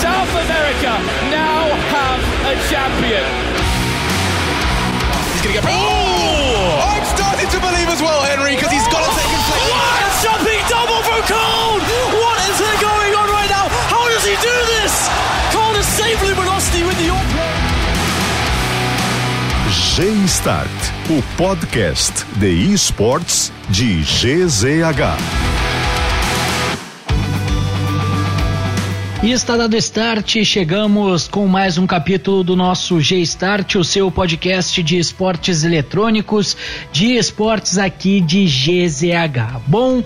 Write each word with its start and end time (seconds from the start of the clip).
South 0.00 0.32
America 0.32 0.96
now 1.28 1.68
have 1.92 2.20
a 2.48 2.54
champion. 2.72 3.26
He's 5.36 5.42
going 5.44 5.52
to 5.52 5.60
get. 5.60 5.64
Oh! 5.68 6.80
I'm 6.88 7.04
starting 7.04 7.48
to 7.52 7.58
believe 7.60 7.88
as 7.92 8.00
well, 8.00 8.24
Henry, 8.24 8.56
because 8.56 8.72
he's 8.72 8.88
got 8.88 9.04
a 9.04 9.12
second 9.12 9.42
place. 9.44 9.68
What 9.68 9.92
a 10.00 10.10
jumping 10.24 10.62
double 10.72 11.00
from 11.04 11.20
Cole! 11.28 11.84
What 12.16 12.36
is 12.48 12.56
going 12.80 13.12
on 13.12 13.28
right 13.28 13.50
now? 13.52 13.68
How 13.92 14.08
does 14.08 14.24
he 14.24 14.40
do 14.40 14.56
this? 14.80 14.92
Cole 15.52 15.76
has 15.76 15.84
saved 15.84 16.22
Luminosity 16.24 16.82
with 16.88 16.96
the 16.96 17.12
open. 17.12 17.76
G-Start, 19.96 20.68
o 21.10 21.22
podcast 21.36 22.24
de 22.40 22.72
esportes 22.72 23.52
de 23.68 24.02
GZH. 24.02 25.65
E 29.22 29.32
está 29.32 29.56
dado 29.56 29.76
start, 29.76 30.44
chegamos 30.44 31.26
com 31.26 31.46
mais 31.48 31.78
um 31.78 31.86
capítulo 31.86 32.44
do 32.44 32.54
nosso 32.54 33.00
G-Start, 33.00 33.76
o 33.76 33.82
seu 33.82 34.10
podcast 34.10 34.82
de 34.82 34.98
esportes 34.98 35.64
eletrônicos, 35.64 36.56
de 36.92 37.16
esportes 37.16 37.78
aqui 37.78 38.20
de 38.20 38.44
GZH. 38.44 39.62
Bom, 39.66 40.04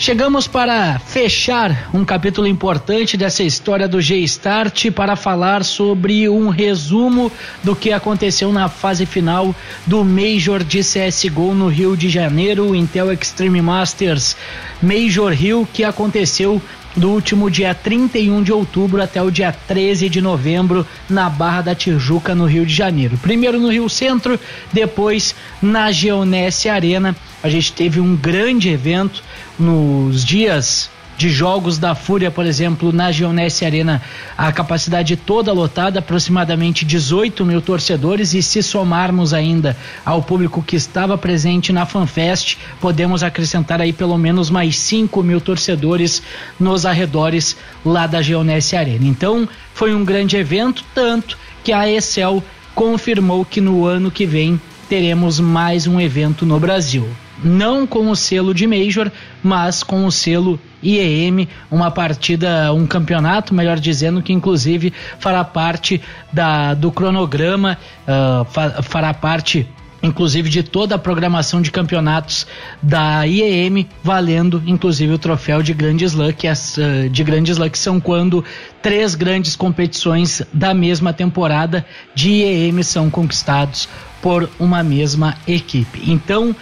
Chegamos 0.00 0.48
para 0.48 0.98
fechar 0.98 1.90
um 1.92 2.06
capítulo 2.06 2.46
importante 2.46 3.18
dessa 3.18 3.42
história 3.42 3.86
do 3.86 4.00
G-Start 4.00 4.90
para 4.92 5.14
falar 5.14 5.62
sobre 5.62 6.26
um 6.26 6.48
resumo 6.48 7.30
do 7.62 7.76
que 7.76 7.92
aconteceu 7.92 8.50
na 8.50 8.66
fase 8.66 9.04
final 9.04 9.54
do 9.86 10.02
Major 10.02 10.64
de 10.64 10.80
CSGO 10.80 11.54
no 11.54 11.68
Rio 11.68 11.98
de 11.98 12.08
Janeiro, 12.08 12.74
Intel 12.74 13.12
Extreme 13.12 13.60
Masters 13.60 14.38
Major 14.80 15.34
Rio, 15.34 15.68
que 15.70 15.84
aconteceu 15.84 16.62
do 16.96 17.10
último 17.10 17.50
dia 17.50 17.74
31 17.74 18.42
de 18.42 18.52
outubro 18.52 19.02
até 19.02 19.22
o 19.22 19.30
dia 19.30 19.52
13 19.52 20.08
de 20.08 20.20
novembro 20.20 20.86
na 21.08 21.30
Barra 21.30 21.62
da 21.62 21.74
Tijuca, 21.74 22.34
no 22.34 22.46
Rio 22.46 22.66
de 22.66 22.74
Janeiro. 22.74 23.16
Primeiro 23.18 23.58
no 23.58 23.70
Rio 23.70 23.88
Centro, 23.88 24.38
depois 24.72 25.34
na 25.62 25.90
Geonesse 25.92 26.68
Arena. 26.68 27.14
A 27.42 27.48
gente 27.48 27.72
teve 27.72 28.00
um 28.00 28.16
grande 28.16 28.68
evento 28.68 29.22
nos 29.58 30.24
dias 30.24 30.90
de 31.20 31.28
jogos 31.28 31.76
da 31.76 31.94
Fúria, 31.94 32.30
por 32.30 32.46
exemplo, 32.46 32.90
na 32.94 33.12
Geonesse 33.12 33.66
Arena, 33.66 34.00
a 34.38 34.50
capacidade 34.50 35.18
toda 35.18 35.52
lotada, 35.52 35.98
aproximadamente 35.98 36.82
18 36.82 37.44
mil 37.44 37.60
torcedores, 37.60 38.32
e 38.32 38.42
se 38.42 38.62
somarmos 38.62 39.34
ainda 39.34 39.76
ao 40.02 40.22
público 40.22 40.62
que 40.62 40.76
estava 40.76 41.18
presente 41.18 41.74
na 41.74 41.84
FanFest, 41.84 42.56
podemos 42.80 43.22
acrescentar 43.22 43.82
aí 43.82 43.92
pelo 43.92 44.16
menos 44.16 44.48
mais 44.48 44.78
5 44.78 45.22
mil 45.22 45.42
torcedores 45.42 46.22
nos 46.58 46.86
arredores 46.86 47.54
lá 47.84 48.06
da 48.06 48.22
Geonesse 48.22 48.74
Arena. 48.74 49.04
Então, 49.04 49.46
foi 49.74 49.94
um 49.94 50.06
grande 50.06 50.38
evento, 50.38 50.82
tanto 50.94 51.36
que 51.62 51.70
a 51.70 51.86
Excel 51.86 52.42
confirmou 52.74 53.44
que 53.44 53.60
no 53.60 53.84
ano 53.84 54.10
que 54.10 54.24
vem 54.24 54.58
teremos 54.88 55.38
mais 55.38 55.86
um 55.86 56.00
evento 56.00 56.46
no 56.46 56.58
Brasil 56.58 57.06
não 57.42 57.86
com 57.86 58.10
o 58.10 58.16
selo 58.16 58.54
de 58.54 58.66
Major, 58.66 59.10
mas 59.42 59.82
com 59.82 60.06
o 60.06 60.12
selo 60.12 60.58
IEM, 60.82 61.48
uma 61.70 61.90
partida, 61.90 62.72
um 62.72 62.86
campeonato, 62.86 63.54
melhor 63.54 63.78
dizendo, 63.78 64.22
que 64.22 64.32
inclusive 64.32 64.92
fará 65.18 65.44
parte 65.44 66.00
da, 66.32 66.74
do 66.74 66.90
cronograma, 66.90 67.78
uh, 68.06 68.44
fa, 68.46 68.82
fará 68.82 69.12
parte 69.12 69.68
inclusive 70.02 70.48
de 70.48 70.62
toda 70.62 70.94
a 70.94 70.98
programação 70.98 71.60
de 71.60 71.70
campeonatos 71.70 72.46
da 72.82 73.26
IEM, 73.26 73.86
valendo 74.02 74.62
inclusive 74.66 75.12
o 75.12 75.18
troféu 75.18 75.62
de 75.62 75.74
Grand 75.74 75.98
Slam, 76.00 76.32
que, 76.32 76.48
as, 76.48 76.76
uh, 76.76 77.08
de 77.10 77.24
que 77.70 77.78
são 77.78 78.00
quando 78.00 78.44
três 78.82 79.14
grandes 79.14 79.54
competições 79.54 80.42
da 80.52 80.72
mesma 80.72 81.12
temporada 81.12 81.84
de 82.14 82.30
IEM 82.30 82.82
são 82.82 83.10
conquistados 83.10 83.88
por 84.22 84.48
uma 84.58 84.82
mesma 84.82 85.36
equipe. 85.46 86.02
Então, 86.10 86.54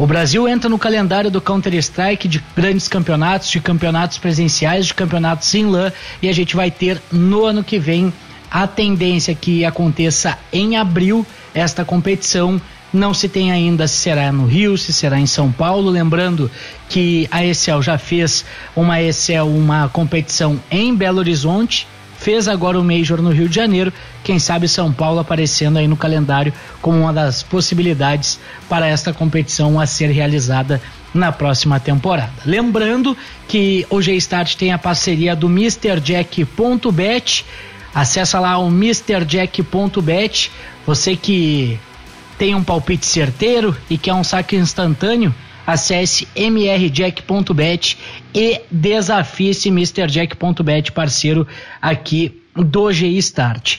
o 0.00 0.06
Brasil 0.06 0.48
entra 0.48 0.66
no 0.66 0.78
calendário 0.78 1.30
do 1.30 1.42
Counter-Strike 1.42 2.26
de 2.26 2.42
grandes 2.56 2.88
campeonatos, 2.88 3.50
de 3.50 3.60
campeonatos 3.60 4.16
presenciais, 4.16 4.86
de 4.86 4.94
campeonatos 4.94 5.54
em 5.54 5.66
LAN 5.66 5.92
e 6.22 6.28
a 6.30 6.32
gente 6.32 6.56
vai 6.56 6.70
ter 6.70 6.98
no 7.12 7.44
ano 7.44 7.62
que 7.62 7.78
vem 7.78 8.10
a 8.50 8.66
tendência 8.66 9.34
que 9.34 9.62
aconteça 9.62 10.38
em 10.50 10.74
abril 10.78 11.26
esta 11.52 11.84
competição. 11.84 12.58
Não 12.90 13.12
se 13.12 13.28
tem 13.28 13.52
ainda 13.52 13.86
se 13.86 13.98
será 13.98 14.32
no 14.32 14.46
Rio, 14.46 14.78
se 14.78 14.90
será 14.90 15.20
em 15.20 15.26
São 15.26 15.52
Paulo. 15.52 15.90
Lembrando 15.90 16.50
que 16.88 17.28
a 17.30 17.44
ESL 17.44 17.82
já 17.82 17.98
fez 17.98 18.42
uma 18.74 19.02
ESL, 19.02 19.48
uma 19.54 19.90
competição 19.90 20.58
em 20.70 20.96
Belo 20.96 21.18
Horizonte 21.18 21.86
fez 22.20 22.46
agora 22.46 22.78
o 22.78 22.84
Major 22.84 23.20
no 23.22 23.30
Rio 23.30 23.48
de 23.48 23.56
Janeiro. 23.56 23.92
Quem 24.22 24.38
sabe 24.38 24.68
São 24.68 24.92
Paulo 24.92 25.18
aparecendo 25.18 25.78
aí 25.78 25.88
no 25.88 25.96
calendário 25.96 26.52
como 26.82 27.00
uma 27.00 27.12
das 27.12 27.42
possibilidades 27.42 28.38
para 28.68 28.86
esta 28.86 29.12
competição 29.12 29.80
a 29.80 29.86
ser 29.86 30.10
realizada 30.10 30.80
na 31.14 31.32
próxima 31.32 31.80
temporada. 31.80 32.30
Lembrando 32.44 33.16
que 33.48 33.86
o 33.88 34.00
G-Start 34.02 34.54
tem 34.54 34.70
a 34.72 34.78
parceria 34.78 35.34
do 35.34 35.48
MrJack.bet. 35.48 37.44
Acesse 37.94 38.36
lá 38.36 38.58
o 38.58 38.68
MrJack.bet. 38.68 40.52
Você 40.86 41.16
que 41.16 41.80
tem 42.38 42.54
um 42.54 42.62
palpite 42.62 43.06
certeiro 43.06 43.74
e 43.88 43.96
quer 43.96 44.12
um 44.12 44.22
saque 44.22 44.56
instantâneo, 44.56 45.34
acesse 45.72 46.26
mrjack.bet 46.34 47.98
e 48.34 48.60
desafie 48.70 49.50
esse 49.50 49.68
MrJack.bet, 49.68 50.92
parceiro 50.92 51.46
aqui 51.80 52.42
do 52.54 52.92
G 52.92 53.06
Start. 53.18 53.78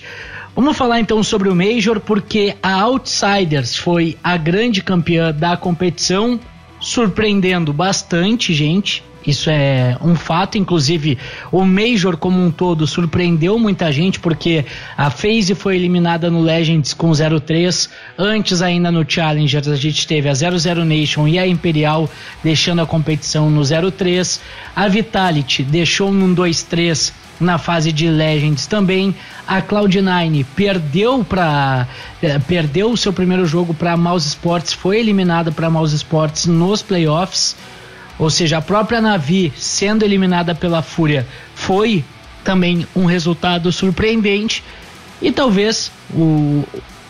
Vamos 0.56 0.75
falar 0.75 1.00
então 1.00 1.24
sobre 1.24 1.47
o 1.50 1.56
Major, 1.56 2.00
porque 2.00 2.56
a 2.62 2.81
Outsiders 2.81 3.75
foi 3.75 4.18
a 4.24 4.35
grande 4.35 4.84
campeã 4.84 5.31
da 5.34 5.56
competição, 5.56 6.40
surpreendendo 6.79 7.72
bastante 7.72 8.53
gente. 8.53 9.03
Isso 9.26 9.50
é 9.50 9.98
um 10.02 10.16
fato, 10.16 10.58
inclusive 10.58 11.18
o 11.52 11.64
Major 11.64 12.18
como 12.18 12.44
um 12.44 12.50
todo 12.50 12.88
surpreendeu 12.88 13.59
muita 13.59 13.92
gente 13.92 14.20
porque 14.20 14.66
a 14.98 15.09
FaZe 15.12 15.54
foi 15.54 15.76
eliminada 15.76 16.30
no 16.32 16.42
Legends 16.42 16.94
com 16.94 17.12
0-3, 17.12 17.90
antes 18.18 18.62
ainda 18.62 18.92
no 18.92 19.06
Challengers 19.08 19.68
a 19.68 19.76
gente 19.76 20.08
teve 20.08 20.28
a 20.28 20.34
00 20.34 20.84
Nation 20.86 21.28
e 21.28 21.38
a 21.38 21.46
Imperial 21.48 22.09
deixando 22.44 22.82
a 22.82 22.86
competição 22.86 23.50
no 23.50 23.62
0-3, 23.62 24.40
a 24.76 24.88
Vitality 24.88 25.64
deixou 25.64 26.12
num 26.12 26.34
2-3 26.34 27.14
na 27.42 27.58
fase 27.58 27.92
de 27.92 28.08
Legends 28.08 28.68
também. 28.68 29.16
A 29.48 29.62
Cloud9 29.62 30.46
perdeu 30.56 31.26
para 31.26 31.88
eh, 32.22 32.40
perdeu 32.40 32.92
o 32.92 32.98
seu 32.98 33.12
primeiro 33.12 33.46
jogo 33.46 33.74
para 33.74 33.98
Mouse 33.98 34.28
Sports, 34.28 34.74
foi 34.74 35.00
eliminada 35.00 35.52
para 35.52 35.70
Mouse 35.70 35.96
Sports 35.96 36.46
nos 36.46 36.82
playoffs. 36.82 37.56
Ou 38.22 38.30
seja, 38.30 38.59
a 38.59 38.62
própria 38.62 39.02
Navi 39.02 39.52
sendo 39.58 40.06
eliminada 40.06 40.54
pela 40.54 40.84
Fúria 40.84 41.26
foi 41.56 42.06
também 42.44 42.86
um 42.96 43.06
resultado 43.06 43.72
surpreendente 43.72 44.64
e 45.20 45.32
talvez 45.32 45.92
o 46.14 46.64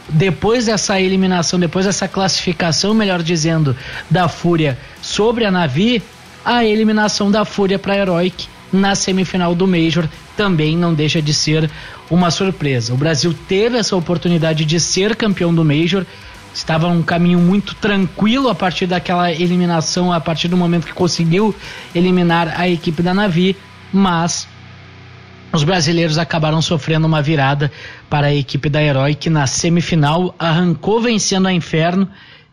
depois 0.08 0.66
dessa 0.66 1.02
eliminação, 1.02 1.60
depois 1.60 1.86
dessa 1.86 2.08
classificação, 2.08 2.94
melhor 2.94 3.22
dizendo, 3.22 3.76
da 4.10 4.30
Fúria 4.30 4.78
sobre 5.02 5.44
a 5.44 5.52
Navi, 5.52 6.02
a 6.46 6.64
eliminação 6.64 7.30
da 7.30 7.44
Fúria 7.44 7.78
para 7.78 7.98
Heroic 7.98 8.48
na 8.72 8.96
semifinal 8.96 9.54
do 9.54 9.68
Major 9.68 10.08
também 10.38 10.78
não 10.78 10.94
deixa 10.94 11.22
de 11.22 11.34
ser 11.34 11.70
uma 12.10 12.32
surpresa. 12.32 12.94
O 12.94 12.98
Brasil 12.98 13.36
teve 13.50 13.78
essa 13.78 13.98
oportunidade 13.98 14.64
de 14.64 14.80
ser 14.80 15.14
campeão 15.18 15.54
do 15.54 15.66
Major 15.66 16.06
estava 16.54 16.88
um 16.88 17.02
caminho 17.02 17.40
muito 17.40 17.76
tranquilo 17.76 18.50
a 18.50 18.56
partir 18.56 18.86
daquela 18.86 19.32
eliminação, 19.32 20.12
a 20.12 20.20
partir 20.20 20.48
do 20.48 20.58
momento 20.58 20.86
que 20.86 20.94
conseguiu 20.94 21.56
eliminar 21.96 22.60
a 22.60 22.68
equipe 22.68 23.02
da 23.02 23.14
Navi, 23.14 23.56
mas 23.92 24.48
os 25.54 25.64
brasileiros 25.64 26.18
acabaram 26.18 26.62
sofrendo 26.62 27.06
uma 27.06 27.22
virada 27.22 27.72
para 28.10 28.28
a 28.28 28.34
equipe 28.34 28.70
da 28.70 28.82
Herói, 28.82 29.16
que 29.16 29.30
na 29.30 29.46
semifinal 29.48 30.34
arrancou 30.40 31.02
vencendo 31.02 31.48
a 31.48 31.54
Inferno, 31.54 32.08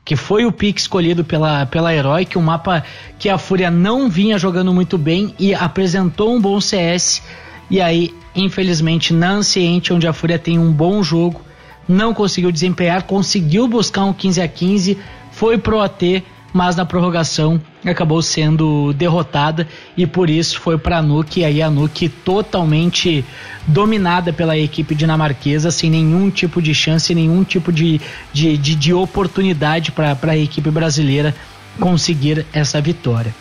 que 0.05 0.17
foi 0.17 0.47
o 0.47 0.53
pique 0.53 0.81
escolhido 0.81 1.23
pela, 1.23 1.67
pela 1.67 1.95
Herói, 1.95 2.25
que 2.25 2.39
um 2.39 2.43
mapa 2.43 2.83
que 3.19 3.29
a 3.29 3.39
Fúria 3.39 3.71
não 3.71 4.09
vinha 4.09 4.39
jogando 4.39 4.73
muito 4.73 4.97
bem 4.99 5.35
e 5.39 5.55
apresentou 5.55 6.35
um 6.35 6.41
bom 6.41 6.61
CS. 6.61 7.23
E 7.71 7.81
aí, 7.81 8.15
infelizmente, 8.35 9.13
na 9.13 9.33
Anciente, 9.33 9.93
onde 9.93 10.09
a 10.09 10.13
Fúria 10.13 10.39
tem 10.39 10.59
um 10.59 10.73
bom 10.73 11.03
jogo, 11.03 11.43
não 11.89 12.13
conseguiu 12.13 12.53
desempenhar, 12.53 13.05
conseguiu 13.05 13.67
buscar 13.67 14.05
um 14.05 14.13
15 14.13 14.41
a 14.41 14.49
15, 14.49 14.99
foi 15.33 15.57
pro 15.57 15.81
AT, 15.81 16.23
mas 16.53 16.77
na 16.77 16.85
prorrogação 16.85 17.61
acabou 17.85 18.21
sendo 18.23 18.93
derrotada 18.95 19.69
e 19.97 20.07
por 20.07 20.29
isso 20.29 20.61
foi 20.61 20.77
para 20.77 20.99
a 20.99 21.03
Nuke, 21.03 21.41
e 21.41 21.45
aí 21.45 21.63
a 21.63 21.71
Nuke 21.71 22.09
totalmente 22.09 23.25
dominada 23.67 24.33
pela 24.33 24.57
equipe 24.57 24.95
dinamarquesa, 24.95 25.71
sem 25.71 25.91
nenhum 25.91 26.31
tipo 26.31 26.61
de 26.61 26.75
chance, 26.75 27.15
nenhum 27.15 27.45
tipo 27.45 27.73
de, 27.73 28.01
de, 28.33 28.57
de, 28.57 28.75
de 28.75 28.93
oportunidade 28.93 29.93
para 29.93 30.17
a 30.23 30.37
equipe 30.37 30.71
brasileira 30.71 31.35
conseguir 31.79 32.45
essa 32.53 32.81
vitória. 32.81 33.35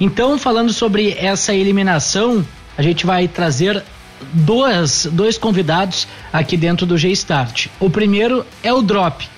Então, 0.00 0.38
falando 0.38 0.72
sobre 0.72 1.12
essa 1.12 1.54
eliminação, 1.54 2.44
a 2.76 2.82
gente 2.82 3.06
vai 3.06 3.28
trazer 3.28 3.82
dois, 4.32 5.06
dois 5.12 5.38
convidados 5.38 6.06
aqui 6.32 6.56
dentro 6.56 6.86
do 6.86 6.96
G-Start. 6.98 7.68
O 7.80 7.90
primeiro 7.90 8.44
é 8.62 8.72
o 8.72 8.82
Drop, 8.82 9.28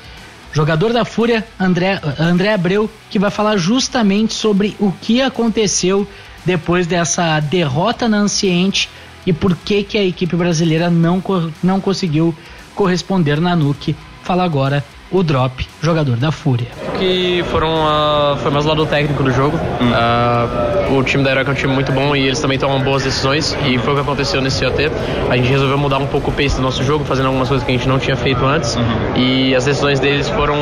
jogador 0.52 0.92
da 0.92 1.04
Fúria, 1.04 1.46
André, 1.58 2.00
André 2.18 2.54
Abreu, 2.54 2.90
que 3.10 3.18
vai 3.18 3.30
falar 3.30 3.56
justamente 3.56 4.34
sobre 4.34 4.76
o 4.78 4.92
que 4.92 5.20
aconteceu 5.20 6.06
depois 6.44 6.86
dessa 6.86 7.40
derrota 7.40 8.08
na 8.08 8.18
Anciente 8.18 8.88
e 9.26 9.32
por 9.32 9.56
que, 9.56 9.82
que 9.82 9.98
a 9.98 10.04
equipe 10.04 10.36
brasileira 10.36 10.90
não, 10.90 11.22
não 11.62 11.80
conseguiu 11.80 12.34
corresponder 12.74 13.40
na 13.40 13.56
NUC. 13.56 13.96
Fala 14.22 14.44
agora 14.44 14.84
o 15.14 15.22
Drop, 15.22 15.66
jogador 15.80 16.16
da 16.16 16.32
Fúria. 16.32 16.66
Que 16.98 17.44
foram 17.50 17.68
uh, 17.68 18.36
foi 18.38 18.50
mais 18.50 18.64
o 18.64 18.68
lado 18.68 18.84
técnico 18.84 19.22
do 19.22 19.30
jogo. 19.30 19.56
Hum. 19.80 19.90
Uh, 20.92 20.98
o 20.98 21.04
time 21.04 21.22
da 21.22 21.30
Heroic 21.30 21.48
é 21.48 21.52
um 21.52 21.56
time 21.56 21.72
muito 21.72 21.92
bom 21.92 22.16
e 22.16 22.26
eles 22.26 22.40
também 22.40 22.58
tomam 22.58 22.80
boas 22.80 23.04
decisões 23.04 23.56
e 23.64 23.78
foi 23.78 23.92
o 23.92 23.96
que 23.96 24.02
aconteceu 24.02 24.40
nesse 24.40 24.66
OT. 24.66 24.90
A 25.30 25.36
gente 25.36 25.48
resolveu 25.48 25.78
mudar 25.78 25.98
um 25.98 26.06
pouco 26.06 26.30
o 26.30 26.34
pace 26.34 26.56
do 26.56 26.62
nosso 26.62 26.82
jogo, 26.82 27.04
fazendo 27.04 27.26
algumas 27.26 27.48
coisas 27.48 27.64
que 27.64 27.72
a 27.72 27.76
gente 27.76 27.88
não 27.88 27.98
tinha 27.98 28.16
feito 28.16 28.44
antes 28.44 28.74
uhum. 28.74 28.82
e 29.16 29.54
as 29.54 29.64
decisões 29.64 30.00
deles 30.00 30.28
foram 30.28 30.56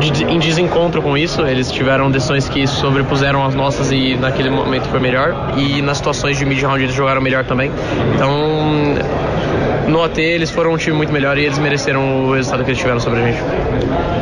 de, 0.00 0.24
em 0.24 0.38
desencontro 0.38 1.02
com 1.02 1.16
isso. 1.16 1.42
Eles 1.42 1.70
tiveram 1.70 2.10
decisões 2.10 2.48
que 2.48 2.66
sobrepuseram 2.66 3.44
as 3.44 3.54
nossas 3.54 3.92
e 3.92 4.16
naquele 4.16 4.48
momento 4.48 4.88
foi 4.88 5.00
melhor 5.00 5.52
e 5.58 5.82
nas 5.82 5.98
situações 5.98 6.38
de 6.38 6.46
mid 6.46 6.62
round 6.62 6.82
eles 6.82 6.94
jogaram 6.94 7.20
melhor 7.20 7.44
também. 7.44 7.70
Então 8.14 8.94
no 9.88 10.02
AT 10.02 10.18
eles 10.18 10.50
foram 10.50 10.72
um 10.72 10.76
time 10.76 10.96
muito 10.96 11.12
melhor 11.12 11.36
e 11.38 11.44
eles 11.44 11.58
mereceram 11.58 12.26
o 12.26 12.34
resultado 12.34 12.64
que 12.64 12.70
eles 12.70 12.78
tiveram 12.78 13.00
sobre 13.00 13.20
a 13.20 13.26
gente. 13.26 13.42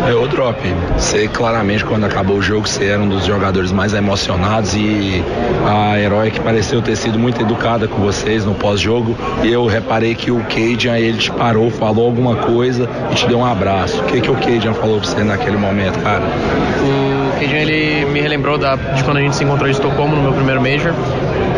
É 0.09 0.15
o 0.15 0.27
drop. 0.27 0.59
Você 0.97 1.29
claramente 1.29 1.85
quando 1.85 2.05
acabou 2.05 2.37
o 2.37 2.43
jogo 2.43 2.67
você 2.67 2.87
era 2.87 3.01
um 3.01 3.09
dos 3.09 3.25
jogadores 3.25 3.71
mais 3.73 3.93
emocionados 3.95 4.75
e 4.75 5.23
a 5.67 5.99
Heroic 5.99 6.41
pareceu 6.41 6.81
ter 6.81 6.97
sido 6.97 7.19
muito 7.19 7.41
educada 7.41 7.87
com 7.87 8.01
vocês 8.01 8.45
no 8.45 8.55
pós-jogo. 8.55 9.17
E 9.43 9.53
eu 9.53 9.67
reparei 9.67 10.15
que 10.15 10.31
o 10.31 10.41
Cajun 10.45 10.95
ele 10.95 11.19
te 11.19 11.31
parou, 11.31 11.71
falou 11.71 12.07
alguma 12.07 12.37
coisa 12.37 12.89
e 13.11 13.15
te 13.15 13.27
deu 13.27 13.39
um 13.39 13.45
abraço. 13.45 14.01
O 14.01 14.05
que, 14.05 14.21
que 14.21 14.31
o 14.31 14.35
Cajun 14.35 14.75
falou 14.75 15.01
pra 15.01 15.09
você 15.09 15.23
naquele 15.23 15.57
momento, 15.57 15.99
cara? 16.01 16.25
O 16.25 17.39
Cajun 17.39 17.57
ele 17.57 18.05
me 18.07 18.21
relembrou 18.21 18.59
da, 18.59 18.77
de 18.77 19.05
quando 19.05 19.19
a 19.19 19.21
gente 19.21 19.37
se 19.37 19.45
encontrou 19.45 19.69
em 19.69 19.73
Estocolmo 19.73 20.17
no 20.17 20.23
meu 20.23 20.33
primeiro 20.33 20.61
Major 20.61 20.95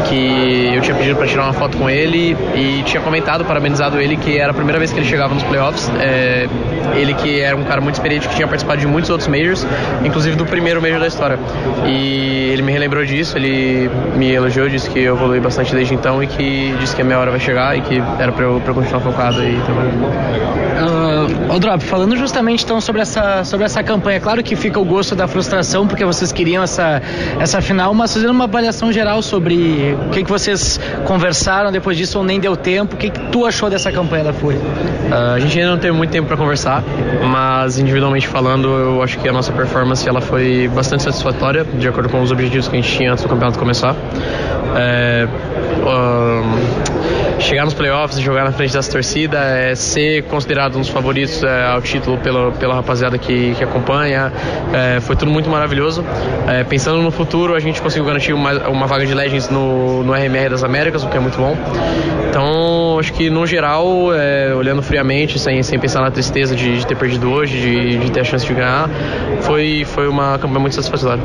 que 0.03 0.73
eu 0.75 0.81
tinha 0.81 0.97
pedido 0.97 1.17
para 1.17 1.27
tirar 1.27 1.45
uma 1.45 1.53
foto 1.53 1.77
com 1.77 1.89
ele 1.89 2.37
e 2.55 2.83
tinha 2.85 3.01
comentado, 3.03 3.45
parabenizado 3.45 4.01
ele, 4.01 4.17
que 4.17 4.39
era 4.39 4.51
a 4.51 4.55
primeira 4.55 4.79
vez 4.79 4.93
que 4.93 4.99
ele 4.99 5.07
chegava 5.07 5.35
nos 5.35 5.43
playoffs. 5.45 5.91
É, 6.01 6.49
ele 6.95 7.15
que 7.15 7.41
era 7.41 7.57
um 7.57 7.65
cara 7.65 7.81
muito 7.81 7.95
experiente, 7.95 8.29
que 8.29 8.35
tinha 8.35 8.47
participado 8.47 8.81
de 8.81 8.87
muitos 8.87 9.11
outros 9.11 9.29
majors, 9.29 9.67
inclusive 10.05 10.37
do 10.37 10.45
primeiro 10.45 10.81
major 10.81 11.01
da 11.01 11.07
história. 11.07 11.39
E 11.87 12.51
ele 12.53 12.63
me 12.63 12.73
relembrou 12.73 13.05
disso, 13.05 13.37
ele 13.37 13.91
me 14.17 14.33
elogiou, 14.33 14.69
disse 14.69 14.89
que 14.91 15.01
eu 15.01 15.15
evolui 15.17 15.41
bastante 15.41 15.75
desde 15.75 15.95
então 15.95 16.23
e 16.23 16.27
que 16.27 16.75
disse 16.79 16.95
que 16.95 17.03
a 17.03 17.05
minha 17.05 17.19
hora 17.19 17.31
vai 17.31 17.41
chegar 17.41 17.77
e 17.77 17.81
que 17.81 18.03
era 18.19 18.33
para 18.33 18.45
eu, 18.45 18.63
eu 18.65 18.75
continuar 18.75 19.01
focado 19.01 19.41
aí 19.41 19.61
também. 19.67 19.93
Uh, 20.83 21.59
Drop, 21.61 21.85
falando 21.85 22.17
justamente 22.17 22.65
então 22.65 22.81
sobre 22.81 23.03
essa, 23.03 23.45
sobre 23.45 23.65
essa 23.65 23.83
campanha, 23.85 24.19
claro 24.19 24.43
que 24.43 24.57
fica 24.57 24.81
o 24.81 24.85
gosto 24.85 25.15
da 25.15 25.29
frustração 25.29 25.87
porque 25.87 26.05
vocês 26.05 26.33
queriam 26.33 26.63
essa, 26.63 27.01
essa 27.39 27.61
final, 27.61 27.95
mas 27.95 28.13
fazendo 28.13 28.31
uma 28.31 28.45
avaliação 28.45 28.93
geral 28.93 29.23
sobre 29.23 29.97
o 30.07 30.11
que, 30.11 30.23
que 30.23 30.31
vocês 30.31 30.79
conversaram 31.05 31.73
depois 31.73 31.97
disso 31.97 32.19
ou 32.19 32.25
nem 32.25 32.39
deu 32.41 32.57
tempo, 32.57 32.95
o 32.95 32.99
que, 32.99 33.11
que 33.11 33.21
tu 33.31 33.47
achou 33.47 33.71
dessa 33.71 33.91
campanha 33.91 34.25
da 34.25 34.33
Fúria? 34.33 34.61
Uh, 34.61 35.35
a 35.35 35.39
gente 35.41 35.59
ainda 35.59 35.73
não 35.73 35.79
teve 35.79 35.93
muito 35.93 36.11
tempo 36.11 36.29
para 36.29 36.37
conversar, 36.37 36.83
mas 37.31 37.79
individualmente 37.79 38.29
falando, 38.29 38.69
eu 38.69 39.03
acho 39.03 39.19
que 39.19 39.29
a 39.29 39.33
nossa 39.33 39.53
performance 39.53 40.09
ela 40.09 40.21
foi 40.21 40.71
bastante 40.75 41.03
satisfatória, 41.03 41.65
de 41.65 41.89
acordo 41.89 42.09
com 42.09 42.23
os 42.23 42.31
objetivos 42.31 42.69
que 42.69 42.77
a 42.77 42.81
gente 42.81 42.97
tinha 42.97 43.13
antes 43.13 43.25
do 43.25 43.29
campeonato 43.29 43.59
começar. 43.59 43.95
É, 44.77 45.29
chegar 47.39 47.65
nos 47.65 47.75
playoffs 47.75 48.19
e 48.19 48.23
jogar 48.23 48.45
na 48.45 48.53
frente 48.53 48.73
dessa 48.73 48.91
torcida, 48.91 49.39
é 49.39 49.75
ser 49.75 50.23
considerado 50.25 50.77
um 50.77 50.81
dos 50.81 50.89
favoritos 50.89 51.43
é, 51.43 51.67
ao 51.67 51.81
título 51.81 52.19
pela, 52.19 52.53
pela 52.53 52.75
rapaziada 52.75 53.19
que, 53.19 53.55
que 53.55 53.65
acompanha. 53.65 54.33
É, 54.73 55.01
foi 55.01 55.17
tudo 55.17 55.31
muito 55.31 55.49
maravilhoso. 55.49 56.05
É, 56.47 56.65
pensando 56.65 57.03
no 57.03 57.11
futuro, 57.11 57.55
a 57.55 57.61
gente 57.61 57.81
conseguiu 57.81 58.05
garantir 58.05 58.33
uma, 58.33 58.69
uma 58.69 58.87
vaga 58.87 59.07
de 59.07 59.15
Legends 59.15 59.49
no, 59.49 60.03
no 60.03 60.13
RMR 60.13 60.51
das 60.51 60.65
Américas, 60.65 61.05
o 61.05 61.09
que 61.09 61.17
é 61.17 61.21
muito 61.21 61.37
bom. 61.39 61.57
Então, 62.29 62.99
acho 62.99 63.13
que 63.13 63.29
no 63.29 63.47
geral, 63.47 64.13
é, 64.15 64.55
olhando 64.55 64.83
friamente, 64.83 65.39
sem, 65.39 65.63
sem 65.63 65.79
pensar 65.79 66.01
na 66.01 66.11
tristeza 66.11 66.57
de, 66.57 66.79
de 66.79 66.87
ter 66.87 66.97
perdido 66.97 67.31
hoje, 67.31 67.61
de, 67.61 67.99
de 67.99 68.11
ter 68.11 68.21
a 68.21 68.25
chance 68.25 68.47
de 68.47 68.55
ganhar, 68.55 68.89
foi, 69.41 69.85
foi 69.85 70.09
uma 70.09 70.39
campanha 70.39 70.61
muito 70.61 70.75
satisfatória. 70.75 71.23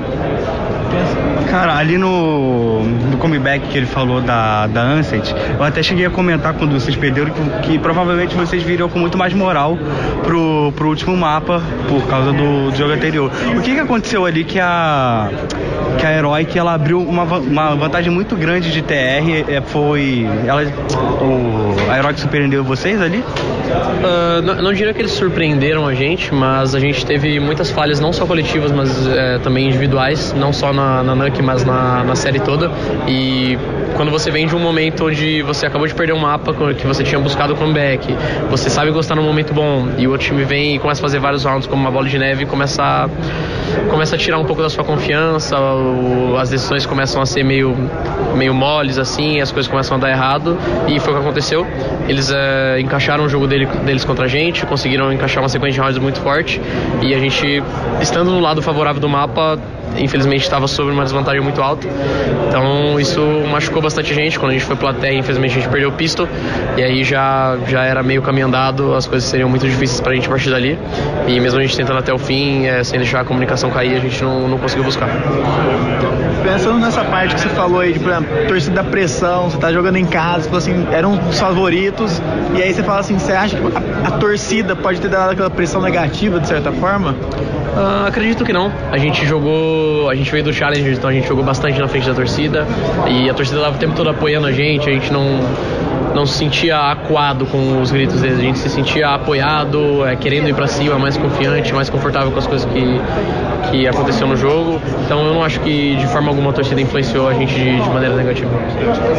Cara, 1.50 1.76
ali 1.78 1.98
no, 1.98 2.84
no 2.84 3.18
comeback 3.18 3.68
que 3.68 3.78
ele 3.78 3.86
falou 3.86 4.22
da, 4.22 4.68
da 4.68 4.82
Ansett, 4.82 5.34
eu 5.58 5.64
até 5.64 5.82
cheguei 5.82 6.06
a 6.06 6.10
comentar 6.10 6.54
quando 6.54 6.74
vocês 6.74 6.96
perderam 6.96 7.32
que, 7.32 7.68
que 7.68 7.80
provavelmente 7.80 8.36
vocês 8.36 8.64
viriam 8.64 8.90
com 8.90 9.00
muito 9.00 9.18
mais 9.18 9.34
moral 9.34 9.78
pro, 10.24 10.74
pro 10.76 10.90
último 10.90 11.16
mapa 11.16 11.62
por 11.88 12.06
causa 12.08 12.32
do, 12.32 12.72
do 12.72 12.76
jogo 12.76 12.94
anterior. 12.94 13.32
O 13.56 13.62
que, 13.62 13.74
que 13.74 13.80
aconteceu 13.80 14.26
ali 14.26 14.44
que 14.44 14.60
a 14.60 15.30
que 15.98 16.06
a 16.06 16.14
Heroic 16.14 16.58
ela 16.58 16.74
abriu 16.74 17.02
uma, 17.02 17.24
uma 17.24 17.76
vantagem 17.76 18.12
muito 18.12 18.36
grande 18.36 18.72
de 18.72 18.82
TR. 18.82 19.46
É, 19.48 19.62
foi. 19.62 20.28
Ela, 20.46 20.64
o, 20.64 21.92
a 21.92 21.98
Heroic 21.98 22.20
surpreendeu 22.20 22.64
vocês 22.64 23.02
ali? 23.02 23.18
Uh, 23.18 24.42
não, 24.44 24.56
não, 24.56 24.74
diria 24.74 24.94
que 24.94 25.02
eles 25.02 25.12
surpreenderam 25.12 25.86
a 25.88 25.94
gente, 25.94 26.34
mas 26.34 26.76
a 26.76 26.80
gente 26.80 27.06
teve 27.06 27.40
muitas 27.40 27.70
falhas, 27.72 28.00
não 28.00 28.14
só 28.14 28.26
coletivas, 28.26 28.72
mas 28.72 29.08
é, 29.08 29.40
também 29.40 29.68
individuais, 29.68 30.34
não 30.34 30.54
só 30.54 30.72
na, 30.72 31.04
na 31.04 31.16
Mas 31.42 31.64
na, 31.64 32.04
na 32.04 32.16
série 32.16 32.40
toda. 32.40 32.72
E 33.08 33.58
quando 33.96 34.12
você 34.12 34.30
vem 34.30 34.46
de 34.46 34.56
um 34.56 34.60
momento 34.60 35.08
onde 35.08 35.42
você 35.42 35.66
acabou 35.66 35.88
de 35.88 35.96
perder 35.96 36.14
um 36.14 36.20
mapa 36.20 36.54
que 36.74 36.86
você 36.86 37.04
tinha 37.04 37.20
buscado 37.20 37.54
o 37.54 37.56
comeback, 37.56 38.16
você 38.50 38.70
sabe 38.70 38.92
gostar 38.92 39.16
num 39.16 39.24
momento 39.24 39.54
bom, 39.54 39.88
e 39.98 40.08
o 40.08 40.12
outro 40.12 40.28
time 40.28 40.44
vem 40.44 40.76
e 40.76 40.80
começa 40.80 41.02
a 41.02 41.04
fazer 41.04 41.20
vários 41.20 41.44
rounds 41.44 41.68
como 41.68 41.82
uma 41.82 41.92
bola 41.92 42.08
de 42.08 42.18
neve 42.18 42.44
e 42.44 42.46
começa 42.46 42.84
a, 42.84 43.10
começa 43.90 44.16
a 44.16 44.20
tirar 44.20 44.38
um 44.38 44.46
pouco 44.46 44.62
da 44.62 44.70
sua 44.70 44.84
confiança, 44.84 45.60
o, 45.60 46.38
as 46.38 46.50
decisões 46.50 46.86
começam 46.86 47.22
a 47.22 47.26
ser 47.26 47.44
meio, 47.44 47.76
meio 48.36 48.54
moles 48.54 48.98
assim, 49.00 49.42
as 49.42 49.52
coisas 49.52 49.70
começam 49.70 49.98
a 49.98 50.00
dar 50.00 50.12
errado, 50.12 50.58
e 50.88 51.00
foi 51.00 51.14
o 51.14 51.16
que 51.18 51.22
aconteceu. 51.24 51.66
Eles 52.08 52.32
é, 52.32 52.80
encaixaram 52.80 53.26
o 53.26 53.30
jogo 53.30 53.48
dele, 53.48 53.66
deles 53.84 54.06
contra 54.06 54.26
a 54.26 54.28
gente, 54.28 54.66
conseguiram 54.66 55.12
encaixar 55.12 55.42
uma 55.42 55.50
sequência 55.50 55.74
de 55.74 55.80
rounds 55.82 55.98
muito 55.98 56.20
forte, 56.20 56.62
e 57.02 57.16
a 57.16 57.20
gente, 57.20 57.64
estando 58.00 58.30
no 58.30 58.40
lado 58.40 58.62
favorável 58.62 59.02
do 59.02 59.10
mapa, 59.10 59.60
infelizmente 59.98 60.42
estava 60.42 60.68
sobre 60.68 60.94
uma 60.94 61.04
desvantagem 61.04 61.42
muito 61.42 61.62
alta. 61.62 61.88
Então 62.48 63.00
isso 63.00 63.22
machucou 63.52 63.82
bastante 63.82 64.12
a 64.12 64.16
gente. 64.16 64.40
Quando 64.40 64.52
a 64.52 64.54
gente 64.54 64.66
foi 64.66 64.76
plateia, 64.76 65.18
infelizmente 65.18 65.52
a 65.52 65.62
gente 65.62 65.70
perdeu 65.70 65.90
o 65.90 65.94
pisto. 65.94 66.28
E 66.76 66.84
aí 66.84 67.04
já, 67.04 67.58
já 67.68 67.84
era 67.84 68.02
meio 68.04 68.22
caminho 68.22 68.48
andado, 68.48 68.94
as 68.94 69.06
coisas 69.06 69.30
seriam 69.30 69.50
muito 69.50 69.68
difíceis 69.68 70.00
para 70.00 70.12
a 70.12 70.16
gente 70.16 70.28
partir 70.28 70.50
dali. 70.50 70.78
E 71.28 71.40
mesmo 71.40 71.60
a 71.60 71.62
gente 71.62 71.76
tentando 71.76 72.00
até 72.00 72.14
o 72.14 72.18
fim, 72.18 72.66
é, 72.66 72.84
sem 72.84 73.00
deixar 73.00 73.22
a 73.22 73.26
comunicação 73.26 73.70
cair, 73.70 73.96
a 73.96 74.00
gente 74.00 74.24
não, 74.24 74.48
não 74.48 74.58
conseguiu 74.58 74.84
buscar. 74.84 75.10
Pensando 76.44 76.80
nessa 76.80 77.04
parte 77.04 77.36
que 77.36 77.42
você 77.42 77.50
falou 77.50 77.82
aí, 77.82 77.94
de 77.94 78.00
por 78.00 78.12
exemplo, 78.12 78.48
torcida 78.48 78.76
da 78.76 78.84
pressão, 78.84 79.50
você 79.50 79.58
tá 79.58 79.72
jogando 79.72 79.98
em 79.98 80.06
casa, 80.06 80.44
falou 80.44 80.60
assim, 80.60 80.88
eram 80.92 81.18
dos 81.18 81.40
favoritos, 81.40 82.22
e 82.56 82.62
aí 82.62 82.74
você 82.74 82.84
fala 82.84 83.00
assim, 83.00 83.18
você 83.18 83.34
acha 83.34 83.58
que 83.58 83.64
a, 83.66 84.08
a 84.08 84.12
torcida 84.12 84.76
pode 84.76 85.02
ter 85.02 85.10
dado 85.10 85.32
aquela 85.32 85.50
pressão 85.50 85.82
negativa 85.82 86.40
de 86.40 86.48
certa 86.48 86.72
forma? 86.72 87.16
Uh, 87.78 88.08
acredito 88.08 88.44
que 88.44 88.52
não. 88.52 88.72
A 88.92 88.98
gente 88.98 89.24
jogou, 89.24 90.10
a 90.10 90.16
gente 90.16 90.32
veio 90.32 90.44
do 90.44 90.52
Challenger, 90.52 90.94
então 90.94 91.12
a 91.12 91.14
gente 91.14 91.28
jogou 91.28 91.44
bastante 91.44 91.80
na 91.80 91.88
frente 91.88 92.08
da 92.08 92.14
torcida 92.16 92.66
e 93.08 93.30
a 93.30 93.34
torcida 93.36 93.58
estava 93.60 93.76
o 93.76 93.80
tempo 93.80 93.96
todo 93.96 94.10
apoiando 94.10 94.48
a 94.48 94.52
gente. 94.52 94.90
A 94.90 94.94
gente 94.94 95.14
não 95.14 95.40
não 96.14 96.26
se 96.26 96.38
sentia 96.38 96.78
acuado 96.92 97.46
com 97.46 97.82
os 97.82 97.92
gritos 97.92 98.22
deles, 98.22 98.40
a 98.40 98.42
gente 98.42 98.60
se 98.60 98.70
sentia 98.70 99.10
apoiado, 99.10 100.06
é, 100.06 100.16
querendo 100.16 100.48
ir 100.50 100.54
para 100.54 100.68
cima, 100.68 100.98
mais 100.98 101.18
confiante, 101.18 101.74
mais 101.74 101.90
confortável 101.90 102.32
com 102.32 102.40
as 102.40 102.48
coisas 102.48 102.68
que, 102.72 103.02
que 103.70 103.88
aconteceu 103.88 104.28
no 104.28 104.36
jogo. 104.36 104.82
Então 105.06 105.26
eu 105.26 105.34
não 105.34 105.44
acho 105.44 105.60
que 105.62 105.96
de 105.96 106.08
forma 106.08 106.30
alguma 106.30 106.52
a 106.52 106.54
torcida 106.54 106.80
influenciou 106.82 107.28
a 107.28 107.34
gente 107.34 107.54
de, 107.54 107.82
de 107.82 107.90
maneira 107.90 108.16
negativa. 108.16 108.50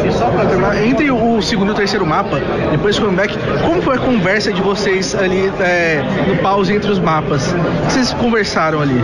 E 0.05 0.11
só 0.11 0.25
pra 0.29 0.45
terminar, 0.45 0.85
entre 0.85 1.11
o 1.11 1.41
segundo 1.41 1.69
e 1.69 1.71
o 1.71 1.75
terceiro 1.75 2.05
mapa, 2.05 2.39
depois 2.71 2.95
do 2.95 3.05
comeback, 3.05 3.37
como 3.65 3.81
foi 3.81 3.95
a 3.95 3.99
conversa 3.99 4.51
de 4.51 4.61
vocês 4.61 5.15
ali 5.15 5.51
é, 5.59 6.03
no 6.27 6.37
pause 6.37 6.73
entre 6.73 6.91
os 6.91 6.99
mapas? 6.99 7.51
O 7.51 7.85
que 7.87 7.93
vocês 7.93 8.13
conversaram 8.13 8.81
ali? 8.81 9.01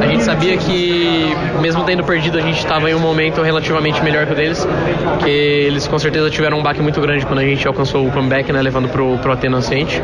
A 0.00 0.06
gente 0.06 0.24
sabia 0.24 0.56
que, 0.56 1.34
mesmo 1.60 1.84
tendo 1.84 2.04
perdido, 2.04 2.38
a 2.38 2.40
gente 2.40 2.58
estava 2.58 2.90
em 2.90 2.94
um 2.94 3.00
momento 3.00 3.42
relativamente 3.42 4.02
melhor 4.02 4.26
que 4.26 4.32
o 4.32 4.36
deles, 4.36 4.66
que 5.22 5.30
eles 5.30 5.86
com 5.86 5.98
certeza 5.98 6.30
tiveram 6.30 6.58
um 6.58 6.62
baque 6.62 6.80
muito 6.80 7.00
grande 7.00 7.11
quando 7.20 7.40
a 7.40 7.44
gente 7.44 7.66
alcançou 7.66 8.06
o 8.06 8.10
comeback, 8.10 8.52
né, 8.52 8.60
levando 8.62 8.88
pro, 8.88 9.18
pro 9.18 9.32
Atena 9.32 9.56
Nascente. 9.56 10.00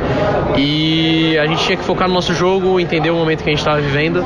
E 0.56 1.36
a 1.38 1.46
gente 1.46 1.64
tinha 1.64 1.76
que 1.76 1.84
focar 1.84 2.08
no 2.08 2.14
nosso 2.14 2.34
jogo, 2.34 2.78
entender 2.78 3.10
o 3.10 3.16
momento 3.16 3.42
que 3.42 3.48
a 3.48 3.52
gente 3.52 3.60
estava 3.60 3.80
vivendo 3.80 4.24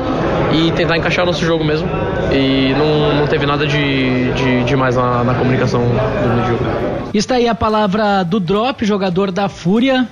e 0.52 0.70
tentar 0.72 0.96
encaixar 0.96 1.24
o 1.24 1.26
nosso 1.26 1.44
jogo 1.44 1.64
mesmo. 1.64 1.88
E 2.32 2.74
não, 2.74 3.20
não 3.20 3.26
teve 3.26 3.46
nada 3.46 3.66
de, 3.66 4.32
de, 4.32 4.64
de 4.64 4.76
mais 4.76 4.96
na, 4.96 5.22
na 5.24 5.34
comunicação 5.34 5.80
do 5.82 6.48
jogo. 6.48 6.64
Está 7.14 7.36
aí 7.36 7.48
a 7.48 7.54
palavra 7.54 8.22
do 8.22 8.40
Drop, 8.40 8.84
jogador 8.84 9.30
da 9.30 9.48
Fúria, 9.48 10.08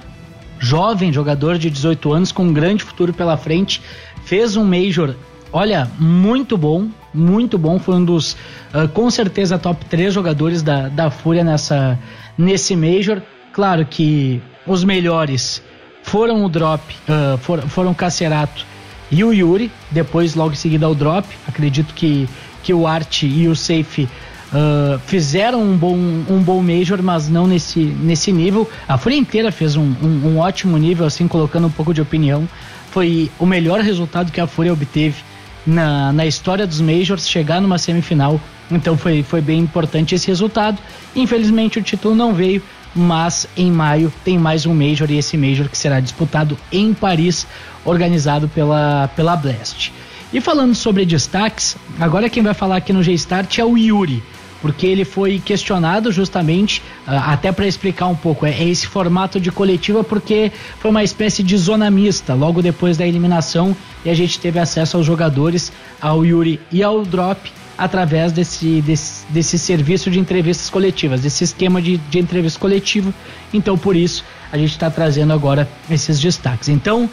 jovem 0.58 1.12
jogador 1.12 1.58
de 1.58 1.70
18 1.70 2.12
anos 2.12 2.32
com 2.32 2.44
um 2.44 2.52
grande 2.52 2.84
futuro 2.84 3.12
pela 3.12 3.36
frente, 3.36 3.82
fez 4.24 4.56
um 4.56 4.64
Major 4.64 5.14
olha, 5.52 5.90
muito 5.98 6.56
bom, 6.56 6.88
muito 7.12 7.58
bom. 7.58 7.78
Foi 7.78 7.96
um 7.96 8.04
dos, 8.04 8.32
uh, 8.74 8.88
com 8.92 9.10
certeza, 9.10 9.58
top 9.58 9.84
3 9.86 10.12
jogadores 10.12 10.62
da, 10.62 10.88
da 10.88 11.10
Fúria 11.10 11.44
nessa, 11.44 11.98
nesse 12.40 12.74
Major. 12.74 13.22
Claro 13.52 13.84
que 13.84 14.40
os 14.66 14.82
melhores 14.84 15.62
foram 16.02 16.44
o 16.44 16.48
Drop, 16.48 16.82
uh, 17.08 17.38
for, 17.38 17.60
foram 17.62 17.90
o 17.90 17.94
Cacerato 17.94 18.64
e 19.10 19.22
o 19.22 19.32
Yuri. 19.32 19.70
Depois, 19.90 20.34
logo 20.34 20.52
em 20.52 20.56
seguida, 20.56 20.88
o 20.88 20.94
Drop. 20.94 21.26
Acredito 21.46 21.94
que, 21.94 22.28
que 22.62 22.72
o 22.72 22.86
Art 22.86 23.22
e 23.22 23.46
o 23.46 23.54
Safe 23.54 24.08
Uh, 24.50 24.98
fizeram 25.06 25.62
um 25.62 25.76
bom, 25.76 25.94
um 25.94 26.42
bom 26.42 26.60
Major, 26.60 27.00
mas 27.00 27.28
não 27.28 27.46
nesse, 27.46 27.78
nesse 27.78 28.32
nível. 28.32 28.68
A 28.88 28.98
Fúria 28.98 29.16
inteira 29.16 29.52
fez 29.52 29.76
um, 29.76 29.94
um, 30.02 30.26
um, 30.26 30.38
ótimo 30.38 30.76
nível, 30.76 31.06
assim, 31.06 31.28
colocando 31.28 31.68
um 31.68 31.70
pouco 31.70 31.94
de 31.94 32.00
opinião. 32.00 32.48
Foi 32.90 33.30
o 33.38 33.46
melhor 33.46 33.78
resultado 33.78 34.32
que 34.32 34.40
a 34.40 34.48
Fúria 34.48 34.72
obteve 34.72 35.22
na, 35.64 36.12
na 36.12 36.26
história 36.26 36.66
dos 36.66 36.80
Majors, 36.80 37.28
chegar 37.28 37.60
numa 37.60 37.78
semifinal. 37.78 38.40
Então 38.70 38.96
foi, 38.96 39.22
foi 39.22 39.40
bem 39.40 39.60
importante 39.60 40.14
esse 40.14 40.26
resultado. 40.26 40.78
Infelizmente 41.14 41.78
o 41.78 41.82
título 41.82 42.14
não 42.14 42.32
veio, 42.32 42.62
mas 42.94 43.46
em 43.56 43.70
maio 43.70 44.12
tem 44.24 44.38
mais 44.38 44.66
um 44.66 44.74
Major 44.74 45.10
e 45.10 45.18
esse 45.18 45.36
Major 45.36 45.68
que 45.68 45.76
será 45.76 46.00
disputado 46.00 46.56
em 46.72 46.94
Paris, 46.94 47.46
organizado 47.84 48.48
pela, 48.48 49.08
pela 49.16 49.36
Blast. 49.36 49.92
E 50.32 50.40
falando 50.40 50.74
sobre 50.74 51.04
destaques, 51.04 51.76
agora 51.98 52.28
quem 52.28 52.42
vai 52.42 52.54
falar 52.54 52.76
aqui 52.76 52.92
no 52.92 53.02
G-Start 53.02 53.58
é 53.58 53.64
o 53.64 53.76
Yuri 53.76 54.22
porque 54.60 54.86
ele 54.86 55.04
foi 55.04 55.38
questionado 55.38 56.12
justamente, 56.12 56.82
uh, 57.06 57.12
até 57.26 57.50
para 57.50 57.66
explicar 57.66 58.06
um 58.06 58.14
pouco, 58.14 58.46
é, 58.46 58.50
é, 58.50 58.68
esse 58.68 58.86
formato 58.86 59.40
de 59.40 59.50
coletiva, 59.50 60.04
porque 60.04 60.52
foi 60.78 60.90
uma 60.90 61.02
espécie 61.02 61.42
de 61.42 61.56
zona 61.56 61.90
mista 61.90 62.34
logo 62.34 62.62
depois 62.62 62.96
da 62.96 63.06
eliminação 63.06 63.74
e 64.04 64.10
a 64.10 64.14
gente 64.14 64.38
teve 64.38 64.58
acesso 64.58 64.96
aos 64.96 65.06
jogadores, 65.06 65.72
ao 66.00 66.24
Yuri 66.24 66.60
e 66.70 66.82
ao 66.82 67.02
Drop, 67.02 67.50
através 67.80 68.30
desse, 68.30 68.82
desse, 68.82 69.24
desse 69.30 69.58
serviço 69.58 70.10
de 70.10 70.18
entrevistas 70.20 70.68
coletivas, 70.68 71.22
desse 71.22 71.42
esquema 71.42 71.80
de, 71.80 71.96
de 71.96 72.18
entrevista 72.18 72.60
coletiva. 72.60 73.12
Então, 73.54 73.78
por 73.78 73.96
isso, 73.96 74.22
a 74.52 74.58
gente 74.58 74.72
está 74.72 74.90
trazendo 74.90 75.32
agora 75.32 75.66
esses 75.90 76.20
destaques. 76.20 76.68
Então, 76.68 77.08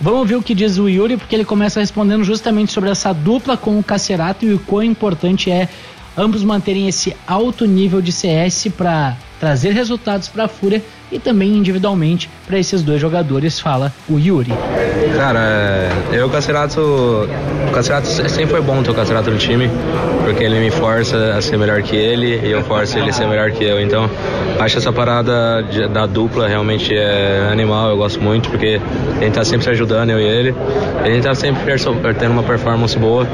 Vamos 0.00 0.28
ver 0.28 0.36
o 0.36 0.42
que 0.42 0.54
diz 0.54 0.78
o 0.78 0.88
Yuri, 0.88 1.16
porque 1.16 1.34
ele 1.34 1.44
começa 1.44 1.80
respondendo 1.80 2.22
justamente 2.22 2.72
sobre 2.72 2.88
essa 2.88 3.12
dupla 3.12 3.56
com 3.56 3.76
o 3.80 3.82
Cacerato 3.82 4.44
e 4.44 4.54
o 4.54 4.58
quão 4.60 4.84
importante 4.84 5.50
é 5.50 5.68
ambos 6.16 6.44
manterem 6.44 6.86
esse 6.86 7.16
alto 7.26 7.66
nível 7.66 8.00
de 8.00 8.12
CS 8.12 8.68
para 8.76 9.16
trazer 9.40 9.72
resultados 9.72 10.28
para 10.28 10.44
a 10.44 10.48
Fúria 10.48 10.84
e 11.10 11.18
também 11.18 11.56
individualmente 11.56 12.30
para 12.46 12.58
esses 12.58 12.82
dois 12.82 13.00
jogadores, 13.00 13.60
fala 13.60 13.92
o 14.08 14.18
Yuri. 14.18 14.52
Cara, 15.16 15.40
é, 15.40 15.90
eu 16.12 16.26
o 16.26 16.30
Cacerato, 16.30 16.80
o 16.80 17.72
Cacerato 17.72 18.06
sempre 18.06 18.46
foi 18.46 18.60
bom 18.60 18.82
ter 18.82 18.90
o 18.90 18.94
Cacerato 18.94 19.30
no 19.30 19.38
time, 19.38 19.70
porque 20.24 20.44
ele 20.44 20.58
me 20.60 20.70
força 20.70 21.34
a 21.36 21.42
ser 21.42 21.58
melhor 21.58 21.82
que 21.82 21.96
ele 21.96 22.40
e 22.46 22.50
eu 22.50 22.62
forço 22.62 22.98
ele 22.98 23.10
a 23.10 23.12
ser 23.12 23.26
melhor 23.26 23.50
que 23.50 23.64
eu. 23.64 23.80
Então, 23.80 24.08
acho 24.58 24.78
essa 24.78 24.92
parada 24.92 25.62
de, 25.62 25.88
da 25.88 26.06
dupla 26.06 26.46
realmente 26.46 26.94
é 26.94 27.48
animal, 27.50 27.90
eu 27.90 27.96
gosto 27.96 28.20
muito, 28.20 28.48
porque 28.50 28.80
a 29.16 29.24
gente 29.24 29.34
tá 29.34 29.44
sempre 29.44 29.64
se 29.64 29.70
ajudando, 29.70 30.10
eu 30.10 30.20
e 30.20 30.24
ele. 30.24 30.54
A 31.02 31.08
gente 31.08 31.22
tá 31.22 31.34
sempre 31.34 31.74
tendo 32.18 32.32
uma 32.32 32.42
performance 32.42 32.98
boa. 32.98 33.26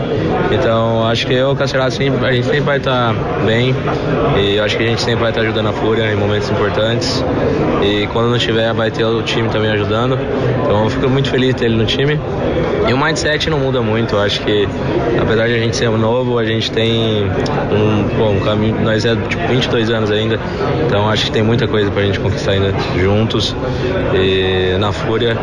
Então, 0.50 1.06
acho 1.06 1.26
que 1.26 1.34
eu 1.34 1.50
o 1.50 1.56
Cacerato, 1.56 1.96
a 2.24 2.32
gente 2.32 2.44
sempre 2.44 2.60
vai 2.60 2.78
estar 2.78 3.14
tá 3.14 3.44
bem 3.44 3.74
e 4.38 4.58
acho 4.58 4.76
que 4.76 4.84
a 4.84 4.86
gente 4.86 5.02
sempre 5.02 5.20
vai 5.20 5.30
estar 5.30 5.40
tá 5.40 5.46
ajudando 5.46 5.68
a 5.68 5.72
Fúria 5.72 6.10
em 6.12 6.16
momentos 6.16 6.50
importantes. 6.50 7.24
E 7.82 8.06
quando 8.08 8.30
não 8.30 8.38
tiver, 8.38 8.72
vai 8.72 8.90
ter 8.90 9.04
o 9.04 9.22
time 9.22 9.48
também 9.48 9.70
ajudando. 9.70 10.18
Então 10.62 10.84
eu 10.84 10.90
fico 10.90 11.08
muito 11.08 11.28
feliz 11.28 11.48
de 11.50 11.54
ter 11.56 11.64
ele 11.66 11.76
no 11.76 11.86
time. 11.86 12.18
E 12.86 12.92
o 12.92 12.98
mindset 12.98 13.48
não 13.48 13.58
muda 13.58 13.80
muito. 13.80 14.14
Eu 14.14 14.20
acho 14.20 14.40
que, 14.40 14.68
apesar 15.20 15.46
de 15.46 15.54
a 15.54 15.58
gente 15.58 15.74
ser 15.74 15.88
novo, 15.90 16.38
a 16.38 16.44
gente 16.44 16.70
tem 16.70 17.24
um, 17.24 18.16
bom, 18.18 18.32
um 18.32 18.40
caminho. 18.40 18.78
Nós 18.82 19.04
é 19.04 19.16
tipo 19.16 19.46
22 19.48 19.90
anos 19.90 20.10
ainda. 20.10 20.38
Então 20.86 21.08
acho 21.08 21.26
que 21.26 21.32
tem 21.32 21.42
muita 21.42 21.66
coisa 21.66 21.90
pra 21.90 22.02
gente 22.02 22.20
conquistar 22.20 22.52
ainda 22.52 22.74
juntos. 22.98 23.56
E 24.14 24.76
na 24.78 24.92
Fúria. 24.92 25.36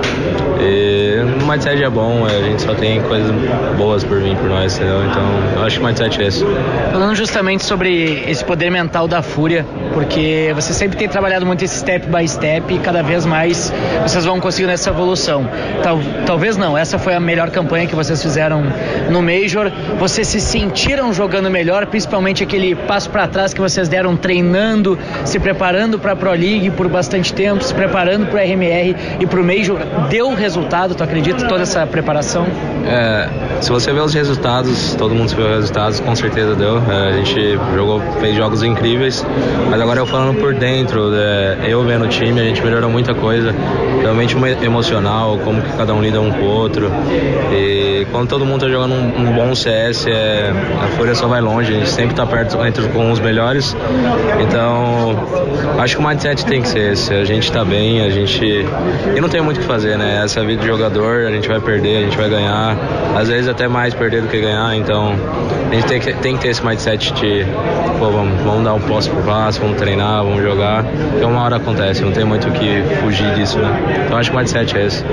E 0.59 1.19
o 1.41 1.47
mindset 1.47 1.83
é 1.83 1.89
bom. 1.89 2.25
A 2.25 2.43
gente 2.43 2.61
só 2.61 2.75
tem 2.75 3.01
coisas 3.01 3.31
boas 3.75 4.03
por 4.03 4.19
vir 4.19 4.35
por 4.35 4.49
nós, 4.49 4.75
entendeu? 4.77 5.03
Então 5.05 5.23
eu 5.55 5.63
acho 5.63 5.77
que 5.79 5.83
o 5.83 5.87
mindset 5.87 6.21
é 6.21 6.27
esse. 6.27 6.45
Falando 6.91 7.15
justamente 7.15 7.63
sobre 7.65 8.23
esse 8.27 8.45
poder 8.45 8.69
mental 8.69 9.07
da 9.07 9.23
Fúria, 9.23 9.65
porque 9.93 10.51
você 10.53 10.73
sempre 10.73 10.97
tem 10.97 11.09
trabalhado 11.09 11.45
muito 11.45 11.65
esse 11.65 11.79
step 11.79 12.07
by 12.11 12.27
step 12.27 12.77
cada 12.79 13.01
vez 13.01 13.25
mais 13.25 13.73
vocês 14.01 14.25
vão 14.25 14.39
conseguindo 14.39 14.71
essa 14.71 14.89
evolução. 14.89 15.47
Tal, 15.81 15.99
talvez 16.25 16.57
não, 16.57 16.77
essa 16.77 16.99
foi 16.99 17.13
a 17.13 17.19
melhor 17.19 17.49
campanha 17.49 17.87
que 17.87 17.95
vocês 17.95 18.21
fizeram 18.21 18.63
no 19.09 19.21
Major. 19.21 19.71
Vocês 19.99 20.27
se 20.27 20.39
sentiram 20.39 21.13
jogando 21.13 21.49
melhor, 21.49 21.85
principalmente 21.85 22.43
aquele 22.43 22.75
passo 22.75 23.09
para 23.09 23.27
trás 23.27 23.53
que 23.53 23.61
vocês 23.61 23.87
deram 23.87 24.15
treinando, 24.15 24.97
se 25.25 25.39
preparando 25.39 25.97
para 25.97 26.13
a 26.13 26.15
Pro 26.15 26.31
League 26.31 26.69
por 26.71 26.87
bastante 26.87 27.33
tempo, 27.33 27.63
se 27.63 27.73
preparando 27.73 28.27
para 28.27 28.41
o 28.41 28.43
RMR 28.43 28.95
e 29.19 29.25
para 29.25 29.39
o 29.39 29.43
Major. 29.43 29.79
Deu 30.09 30.33
resultado, 30.33 30.95
tu 30.95 31.03
acredita, 31.03 31.47
toda 31.47 31.63
essa 31.63 31.85
preparação? 31.87 32.45
É, 32.85 33.29
se 33.61 33.69
você 33.69 33.93
vê 33.93 33.99
os 33.99 34.13
resultados, 34.13 34.95
todo 34.95 35.13
mundo 35.13 35.33
vê 35.35 35.43
os 35.43 35.49
resultados, 35.49 35.99
com 35.99 36.15
certeza 36.15 36.55
deu. 36.55 36.81
É, 36.89 37.09
a 37.09 37.11
gente 37.13 37.59
jogou, 37.75 38.01
fez 38.19 38.35
jogos 38.35 38.63
incríveis, 38.63 39.25
mas 39.69 39.79
agora 39.79 39.99
eu 39.99 40.05
falando 40.05 40.39
por 40.39 40.53
dentro, 40.53 41.11
é, 41.13 41.59
eu 41.67 41.83
vendo 41.83 42.00
o 42.05 42.07
time, 42.07 42.39
a 42.39 42.43
gente 42.43 42.61
melhorou 42.63 42.89
muita 42.89 43.13
coisa, 43.13 43.53
realmente 44.01 44.35
emocional, 44.63 45.39
como 45.43 45.61
que 45.61 45.71
cada 45.77 45.93
um 45.93 46.01
lida 46.01 46.19
um 46.19 46.31
com 46.31 46.41
o 46.41 46.47
outro. 46.47 46.91
E 47.51 48.05
quando 48.11 48.29
todo 48.29 48.45
mundo 48.45 48.61
tá 48.61 48.69
jogando 48.69 48.93
um, 48.93 49.29
um 49.29 49.33
bom 49.33 49.55
CS, 49.55 50.07
é, 50.07 50.51
a 50.83 50.87
Fúria 50.97 51.15
só 51.15 51.27
vai 51.27 51.41
longe, 51.41 51.73
a 51.73 51.77
gente 51.77 51.89
sempre 51.89 52.15
tá 52.15 52.25
perto 52.25 52.63
entre 52.65 52.87
com 52.89 53.11
os 53.11 53.19
melhores. 53.19 53.75
Então, 54.39 55.15
acho 55.79 55.97
que 55.97 56.03
o 56.03 56.07
mindset 56.07 56.45
tem 56.45 56.61
que 56.61 56.67
ser 56.67 56.93
esse. 56.93 57.13
A 57.13 57.25
gente 57.25 57.51
tá 57.51 57.63
bem, 57.63 58.01
a 58.01 58.09
gente. 58.09 58.65
E 59.15 59.21
não 59.21 59.29
tem 59.29 59.41
muito 59.41 59.57
o 59.57 59.59
que 59.61 59.65
fazer, 59.65 59.97
né? 59.97 60.21
Essa 60.23 60.39
é 60.39 60.43
a 60.43 60.45
vida 60.45 60.61
de 60.61 60.67
jogador, 60.67 61.25
a 61.25 61.31
gente 61.31 61.47
vai 61.47 61.59
perder, 61.59 61.97
a 61.97 62.01
gente 62.01 62.17
vai 62.17 62.29
ganhar. 62.29 62.77
Às 63.15 63.27
vezes 63.27 63.47
até 63.47 63.67
mais 63.67 63.93
perder 63.93 64.21
do 64.21 64.27
que 64.27 64.39
ganhar, 64.39 64.75
então 64.75 65.15
a 65.69 65.75
gente 65.75 65.87
tem 65.87 65.99
que, 65.99 66.13
tem 66.13 66.35
que 66.35 66.41
ter 66.41 66.49
esse 66.49 66.65
mindset 66.65 67.13
de, 67.13 67.45
pô, 67.99 68.09
vamos, 68.09 68.41
vamos 68.41 68.63
dar 68.63 68.73
um 68.73 68.79
passo 68.79 69.09
por 69.09 69.23
passo, 69.23 69.59
vamos 69.59 69.77
treinar, 69.77 70.23
vamos 70.23 70.41
jogar, 70.41 70.83
porque 70.83 71.25
uma 71.25 71.43
hora 71.43 71.57
acontece, 71.57 71.90
não 71.99 72.11
tem 72.11 72.23
muito 72.23 72.47
o 72.47 72.51
que 72.51 72.83
fugir 73.01 73.33
disso, 73.33 73.59
né? 73.59 74.03
Então 74.05 74.17
acho 74.17 74.29
que 74.29 74.35
o 74.35 74.39
mindset 74.39 74.77
é 74.77 74.85
esse. 74.85 75.03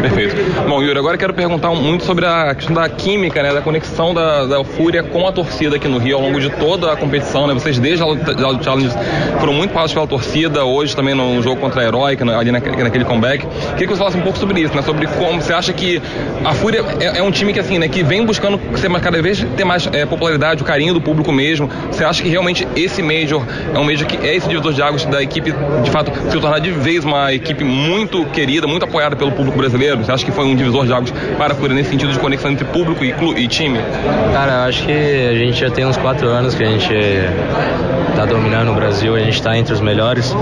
Perfeito. 0.00 0.36
Bom, 0.68 0.82
Yuri, 0.82 0.98
agora 0.98 1.16
quero 1.18 1.34
perguntar 1.34 1.70
muito 1.70 2.04
sobre 2.04 2.26
a 2.26 2.54
questão 2.54 2.74
da 2.74 2.88
química, 2.88 3.42
né, 3.42 3.52
da 3.52 3.60
conexão 3.60 4.14
da, 4.14 4.46
da 4.46 4.64
Fúria 4.64 5.02
com 5.02 5.26
a 5.26 5.32
torcida 5.32 5.76
aqui 5.76 5.88
no 5.88 5.98
Rio 5.98 6.16
ao 6.16 6.22
longo 6.22 6.40
de 6.40 6.50
toda 6.50 6.92
a 6.92 6.96
competição, 6.96 7.46
né? 7.46 7.54
Vocês 7.54 7.78
desde 7.78 8.04
a 8.04 8.62
Challenge 8.62 8.94
foram 9.40 9.52
muito 9.52 9.72
passos 9.72 9.92
pela 9.92 10.06
torcida, 10.06 10.64
hoje 10.64 10.94
também 10.94 11.14
no 11.14 11.42
jogo 11.42 11.60
contra 11.60 11.82
a 11.82 11.84
Heroic, 11.84 12.22
ali 12.22 12.52
naquele 12.52 13.04
comeback. 13.04 13.46
Queria 13.46 13.76
que 13.76 13.86
você 13.86 13.98
falasse 13.98 14.16
um 14.16 14.22
pouco 14.22 14.38
sobre 14.38 14.60
isso, 14.60 14.74
né? 14.74 14.82
Sobre 14.82 15.06
como 15.06 15.40
você 15.40 15.52
acha 15.52 15.72
que 15.72 16.00
a 16.44 16.52
Fúria 16.52 16.84
é, 17.00 17.18
é 17.18 17.22
um 17.22 17.30
time 17.30 17.52
que 17.52 17.60
assim, 17.60 17.78
né, 17.78 17.88
que 17.88 18.02
vem 18.02 18.24
buscando 18.24 18.60
ser 18.76 18.88
cada 19.00 19.22
vez 19.22 19.44
ter 19.56 19.64
mais 19.64 19.88
é, 19.92 20.04
popularidade, 20.04 20.62
o 20.62 20.64
carinho 20.64 20.92
do 20.92 21.00
público 21.00 21.32
mesmo. 21.32 21.70
Você 21.90 22.04
acha 22.04 22.22
que 22.22 22.28
realmente 22.28 22.66
esse 22.76 23.02
Major 23.02 23.42
é 23.74 23.78
um 23.78 23.84
Major 23.84 24.06
que 24.06 24.16
é 24.26 24.34
esse 24.34 24.48
divisor 24.48 24.72
de 24.72 24.82
águas 24.82 25.04
da 25.04 25.22
equipe, 25.22 25.54
de 25.88 25.92
fato, 25.92 26.12
se 26.30 26.38
tornar 26.38 26.58
de 26.58 26.70
vez 26.70 27.02
uma 27.04 27.32
equipe 27.32 27.64
muito 27.64 28.24
querida, 28.26 28.66
muito 28.66 28.84
apoiada 28.84 29.16
pelo 29.16 29.32
público 29.32 29.56
brasileiro? 29.56 29.98
Você 29.98 30.12
acha 30.12 30.24
que 30.24 30.30
foi 30.30 30.44
um 30.44 30.54
divisor 30.54 30.86
de 30.86 30.92
águas 30.92 31.10
para 31.36 31.54
a 31.54 31.56
Fúria 31.56 31.74
nesse 31.74 31.90
sentido 31.90 32.12
de 32.12 32.18
conexão 32.18 32.50
entre 32.50 32.64
público 32.66 33.04
e, 33.04 33.14
e 33.42 33.48
time? 33.48 33.78
Cara, 34.32 34.64
acho 34.66 34.84
que 34.84 34.92
a 34.92 35.34
gente 35.34 35.58
já 35.58 35.70
tem 35.70 35.86
uns 35.86 35.96
quatro 35.96 36.28
anos 36.28 36.54
que 36.54 36.62
a 36.62 36.66
gente 36.66 36.92
está 38.10 38.26
dominando 38.26 38.72
o 38.72 38.74
Brasil, 38.74 39.14
a 39.14 39.20
gente 39.20 39.34
está 39.34 39.56
entre 39.56 39.72
os 39.72 39.80
melhores. 39.80 40.34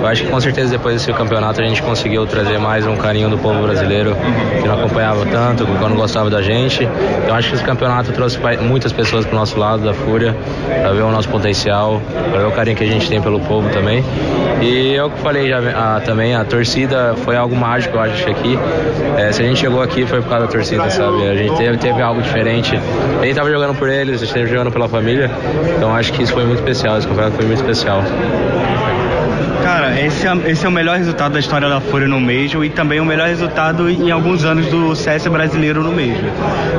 Eu 0.00 0.06
acho 0.06 0.24
que 0.24 0.28
com 0.28 0.40
certeza 0.40 0.72
depois 0.72 0.96
desse 0.96 1.12
campeonato 1.12 1.62
a 1.62 1.64
gente 1.64 1.80
conseguiu 1.80 2.26
trazer 2.26 2.58
mais 2.58 2.86
um 2.86 2.96
carinho 2.96 3.30
do 3.30 3.38
povo 3.38 3.62
brasileiro 3.62 4.16
que 4.60 4.66
não 4.66 4.74
acompanhava 4.74 5.24
tanto, 5.26 5.64
que 5.64 5.72
não 5.72 5.94
gostava 5.94 6.28
da 6.28 6.42
gente. 6.42 6.86
Então 7.22 7.34
acho 7.34 7.48
que 7.48 7.54
esse 7.54 7.64
campeonato 7.64 8.12
trouxe 8.12 8.38
muitas 8.60 8.92
pessoas 8.92 9.24
para 9.24 9.36
o 9.36 9.38
nosso 9.38 9.58
lado 9.58 9.84
da 9.84 9.94
Fúria, 9.94 10.36
para 10.66 10.92
ver 10.92 11.02
o 11.02 11.10
nosso 11.10 11.28
potencial, 11.28 12.02
para 12.30 12.40
ver 12.40 12.46
o 12.46 12.52
carinho 12.52 12.76
que 12.76 12.84
a 12.84 12.88
gente 12.88 13.08
tem 13.08 13.22
pelo 13.22 13.40
povo 13.40 13.68
também. 13.70 14.04
E 14.60 14.81
eu 14.86 15.10
que 15.10 15.18
falei 15.20 15.48
já 15.48 15.58
ah, 15.74 16.00
também, 16.04 16.34
a 16.34 16.44
torcida 16.44 17.14
foi 17.24 17.36
algo 17.36 17.54
mágico, 17.54 17.96
eu 17.96 18.00
acho, 18.00 18.28
aqui. 18.28 18.58
É, 19.16 19.32
se 19.32 19.42
a 19.42 19.46
gente 19.46 19.60
chegou 19.60 19.82
aqui 19.82 20.06
foi 20.06 20.22
por 20.22 20.28
causa 20.28 20.46
da 20.46 20.52
torcida, 20.52 20.88
sabe? 20.90 21.28
A 21.28 21.34
gente 21.34 21.56
teve, 21.56 21.76
teve 21.76 22.02
algo 22.02 22.22
diferente. 22.22 22.74
A 22.74 23.22
gente 23.22 23.30
estava 23.30 23.50
jogando 23.50 23.76
por 23.76 23.88
eles, 23.88 24.16
a 24.16 24.18
gente 24.24 24.28
estava 24.28 24.46
jogando 24.46 24.72
pela 24.72 24.88
família. 24.88 25.30
Então 25.76 25.94
acho 25.94 26.12
que 26.12 26.22
isso 26.22 26.32
foi 26.32 26.44
muito 26.44 26.58
especial, 26.58 26.98
esse 26.98 27.06
campeonato 27.06 27.36
foi 27.36 27.46
muito 27.46 27.60
especial. 27.60 28.02
Cara, 29.62 30.00
esse 30.00 30.26
é, 30.26 30.50
esse 30.50 30.66
é 30.66 30.68
o 30.68 30.72
melhor 30.72 30.96
resultado 30.96 31.32
da 31.32 31.38
história 31.38 31.68
da 31.68 31.80
Fúria 31.80 32.08
no 32.08 32.20
Major 32.20 32.64
e 32.64 32.70
também 32.70 32.98
o 32.98 33.04
melhor 33.04 33.28
resultado 33.28 33.88
em 33.88 34.10
alguns 34.10 34.44
anos 34.44 34.66
do 34.66 34.94
CS 34.96 35.26
brasileiro 35.28 35.82
no 35.82 35.92
Major. 35.92 36.30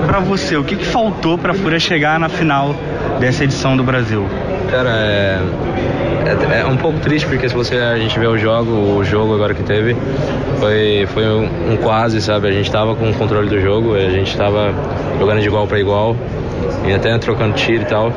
Para 0.05 0.19
você, 0.19 0.57
o 0.57 0.63
que, 0.63 0.75
que 0.75 0.85
faltou 0.85 1.37
para 1.37 1.51
a 1.51 1.55
Fúria 1.55 1.79
chegar 1.79 2.19
na 2.19 2.27
final 2.27 2.75
dessa 3.19 3.43
edição 3.43 3.77
do 3.77 3.83
Brasil? 3.83 4.27
Cara, 4.69 4.89
é 4.89 5.39
é, 6.25 6.59
é, 6.59 6.65
um 6.65 6.77
pouco 6.77 6.99
triste 6.99 7.27
porque 7.27 7.49
se 7.49 7.55
você 7.55 7.77
a 7.77 7.97
gente 7.97 8.17
vê 8.17 8.27
o 8.27 8.37
jogo, 8.37 8.71
o 8.71 9.03
jogo 9.03 9.33
agora 9.33 9.53
que 9.53 9.63
teve, 9.63 9.95
foi, 10.59 11.05
foi 11.13 11.25
um, 11.25 11.73
um 11.73 11.77
quase, 11.77 12.21
sabe? 12.21 12.47
A 12.47 12.51
gente 12.51 12.71
tava 12.71 12.95
com 12.95 13.09
o 13.09 13.13
controle 13.13 13.49
do 13.49 13.59
jogo, 13.59 13.95
a 13.95 14.09
gente 14.09 14.35
tava 14.37 14.73
jogando 15.19 15.41
de 15.41 15.47
igual 15.47 15.67
para 15.67 15.79
igual 15.79 16.15
e 16.85 16.93
até 16.93 17.17
trocando 17.17 17.53
tiro 17.55 17.83
e 17.83 17.85
tal. 17.85 18.13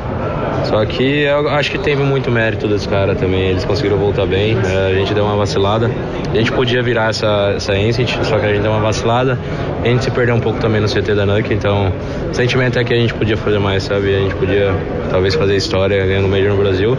Só 0.67 0.85
que 0.85 1.21
eu 1.21 1.49
acho 1.49 1.71
que 1.71 1.77
teve 1.77 2.03
muito 2.03 2.29
mérito 2.29 2.67
dos 2.67 2.85
caras 2.85 3.17
também, 3.17 3.49
eles 3.49 3.63
conseguiram 3.63 3.97
voltar 3.97 4.25
bem, 4.25 4.57
é, 4.65 4.91
a 4.91 4.93
gente 4.93 5.13
deu 5.13 5.23
uma 5.23 5.35
vacilada. 5.37 5.89
A 6.29 6.35
gente 6.35 6.51
podia 6.51 6.83
virar 6.83 7.09
essa, 7.09 7.53
essa 7.55 7.71
Ancient, 7.71 8.09
só 8.23 8.37
que 8.37 8.45
a 8.45 8.49
gente 8.49 8.61
deu 8.61 8.71
uma 8.71 8.81
vacilada. 8.81 9.39
A 9.83 9.87
gente 9.87 10.03
se 10.03 10.11
perdeu 10.11 10.35
um 10.35 10.41
pouco 10.41 10.59
também 10.59 10.81
no 10.81 10.87
CT 10.87 11.15
da 11.15 11.25
NUC, 11.25 11.53
então 11.53 11.93
o 12.29 12.33
sentimento 12.33 12.77
é 12.77 12.83
que 12.83 12.93
a 12.93 12.97
gente 12.97 13.13
podia 13.13 13.37
fazer 13.37 13.59
mais, 13.59 13.83
sabe? 13.83 14.13
A 14.13 14.19
gente 14.19 14.35
podia 14.35 14.75
talvez 15.09 15.35
fazer 15.35 15.55
história 15.55 16.05
ganhando 16.05 16.27
Major 16.27 16.51
no 16.51 16.57
Brasil. 16.57 16.97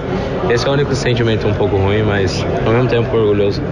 Esse 0.49 0.67
é 0.67 0.71
o 0.71 0.73
único 0.73 0.95
sentimento 0.95 1.47
um 1.47 1.55
pouco 1.55 1.77
ruim, 1.77 2.03
mas 2.03 2.45
ao 2.65 2.73
mesmo 2.73 2.89
tempo 2.89 3.15
orgulhoso. 3.15 3.63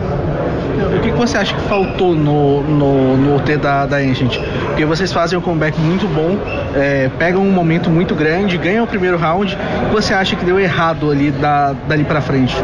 O 0.77 1.01
que, 1.01 1.11
você 1.11 1.39
acha 1.39 1.55
que 1.55 1.61
faltou 1.63 2.15
no, 2.15 2.63
no, 2.63 3.17
no 3.17 3.37
OT 3.37 3.57
da, 3.57 3.87
da 3.87 3.97
Ancient? 3.97 4.39
Porque 4.67 4.85
vocês 4.85 5.13
fazem 5.13 5.39
um 5.39 5.43
comeback 5.43 5.81
muito 5.81 6.07
bom, 6.07 6.37
é, 6.75 7.11
pegam 7.19 7.43
um 7.43 7.51
momento 7.51 7.89
muito 7.89 8.15
grande, 8.15 8.59
ganham 8.59 8.85
o 8.85 8.87
primeiro 8.87 9.17
round. 9.17 9.57
O 9.85 9.89
que 9.89 9.95
você 9.95 10.13
acha 10.13 10.37
que 10.37 10.45
deu 10.45 10.61
errado 10.61 11.11
ali 11.11 11.31
da, 11.31 11.73
dali 11.89 12.05
pra 12.05 12.21
frente? 12.21 12.55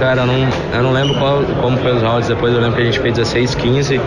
Cara, 0.00 0.22
eu 0.22 0.26
não, 0.26 0.48
eu 0.74 0.82
não 0.82 0.92
lembro 0.92 1.14
qual, 1.18 1.42
como 1.60 1.78
foi 1.78 1.94
os 1.94 2.02
rounds. 2.02 2.28
Depois 2.28 2.52
eu 2.52 2.60
lembro 2.60 2.76
que 2.76 2.82
a 2.82 2.84
gente 2.86 2.98
fez 2.98 3.14
16, 3.14 3.54
15. 3.54 4.00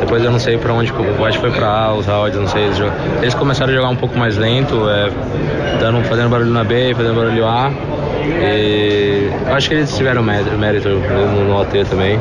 Depois 0.00 0.24
eu 0.24 0.30
não 0.30 0.38
sei 0.38 0.56
pra 0.56 0.72
onde, 0.72 0.92
acho 0.92 1.38
que 1.38 1.40
foi 1.40 1.50
pra 1.50 1.66
A 1.66 1.94
os 1.94 2.06
rounds, 2.06 2.38
não 2.38 2.46
sei. 2.46 2.64
Eles, 2.64 2.78
eles 3.20 3.34
começaram 3.34 3.72
a 3.72 3.74
jogar 3.74 3.88
um 3.88 3.96
pouco 3.96 4.18
mais 4.18 4.36
lento, 4.36 4.88
é, 4.88 5.10
dando, 5.78 6.02
fazendo 6.04 6.28
barulho 6.28 6.50
na 6.50 6.64
B, 6.64 6.94
fazendo 6.94 7.14
barulho 7.14 7.46
A. 7.46 7.70
E 8.22 9.30
acho 9.46 9.68
que 9.68 9.74
eles 9.74 9.96
tiveram 9.96 10.22
mérito 10.22 10.88
no, 10.88 11.44
no 11.44 11.60
OT 11.60 11.84
também. 11.84 12.18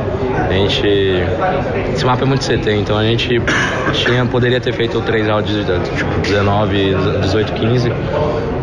A 0.48 0.54
gente. 0.54 0.88
Esse 1.94 2.06
mapa 2.06 2.24
é 2.24 2.28
muito 2.28 2.46
CT, 2.46 2.72
então 2.72 2.98
a 2.98 3.04
gente 3.04 3.42
tinha, 3.94 4.26
poderia 4.26 4.60
ter 4.60 4.74
feito 4.74 5.02
três 5.02 5.28
áudios 5.30 5.66
tipo 5.96 6.22
19, 6.22 6.96
18, 7.22 7.54
15. 7.54 7.92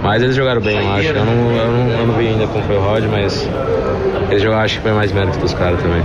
Mas 0.02 0.22
eles 0.22 0.36
jogaram 0.36 0.60
bem, 0.60 0.78
eu 0.78 0.92
acho. 0.92 1.08
Eu 1.08 1.24
não, 1.24 1.52
eu 1.52 1.70
não, 1.70 1.90
eu 1.90 2.06
não 2.06 2.14
vi 2.14 2.28
ainda 2.28 2.46
como 2.46 2.64
foi 2.64 2.76
o 2.76 2.80
Rod, 2.80 3.04
mas 3.10 3.48
eles 4.30 4.42
jogaram, 4.42 4.64
acho 4.64 4.76
que 4.76 4.82
foi 4.82 4.92
mais 4.92 5.12
mérito 5.12 5.38
dos 5.38 5.52
caras 5.54 5.80
também. 5.80 6.02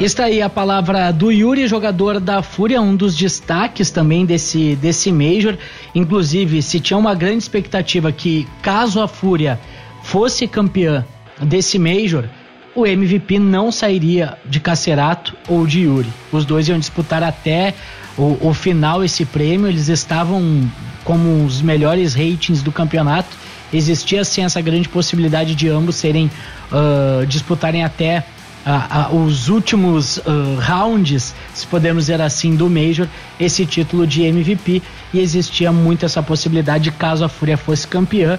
Está 0.00 0.24
aí 0.24 0.42
a 0.42 0.50
palavra 0.50 1.12
do 1.12 1.30
Yuri, 1.30 1.68
jogador 1.68 2.18
da 2.18 2.42
Fúria, 2.42 2.82
um 2.82 2.96
dos 2.96 3.16
destaques 3.16 3.92
também 3.92 4.26
desse, 4.26 4.74
desse 4.74 5.12
Major. 5.12 5.56
Inclusive, 5.94 6.62
se 6.62 6.80
tinha 6.80 6.98
uma 6.98 7.14
grande 7.14 7.38
expectativa 7.38 8.10
que, 8.10 8.46
caso 8.60 9.00
a 9.00 9.06
Fúria 9.06 9.58
fosse 10.04 10.46
campeã 10.46 11.04
desse 11.40 11.78
Major, 11.78 12.24
o 12.74 12.86
MVP 12.86 13.38
não 13.38 13.72
sairia 13.72 14.36
de 14.44 14.60
Cacerato 14.60 15.34
ou 15.48 15.66
de 15.66 15.80
Yuri. 15.80 16.12
Os 16.30 16.44
dois 16.44 16.68
iam 16.68 16.78
disputar 16.78 17.22
até 17.22 17.74
o, 18.16 18.48
o 18.48 18.54
final 18.54 19.02
esse 19.02 19.24
prêmio. 19.24 19.66
Eles 19.66 19.88
estavam 19.88 20.70
como 21.04 21.44
os 21.44 21.62
melhores 21.62 22.14
ratings 22.14 22.62
do 22.62 22.70
campeonato. 22.70 23.30
Existia 23.72 24.24
sim 24.24 24.44
essa 24.44 24.60
grande 24.60 24.88
possibilidade 24.88 25.54
de 25.54 25.68
ambos 25.68 25.96
serem 25.96 26.30
uh, 26.70 27.24
disputarem 27.26 27.82
até 27.82 28.24
uh, 28.66 29.14
uh, 29.14 29.24
os 29.24 29.48
últimos 29.48 30.20
rounds, 30.60 31.34
se 31.54 31.66
podemos 31.66 32.04
dizer 32.04 32.20
assim, 32.20 32.54
do 32.54 32.68
Major, 32.68 33.08
esse 33.40 33.64
título 33.64 34.06
de 34.06 34.22
MVP. 34.22 34.82
E 35.14 35.18
existia 35.18 35.72
muito 35.72 36.04
essa 36.04 36.22
possibilidade 36.22 36.90
caso 36.90 37.24
a 37.24 37.28
Fúria 37.28 37.56
fosse 37.56 37.88
campeã. 37.88 38.38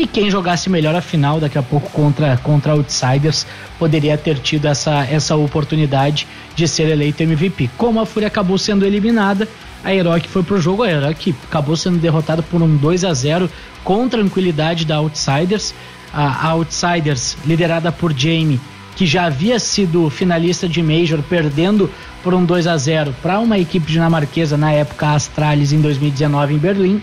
E 0.00 0.06
quem 0.06 0.30
jogasse 0.30 0.70
melhor 0.70 0.94
a 0.94 1.02
final 1.02 1.38
daqui 1.38 1.58
a 1.58 1.62
pouco 1.62 1.90
contra, 1.90 2.34
contra 2.38 2.72
Outsiders 2.72 3.46
poderia 3.78 4.16
ter 4.16 4.38
tido 4.38 4.64
essa, 4.64 5.04
essa 5.04 5.36
oportunidade 5.36 6.26
de 6.56 6.66
ser 6.66 6.88
eleito 6.88 7.22
MVP. 7.22 7.68
Como 7.76 8.00
a 8.00 8.06
Fúria 8.06 8.28
acabou 8.28 8.56
sendo 8.56 8.86
eliminada, 8.86 9.46
a 9.84 9.94
Heroic 9.94 10.26
foi 10.26 10.42
pro 10.42 10.58
jogo, 10.58 10.84
a 10.84 10.90
Heroic 10.90 11.34
acabou 11.46 11.76
sendo 11.76 11.98
derrotada 11.98 12.42
por 12.42 12.62
um 12.62 12.78
2 12.78 13.04
a 13.04 13.12
0 13.12 13.50
com 13.84 14.08
tranquilidade 14.08 14.86
da 14.86 14.96
Outsiders. 14.96 15.74
A, 16.14 16.48
a 16.48 16.52
Outsiders, 16.52 17.36
liderada 17.44 17.92
por 17.92 18.14
Jamie, 18.16 18.58
que 18.96 19.04
já 19.04 19.26
havia 19.26 19.58
sido 19.58 20.08
finalista 20.08 20.66
de 20.66 20.82
Major, 20.82 21.22
perdendo 21.28 21.90
por 22.22 22.32
um 22.32 22.42
2 22.42 22.66
a 22.66 22.76
0 22.78 23.14
para 23.20 23.38
uma 23.38 23.58
equipe 23.58 23.92
dinamarquesa 23.92 24.56
na 24.56 24.72
época 24.72 25.10
Astralis 25.10 25.74
em 25.74 25.80
2019 25.82 26.54
em 26.54 26.58
Berlim, 26.58 27.02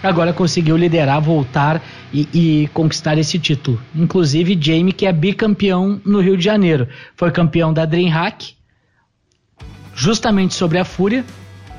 agora 0.00 0.32
conseguiu 0.32 0.76
liderar, 0.76 1.20
voltar 1.20 1.82
e, 2.12 2.28
e, 2.32 2.68
conquistar 2.68 3.18
esse 3.18 3.38
título. 3.38 3.80
Inclusive, 3.94 4.58
Jamie, 4.60 4.92
que 4.92 5.06
é 5.06 5.12
bicampeão 5.12 6.00
no 6.04 6.20
Rio 6.20 6.36
de 6.36 6.44
Janeiro, 6.44 6.88
foi 7.14 7.30
campeão 7.30 7.72
da 7.72 7.84
DreamHack, 7.84 8.54
justamente 9.94 10.54
sobre 10.54 10.78
a 10.78 10.84
Fúria, 10.84 11.24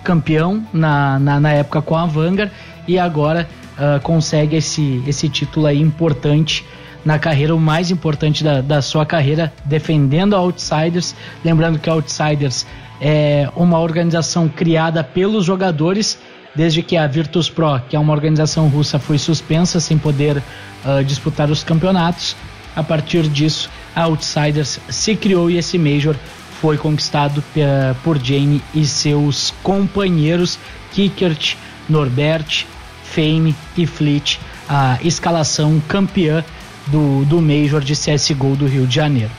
campeão 0.03 0.65
na, 0.73 1.19
na, 1.19 1.39
na 1.39 1.51
época 1.51 1.81
com 1.81 1.95
a 1.95 2.05
Vanguard, 2.05 2.51
e 2.87 2.97
agora 2.97 3.47
uh, 3.77 4.01
consegue 4.01 4.55
esse, 4.55 5.03
esse 5.07 5.29
título 5.29 5.65
aí 5.65 5.81
importante 5.81 6.65
na 7.05 7.17
carreira, 7.17 7.55
o 7.55 7.59
mais 7.59 7.89
importante 7.89 8.43
da, 8.43 8.61
da 8.61 8.81
sua 8.81 9.05
carreira, 9.05 9.53
defendendo 9.63 10.35
a 10.35 10.39
Outsiders. 10.39 11.15
Lembrando 11.43 11.79
que 11.79 11.89
a 11.89 11.93
Outsiders 11.93 12.65
é 12.99 13.49
uma 13.55 13.79
organização 13.79 14.49
criada 14.49 15.03
pelos 15.03 15.45
jogadores 15.45 16.19
desde 16.57 16.81
que 16.81 16.97
a 16.97 17.05
Virtus 17.05 17.51
Pro, 17.51 17.79
que 17.87 17.95
é 17.95 17.99
uma 17.99 18.11
organização 18.11 18.67
russa, 18.67 18.97
foi 18.97 19.19
suspensa 19.19 19.79
sem 19.79 19.95
poder 19.95 20.37
uh, 20.37 21.03
disputar 21.03 21.51
os 21.51 21.63
campeonatos. 21.63 22.35
A 22.75 22.81
partir 22.81 23.29
disso, 23.29 23.69
a 23.95 24.05
Outsiders 24.05 24.79
se 24.89 25.15
criou 25.15 25.51
e 25.51 25.57
esse 25.57 25.77
Major 25.77 26.15
foi 26.59 26.75
conquistado 26.75 27.43
por 28.03 28.17
Jamie 28.17 28.63
e 28.73 28.83
seus 28.85 29.53
companheiros 29.61 30.57
Kickert, 30.91 31.55
Norbert, 31.87 32.65
Fame 33.03 33.55
e 33.77 33.85
Fleet, 33.85 34.39
a 34.67 34.97
escalação 35.03 35.79
campeã 35.87 36.43
do, 36.87 37.23
do 37.25 37.39
Major 37.39 37.81
de 37.81 37.93
CSGO 37.93 38.55
do 38.55 38.65
Rio 38.65 38.87
de 38.87 38.95
Janeiro. 38.95 39.31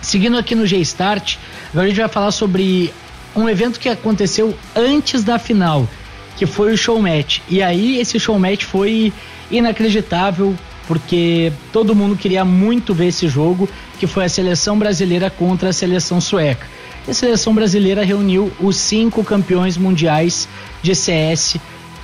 Seguindo 0.00 0.38
aqui 0.38 0.54
no 0.54 0.66
G-Start, 0.66 1.36
agora 1.70 1.86
a 1.86 1.88
gente 1.88 2.00
vai 2.00 2.08
falar 2.08 2.30
sobre 2.30 2.92
um 3.36 3.48
evento 3.48 3.78
que 3.78 3.88
aconteceu 3.88 4.56
antes 4.74 5.22
da 5.22 5.38
final, 5.38 5.86
que 6.36 6.46
foi 6.46 6.72
o 6.72 6.76
showmatch. 6.76 7.40
E 7.48 7.62
aí 7.62 7.98
esse 7.98 8.18
showmatch 8.18 8.64
foi 8.64 9.12
inacreditável, 9.50 10.54
porque 10.86 11.52
todo 11.72 11.94
mundo 11.94 12.16
queria 12.16 12.44
muito 12.44 12.94
ver 12.94 13.08
esse 13.08 13.28
jogo, 13.28 13.68
que 13.98 14.06
foi 14.06 14.24
a 14.24 14.28
seleção 14.28 14.78
brasileira 14.78 15.30
contra 15.30 15.68
a 15.68 15.72
seleção 15.72 16.20
sueca. 16.20 16.66
E 17.06 17.10
a 17.10 17.14
seleção 17.14 17.54
brasileira 17.54 18.04
reuniu 18.04 18.52
os 18.60 18.76
cinco 18.76 19.24
campeões 19.24 19.76
mundiais 19.76 20.48
de 20.82 20.94
CS 20.94 21.56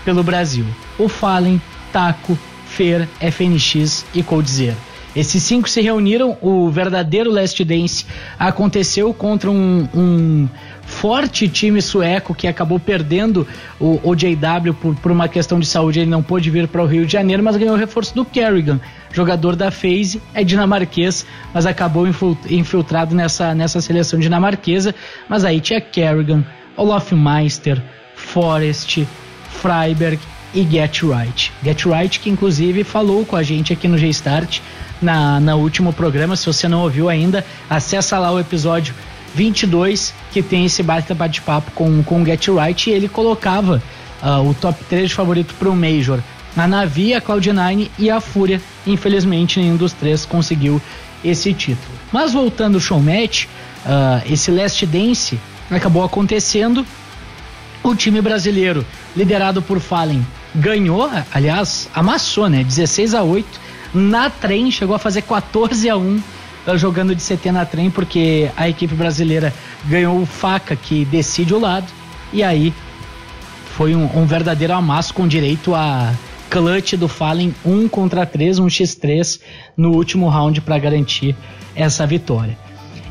pelo 0.04 0.22
Brasil: 0.22 0.64
o 0.98 1.08
Fallen, 1.08 1.60
Taco, 1.92 2.38
Fer, 2.66 3.08
FNX 3.20 4.04
e 4.14 4.22
Coldzera. 4.22 4.76
Esses 5.16 5.42
cinco 5.42 5.68
se 5.68 5.80
reuniram, 5.80 6.36
o 6.40 6.70
verdadeiro 6.70 7.30
Last 7.30 7.64
Dance 7.64 8.04
aconteceu 8.38 9.12
contra 9.12 9.50
um, 9.50 9.88
um 9.94 10.48
forte 10.98 11.48
time 11.48 11.80
sueco 11.80 12.34
que 12.34 12.48
acabou 12.48 12.80
perdendo 12.80 13.46
o, 13.78 14.00
o 14.02 14.16
JW 14.16 14.74
por, 14.80 14.96
por 14.96 15.12
uma 15.12 15.28
questão 15.28 15.60
de 15.60 15.66
saúde. 15.66 16.00
Ele 16.00 16.10
não 16.10 16.24
pôde 16.24 16.50
vir 16.50 16.66
para 16.66 16.82
o 16.82 16.86
Rio 16.86 17.06
de 17.06 17.12
Janeiro, 17.12 17.40
mas 17.42 17.56
ganhou 17.56 17.74
o 17.74 17.78
reforço 17.78 18.14
do 18.16 18.24
Kerrigan, 18.24 18.80
jogador 19.12 19.54
da 19.54 19.70
FaZe, 19.70 20.20
é 20.34 20.42
dinamarquês, 20.42 21.24
mas 21.54 21.66
acabou 21.66 22.04
infiltrado 22.50 23.14
nessa, 23.14 23.54
nessa 23.54 23.80
seleção 23.80 24.18
dinamarquesa. 24.18 24.92
Mas 25.28 25.44
aí 25.44 25.60
tinha 25.60 25.80
Kerrigan, 25.80 26.44
Olaf 26.76 27.12
Meister, 27.12 27.80
Forrest, 28.16 29.04
Freiberg 29.50 30.18
e 30.52 30.66
Get 30.68 31.02
Right. 31.02 31.52
Get 31.62 31.84
Right 31.84 32.18
que 32.18 32.28
inclusive 32.28 32.82
falou 32.82 33.24
com 33.24 33.36
a 33.36 33.42
gente 33.44 33.72
aqui 33.72 33.86
no 33.86 33.96
G-Start 33.96 34.58
na, 35.00 35.38
na 35.38 35.54
último 35.54 35.92
programa. 35.92 36.34
Se 36.34 36.46
você 36.46 36.66
não 36.66 36.82
ouviu 36.82 37.08
ainda, 37.08 37.44
acessa 37.70 38.18
lá 38.18 38.32
o 38.32 38.40
episódio 38.40 38.92
22, 39.34 40.14
que 40.32 40.42
tem 40.42 40.64
esse 40.64 40.82
bate-papo 40.82 41.70
com, 41.72 42.02
com 42.02 42.22
o 42.22 42.24
Get 42.24 42.48
Right, 42.48 42.90
e 42.90 42.92
ele 42.92 43.08
colocava 43.08 43.82
uh, 44.22 44.48
o 44.48 44.54
top 44.54 44.82
3 44.84 45.08
de 45.08 45.14
favorito 45.14 45.54
para 45.58 45.68
o 45.68 45.76
Major. 45.76 46.20
A 46.56 46.66
Navi, 46.66 47.14
a 47.14 47.20
Cloud9 47.20 47.88
e 47.98 48.10
a 48.10 48.20
Fúria. 48.20 48.60
Infelizmente, 48.86 49.60
nenhum 49.60 49.76
dos 49.76 49.92
três 49.92 50.24
conseguiu 50.24 50.80
esse 51.24 51.52
título. 51.52 51.92
Mas 52.12 52.32
voltando 52.32 52.76
ao 52.76 52.80
showmatch, 52.80 53.44
uh, 53.44 54.32
esse 54.32 54.50
Last 54.50 54.84
Dance 54.86 55.38
acabou 55.70 56.04
acontecendo. 56.04 56.84
O 57.82 57.94
time 57.94 58.20
brasileiro, 58.20 58.84
liderado 59.16 59.62
por 59.62 59.78
Fallen, 59.78 60.26
ganhou, 60.54 61.08
aliás, 61.32 61.88
amassou, 61.94 62.48
né? 62.48 62.64
16 62.64 63.14
a 63.14 63.22
8 63.22 63.68
na 63.94 64.28
trem, 64.28 64.70
chegou 64.70 64.94
a 64.94 64.98
fazer 64.98 65.22
14 65.22 65.88
a 65.88 65.96
1 65.96 66.20
jogando 66.74 67.14
de 67.14 67.22
CT 67.22 67.52
na 67.52 67.64
trem, 67.64 67.90
porque 67.90 68.50
a 68.56 68.68
equipe 68.68 68.94
brasileira 68.94 69.52
ganhou 69.86 70.20
o 70.20 70.26
faca 70.26 70.76
que 70.76 71.04
decide 71.04 71.54
o 71.54 71.58
lado, 71.58 71.86
e 72.32 72.42
aí 72.42 72.72
foi 73.76 73.94
um, 73.94 74.04
um 74.18 74.26
verdadeiro 74.26 74.74
amasso 74.74 75.14
com 75.14 75.26
direito 75.26 75.74
a 75.74 76.12
clutch 76.50 76.94
do 76.94 77.08
Fallen 77.08 77.54
1 77.64 77.88
contra 77.88 78.26
3, 78.26 78.58
um 78.58 78.66
x3 78.66 79.40
no 79.76 79.92
último 79.92 80.28
round 80.28 80.60
para 80.60 80.78
garantir 80.78 81.36
essa 81.74 82.06
vitória. 82.06 82.58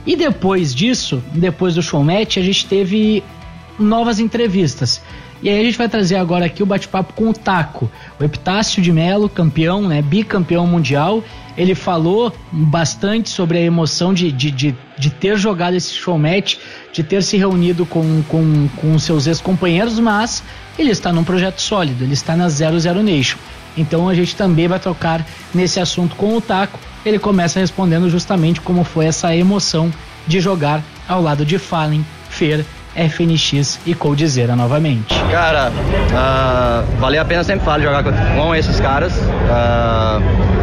E 0.05 0.15
depois 0.15 0.73
disso, 0.73 1.21
depois 1.33 1.75
do 1.75 1.81
show 1.81 2.03
match, 2.03 2.37
a 2.37 2.41
gente 2.41 2.65
teve 2.65 3.23
novas 3.79 4.19
entrevistas. 4.19 5.01
E 5.41 5.49
aí 5.49 5.59
a 5.59 5.63
gente 5.63 5.77
vai 5.77 5.87
trazer 5.87 6.15
agora 6.15 6.45
aqui 6.45 6.63
o 6.63 6.65
bate-papo 6.65 7.13
com 7.13 7.29
o 7.29 7.33
Taco, 7.33 7.89
o 8.19 8.23
Epitácio 8.23 8.81
de 8.81 8.91
Melo, 8.91 9.29
campeão, 9.29 9.87
né, 9.87 10.01
bicampeão 10.01 10.65
mundial. 10.65 11.23
Ele 11.55 11.75
falou 11.75 12.33
bastante 12.51 13.29
sobre 13.29 13.57
a 13.57 13.61
emoção 13.61 14.13
de, 14.13 14.31
de, 14.31 14.51
de, 14.51 14.75
de 14.97 15.09
ter 15.09 15.37
jogado 15.37 15.75
esse 15.75 15.93
show 15.93 16.17
match, 16.17 16.57
de 16.91 17.03
ter 17.03 17.23
se 17.23 17.37
reunido 17.37 17.85
com, 17.85 18.23
com, 18.27 18.67
com 18.77 18.99
seus 18.99 19.27
ex-companheiros, 19.27 19.99
mas 19.99 20.43
ele 20.77 20.91
está 20.91 21.11
num 21.11 21.23
projeto 21.23 21.59
sólido, 21.59 22.03
ele 22.03 22.13
está 22.13 22.35
na 22.35 22.49
00 22.49 23.01
Nation. 23.01 23.37
Então 23.77 24.09
a 24.09 24.15
gente 24.15 24.35
também 24.35 24.67
vai 24.67 24.79
trocar 24.79 25.25
nesse 25.53 25.79
assunto 25.79 26.15
com 26.15 26.35
o 26.35 26.41
Taco. 26.41 26.79
Ele 27.05 27.19
começa 27.19 27.59
respondendo 27.59 28.09
justamente 28.09 28.59
como 28.59 28.83
foi 28.83 29.05
essa 29.05 29.35
emoção 29.35 29.91
de 30.25 30.39
jogar 30.39 30.83
ao 31.07 31.21
lado 31.21 31.45
de 31.45 31.57
Fallen, 31.57 32.05
Fer, 32.29 32.65
FNX 32.97 33.79
e 33.85 33.93
Coldzera 33.93 34.55
novamente. 34.55 35.13
Cara, 35.31 35.71
uh, 35.71 36.99
valeu 36.99 37.21
a 37.21 37.25
pena 37.25 37.43
sempre 37.43 37.63
falar 37.63 37.79
jogar 37.79 38.03
com 38.03 38.55
esses 38.55 38.79
caras. 38.79 39.13
Uh, 39.15 40.57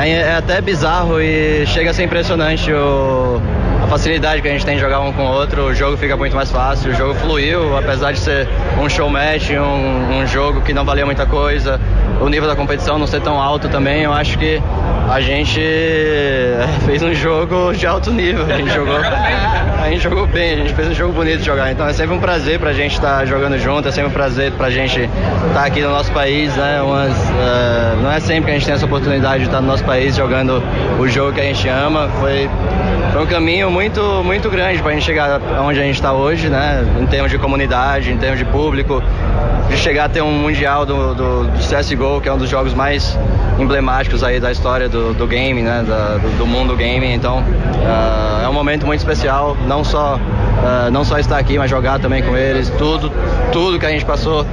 é, 0.00 0.10
é, 0.10 0.34
até 0.36 0.60
bizarro 0.60 1.20
e 1.20 1.66
chega 1.66 1.90
a 1.90 1.94
ser 1.94 2.04
impressionante 2.04 2.72
o, 2.72 3.40
facilidade 3.92 4.40
que 4.40 4.48
a 4.48 4.50
gente 4.50 4.64
tem 4.64 4.76
de 4.76 4.80
jogar 4.80 5.00
um 5.00 5.12
com 5.12 5.22
o 5.22 5.30
outro. 5.30 5.64
O 5.66 5.74
jogo 5.74 5.98
fica 5.98 6.16
muito 6.16 6.34
mais 6.34 6.50
fácil, 6.50 6.92
o 6.92 6.94
jogo 6.94 7.14
fluiu, 7.14 7.76
apesar 7.76 8.12
de 8.12 8.20
ser 8.20 8.48
um 8.80 8.88
show 8.88 9.10
match, 9.10 9.50
um, 9.50 10.20
um 10.20 10.26
jogo 10.26 10.62
que 10.62 10.72
não 10.72 10.82
valia 10.82 11.04
muita 11.04 11.26
coisa. 11.26 11.78
O 12.18 12.26
nível 12.26 12.48
da 12.48 12.56
competição 12.56 12.98
não 12.98 13.06
ser 13.06 13.20
tão 13.20 13.38
alto 13.38 13.68
também, 13.68 14.04
eu 14.04 14.12
acho 14.12 14.38
que 14.38 14.62
a 15.10 15.20
gente 15.20 15.60
fez 16.86 17.02
um 17.02 17.12
jogo 17.12 17.72
de 17.74 17.86
alto 17.86 18.10
nível. 18.10 18.46
A 18.46 18.56
gente 18.56 18.70
jogou, 18.70 18.96
a 18.96 19.90
gente 19.90 20.02
jogou 20.02 20.26
bem, 20.26 20.54
a 20.54 20.56
gente 20.56 20.72
fez 20.72 20.88
um 20.88 20.94
jogo 20.94 21.12
bonito 21.12 21.40
de 21.40 21.44
jogar. 21.44 21.70
Então 21.70 21.86
é 21.86 21.92
sempre 21.92 22.14
um 22.14 22.20
prazer 22.20 22.58
pra 22.58 22.72
gente 22.72 22.92
estar 22.92 23.18
tá 23.18 23.24
jogando 23.26 23.58
junto, 23.58 23.88
é 23.88 23.92
sempre 23.92 24.08
um 24.08 24.12
prazer 24.12 24.52
pra 24.52 24.70
gente 24.70 25.00
estar 25.00 25.52
tá 25.52 25.64
aqui 25.66 25.82
no 25.82 25.90
nosso 25.90 26.10
país, 26.12 26.54
né? 26.56 26.80
Umas, 26.80 27.12
uh, 27.12 28.02
não 28.02 28.10
é 28.10 28.20
sempre 28.20 28.44
que 28.44 28.50
a 28.52 28.54
gente 28.54 28.64
tem 28.64 28.74
essa 28.74 28.86
oportunidade 28.86 29.40
de 29.40 29.48
estar 29.48 29.60
no 29.60 29.66
nosso 29.66 29.84
país 29.84 30.16
jogando 30.16 30.62
o 30.98 31.06
jogo 31.08 31.32
que 31.32 31.40
a 31.40 31.44
gente 31.44 31.68
ama. 31.68 32.08
Foi, 32.20 32.48
foi 33.12 33.22
um 33.22 33.26
caminho 33.26 33.70
muito, 33.70 33.81
muito 34.24 34.48
grande 34.48 34.80
pra 34.80 34.92
gente 34.92 35.04
chegar 35.04 35.40
onde 35.60 35.80
a 35.80 35.82
gente 35.82 35.96
está 35.96 36.12
hoje, 36.12 36.48
né? 36.48 36.84
Em 37.00 37.06
termos 37.06 37.30
de 37.30 37.38
comunidade, 37.38 38.12
em 38.12 38.16
termos 38.16 38.38
de 38.38 38.44
público, 38.44 39.02
de 39.68 39.76
chegar 39.76 40.04
a 40.04 40.08
ter 40.08 40.22
um 40.22 40.32
mundial 40.32 40.86
do, 40.86 41.14
do, 41.14 41.44
do 41.44 41.58
CSGO, 41.58 42.20
que 42.20 42.28
é 42.28 42.32
um 42.32 42.38
dos 42.38 42.48
jogos 42.48 42.74
mais 42.74 43.18
emblemáticos 43.58 44.22
aí 44.22 44.40
da 44.40 44.50
história 44.50 44.88
do, 44.88 45.14
do 45.14 45.26
game, 45.26 45.62
né, 45.62 45.84
da, 45.86 46.18
do, 46.18 46.38
do, 46.38 46.46
mundo 46.46 46.76
game. 46.76 47.06
Então 47.12 47.38
uh, 47.38 48.44
é 48.44 48.48
um 48.48 48.52
momento 48.52 48.86
muito 48.86 49.00
especial, 49.00 49.56
não 49.66 49.84
só 49.84 50.16
uh, 50.16 50.90
não 50.90 51.04
só 51.04 51.18
estar 51.18 51.38
aqui, 51.38 51.58
mas 51.58 51.70
jogar 51.70 51.98
também 51.98 52.22
com 52.22 52.36
eles. 52.36 52.70
Tudo, 52.70 53.10
tudo 53.52 53.78
que 53.78 53.86
a 53.86 53.90
gente 53.90 54.04
passou 54.04 54.42
uh, 54.42 54.46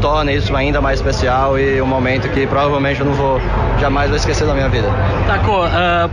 torna 0.00 0.32
isso 0.32 0.54
ainda 0.54 0.80
mais 0.80 0.98
especial 0.98 1.58
e 1.58 1.80
um 1.80 1.86
momento 1.86 2.28
que 2.28 2.46
provavelmente 2.46 3.00
eu 3.00 3.06
não 3.06 3.14
vou 3.14 3.40
jamais 3.80 4.08
vou 4.08 4.16
esquecer 4.16 4.46
da 4.46 4.54
minha 4.54 4.68
vida. 4.68 4.88
Taco, 5.26 5.52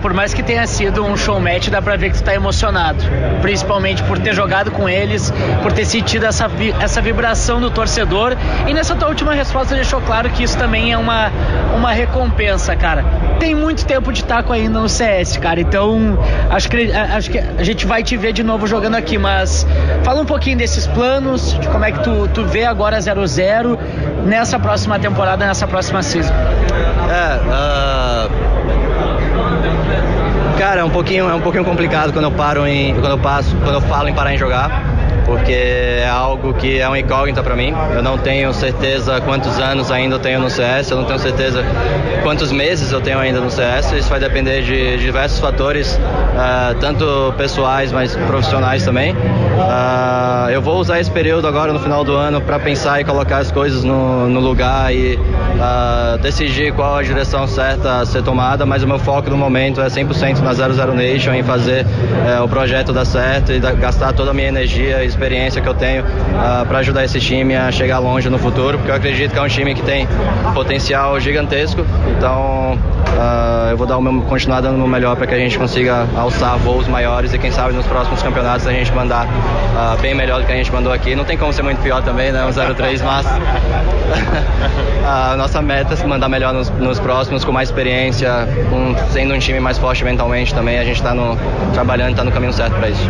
por 0.02 0.14
mais 0.14 0.34
que 0.34 0.44
tenha 0.44 0.68
sido 0.68 1.04
um 1.06 1.16
show 1.16 1.40
match, 1.40 1.70
dá 1.70 1.82
pra 1.82 1.96
ver 1.96 2.12
que 2.12 2.18
tu 2.18 2.24
tá 2.24 2.33
emocionado, 2.36 3.04
principalmente 3.42 4.04
por 4.04 4.20
ter 4.20 4.34
jogado 4.34 4.72
com 4.72 4.88
eles, 4.88 5.34
por 5.62 5.72
ter 5.72 5.86
sentido 5.86 6.26
essa, 6.26 6.50
essa 6.80 7.02
vibração 7.02 7.60
do 7.60 7.70
torcedor. 7.70 8.36
E 8.68 8.74
nessa 8.74 8.96
tua 8.96 9.10
última 9.10 9.34
resposta 9.34 9.76
deixou 9.76 10.02
claro 10.02 10.30
que 10.30 10.44
isso 10.44 10.58
também 10.58 10.92
é 10.92 10.98
uma, 10.98 11.32
uma 11.76 11.92
recompensa, 11.92 12.76
cara. 12.76 13.04
Tem 13.40 13.54
muito 13.54 13.86
tempo 13.86 14.12
de 14.12 14.24
taco 14.24 14.54
ainda 14.54 14.80
no 14.80 14.88
CS, 14.88 15.38
cara. 15.38 15.60
Então, 15.60 16.18
acho 16.50 16.70
que, 16.70 16.92
acho 16.92 17.30
que 17.30 17.38
a 17.38 17.64
gente 17.64 17.86
vai 17.86 18.04
te 18.04 18.16
ver 18.16 18.32
de 18.32 18.44
novo 18.44 18.66
jogando 18.68 18.96
aqui. 18.96 19.18
Mas 19.18 19.66
fala 20.04 20.22
um 20.22 20.26
pouquinho 20.26 20.58
desses 20.58 20.88
planos, 20.88 21.58
de 21.60 21.68
como 21.68 21.84
é 21.84 21.92
que 21.92 22.04
tu, 22.04 22.30
tu 22.34 22.46
vê 22.46 22.66
agora 22.66 22.98
0-0 22.98 23.78
nessa 24.26 24.58
próxima 24.60 24.98
temporada, 25.00 25.46
nessa 25.46 25.68
próxima 25.68 26.02
season. 26.02 26.34
É, 27.10 27.40
uh... 28.30 30.23
Cara, 30.64 30.80
é 30.80 30.84
um 30.86 30.90
pouquinho, 30.90 31.30
é 31.30 31.36
um 31.36 31.42
pouquinho 31.42 31.66
complicado 31.66 32.14
quando 32.14 32.24
eu 32.24 32.32
paro 32.32 32.66
em, 32.66 32.94
quando 32.94 33.12
eu 33.12 33.20
passo, 33.20 33.54
quando 33.58 33.74
eu 33.74 33.82
falo 33.82 34.08
em 34.08 34.14
parar 34.14 34.34
em 34.34 34.38
jogar 34.38 34.93
porque 35.26 35.52
é 35.52 36.08
algo 36.08 36.54
que 36.54 36.80
é 36.80 36.88
uma 36.88 37.00
incógnita 37.00 37.42
para 37.44 37.56
mim. 37.56 37.74
Eu 37.96 38.04
não 38.04 38.18
tenho 38.18 38.54
certeza 38.54 39.22
quantos 39.22 39.60
anos 39.60 39.92
ainda 39.92 40.16
eu 40.16 40.20
tenho 40.20 40.40
no 40.40 40.50
CS, 40.50 40.92
eu 40.92 40.98
não 40.98 41.06
tenho 41.06 41.20
certeza 41.20 41.64
quantos 42.24 42.52
meses 42.52 42.92
eu 42.92 43.02
tenho 43.02 43.20
ainda 43.20 43.40
no 43.40 43.50
CS. 43.50 43.92
Isso 43.94 44.10
vai 44.10 44.20
depender 44.20 44.62
de 44.64 44.98
diversos 44.98 45.40
fatores, 45.40 45.96
uh, 45.96 46.76
tanto 46.80 47.34
pessoais, 47.38 47.92
mas 47.92 48.16
profissionais 48.16 48.84
também. 48.84 49.14
Uh, 49.14 50.50
eu 50.52 50.62
vou 50.62 50.78
usar 50.78 51.00
esse 51.00 51.12
período 51.12 51.48
agora 51.48 51.72
no 51.72 51.80
final 51.80 52.04
do 52.04 52.16
ano 52.16 52.42
para 52.42 52.60
pensar 52.60 53.00
e 53.02 53.04
colocar 53.04 53.38
as 53.38 53.52
coisas 53.52 53.84
no, 53.84 54.28
no 54.28 54.40
lugar 54.40 54.94
e 54.94 55.16
uh, 55.16 56.18
decidir 56.20 56.74
qual 56.74 56.98
a 56.98 57.04
direção 57.04 57.48
certa 57.48 58.00
a 58.00 58.06
ser 58.06 58.24
tomada, 58.24 58.66
mas 58.66 58.84
o 58.84 58.88
meu 58.88 59.00
foco 59.00 59.30
no 59.30 59.38
momento 59.38 59.82
é 59.82 59.88
100% 59.88 60.40
na 60.40 60.54
00 60.54 60.94
Nation, 60.94 61.34
em 61.34 61.44
fazer 61.44 61.86
uh, 61.86 62.44
o 62.44 62.50
projeto 62.50 62.92
dar 62.92 63.06
certo 63.06 63.52
e 63.52 63.60
da, 63.60 63.72
gastar 63.74 64.14
toda 64.14 64.32
a 64.32 64.34
minha 64.34 64.48
energia 64.48 65.04
e 65.04 65.13
experiência 65.14 65.62
que 65.62 65.68
eu 65.68 65.74
tenho 65.74 66.04
uh, 66.04 66.66
para 66.68 66.80
ajudar 66.80 67.04
esse 67.06 67.20
time 67.20 67.56
a 67.56 67.72
chegar 67.72 68.00
longe 68.00 68.30
no 68.30 68.38
futuro, 68.38 68.78
porque 68.78 68.92
eu 68.92 68.96
acredito 68.96 69.32
que 69.32 69.40
é 69.40 69.42
um 69.42 69.48
time 69.48 69.74
que 69.74 69.82
tem 69.84 70.08
potencial 70.54 71.20
gigantesco, 71.20 71.86
então 72.18 72.78
Uh, 73.14 73.70
eu 73.70 73.78
vou 73.78 73.86
dar 73.86 73.98
o 73.98 74.02
meu, 74.02 74.22
continuar 74.24 74.62
dando 74.62 74.76
o 74.76 74.78
meu 74.80 74.88
melhor 74.88 75.16
para 75.16 75.28
que 75.28 75.36
a 75.36 75.38
gente 75.38 75.58
consiga 75.58 76.08
alçar 76.16 76.58
voos 76.58 76.88
maiores 76.88 77.32
e 77.32 77.38
quem 77.38 77.52
sabe 77.52 77.74
nos 77.74 77.86
próximos 77.86 78.24
campeonatos 78.24 78.66
a 78.66 78.72
gente 78.72 78.92
mandar 78.92 79.28
uh, 79.28 80.02
bem 80.02 80.16
melhor 80.16 80.42
do 80.42 80.48
que 80.48 80.52
a 80.52 80.56
gente 80.56 80.72
mandou 80.72 80.92
aqui. 80.92 81.16
Não 81.16 81.24
tem 81.24 81.38
como 81.38 81.54
ser 81.54 81.62
muito 81.62 81.80
pior 81.82 82.02
também, 82.02 82.32
né? 82.32 82.44
Um 82.44 82.50
0-3, 82.50 83.04
mas 83.04 83.28
a 85.06 85.36
nossa 85.38 85.62
meta 85.62 85.94
é 85.94 86.08
mandar 86.08 86.28
melhor 86.28 86.54
nos, 86.54 86.70
nos 86.72 87.00
próximos, 87.00 87.46
com 87.46 87.52
mais 87.52 87.70
experiência, 87.70 88.48
sendo 89.12 89.36
um 89.36 89.40
time 89.40 89.60
mais 89.60 89.78
forte 89.78 90.04
mentalmente 90.04 90.54
também. 90.54 90.80
A 90.80 90.84
gente 90.84 90.98
está 90.98 91.14
trabalhando 91.74 92.12
está 92.12 92.24
no 92.24 92.32
caminho 92.32 92.54
certo 92.54 92.74
para 92.76 92.90
isso. 92.90 93.10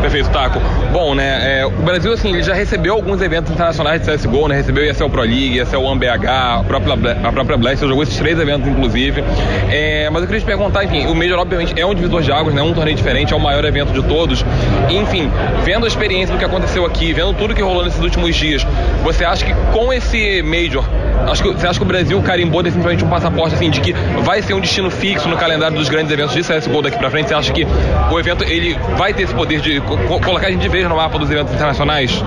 Perfeito, 0.00 0.30
Taco. 0.30 0.60
Bom, 0.92 1.14
né, 1.14 1.60
é, 1.60 1.66
o 1.66 1.70
Brasil, 1.70 2.12
assim, 2.12 2.32
ele 2.32 2.42
já 2.42 2.54
recebeu 2.54 2.94
alguns 2.94 3.20
eventos 3.20 3.52
internacionais 3.52 4.00
de 4.00 4.10
CSGO, 4.10 4.48
né? 4.48 4.56
Recebeu 4.56 4.84
ESL 4.84 5.08
Pro 5.08 5.22
League, 5.22 5.58
ESL 5.58 5.78
One 5.78 5.98
BH, 5.98 6.26
a 6.28 6.64
própria, 6.66 7.18
a 7.22 7.32
própria 7.32 7.56
Blast, 7.56 7.86
jogou 7.86 8.02
esses 8.02 8.16
três 8.16 8.38
eventos, 8.38 8.68
inclusive. 8.68 9.22
É, 9.70 10.08
mas 10.10 10.22
eu 10.22 10.26
queria 10.26 10.40
te 10.40 10.46
perguntar, 10.46 10.84
enfim, 10.84 11.06
o 11.06 11.14
Major, 11.14 11.38
obviamente, 11.38 11.78
é 11.78 11.84
um 11.84 11.94
divisor 11.94 12.22
de 12.22 12.32
águas, 12.32 12.54
né? 12.54 12.62
Um 12.62 12.72
torneio 12.72 12.96
diferente, 12.96 13.32
é 13.32 13.36
o 13.36 13.40
maior 13.40 13.64
evento 13.64 13.92
de 13.92 14.02
todos. 14.02 14.44
Enfim, 14.88 15.30
vendo 15.64 15.84
a 15.84 15.88
experiência 15.88 16.34
do 16.34 16.38
que 16.38 16.44
aconteceu 16.44 16.84
aqui, 16.84 17.12
vendo 17.12 17.34
tudo 17.34 17.54
que 17.54 17.62
rolou 17.62 17.84
nesses 17.84 18.00
últimos 18.00 18.34
dias, 18.34 18.66
você 19.02 19.24
acha 19.24 19.44
que 19.44 19.54
com 19.72 19.92
esse 19.92 20.42
Major, 20.42 20.84
acho 21.28 21.42
que, 21.42 21.50
você 21.50 21.66
acha 21.66 21.78
que 21.78 21.84
o 21.84 21.88
Brasil 21.88 22.20
carimbou 22.22 22.62
definitivamente 22.62 23.04
um 23.04 23.08
passaporte, 23.08 23.54
assim, 23.54 23.70
de 23.70 23.80
que 23.80 23.92
vai 24.22 24.42
ser 24.42 24.54
um 24.54 24.60
destino 24.60 24.90
fixo 24.90 25.28
no 25.28 25.36
calendário 25.36 25.76
dos 25.76 25.88
grandes 25.88 26.12
eventos 26.12 26.34
de 26.34 26.42
CSGO 26.42 26.82
daqui 26.82 26.98
pra 26.98 27.10
frente? 27.10 27.28
Você 27.28 27.34
acha 27.34 27.52
que 27.52 27.66
o 28.10 28.18
evento, 28.18 28.44
ele 28.44 28.76
vai 28.96 29.12
ter 29.12 29.24
esse 29.24 29.34
poder 29.34 29.55
de 29.60 29.80
colocar 29.80 30.48
a 30.48 30.50
gente 30.50 30.60
de 30.60 30.68
vez 30.68 30.88
no 30.88 30.96
mapa 30.96 31.18
dos 31.18 31.30
eventos 31.30 31.54
internacionais? 31.54 32.22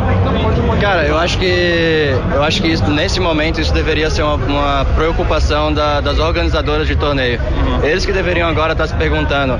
Cara, 0.79 1.05
eu 1.05 1.17
acho 1.17 1.37
que 1.37 2.13
eu 2.33 2.43
acho 2.43 2.61
que 2.61 2.69
isso, 2.69 2.89
nesse 2.89 3.19
momento 3.19 3.59
isso 3.59 3.73
deveria 3.73 4.09
ser 4.09 4.23
uma, 4.23 4.35
uma 4.35 4.85
preocupação 4.95 5.73
da, 5.73 5.99
das 5.99 6.19
organizadoras 6.19 6.87
de 6.87 6.95
torneio. 6.95 7.39
Uhum. 7.39 7.83
Eles 7.83 8.05
que 8.05 8.13
deveriam 8.13 8.47
agora 8.47 8.71
estar 8.71 8.87
se 8.87 8.95
perguntando 8.95 9.57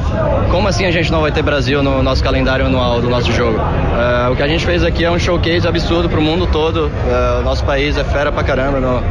como 0.50 0.68
assim 0.68 0.86
a 0.86 0.92
gente 0.92 1.12
não 1.12 1.22
vai 1.22 1.32
ter 1.32 1.42
Brasil 1.42 1.84
no 1.84 2.02
nosso 2.02 2.24
calendário 2.24 2.66
anual 2.66 3.02
do 3.02 3.10
nosso 3.10 3.32
jogo. 3.32 3.58
Uh, 3.58 4.32
o 4.32 4.36
que 4.36 4.44
a 4.44 4.48
gente 4.48 4.66
fez 4.66 4.84
aqui 4.84 5.04
é 5.04 5.12
um 5.12 5.20
showcase 5.20 5.68
absurdo 5.68 6.10
para 6.10 6.20
o 6.20 6.22
mundo 6.22 6.48
todo. 6.48 6.88
Uh, 6.88 7.40
o 7.40 7.44
nosso 7.44 7.64
país 7.66 7.98
é 7.98 8.04
fera 8.04 8.32
pra 8.32 8.44
caramba. 8.44 8.80
No, 8.80 9.04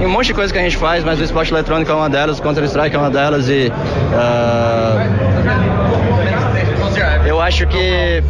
em 0.00 0.06
um 0.06 0.10
monte 0.10 0.26
de 0.26 0.34
coisa 0.34 0.52
que 0.52 0.58
a 0.58 0.62
gente 0.62 0.76
faz, 0.76 1.04
mas 1.04 1.20
o 1.20 1.24
esporte 1.24 1.52
eletrônico 1.52 1.90
é 1.90 1.94
uma 1.94 2.10
delas, 2.10 2.38
o 2.38 2.42
Counter 2.42 2.64
Strike 2.64 2.96
é 2.96 2.98
uma 2.98 3.10
delas 3.10 3.48
e 3.48 3.70
uh, 3.70 5.73
acho 7.44 7.66
que 7.66 8.22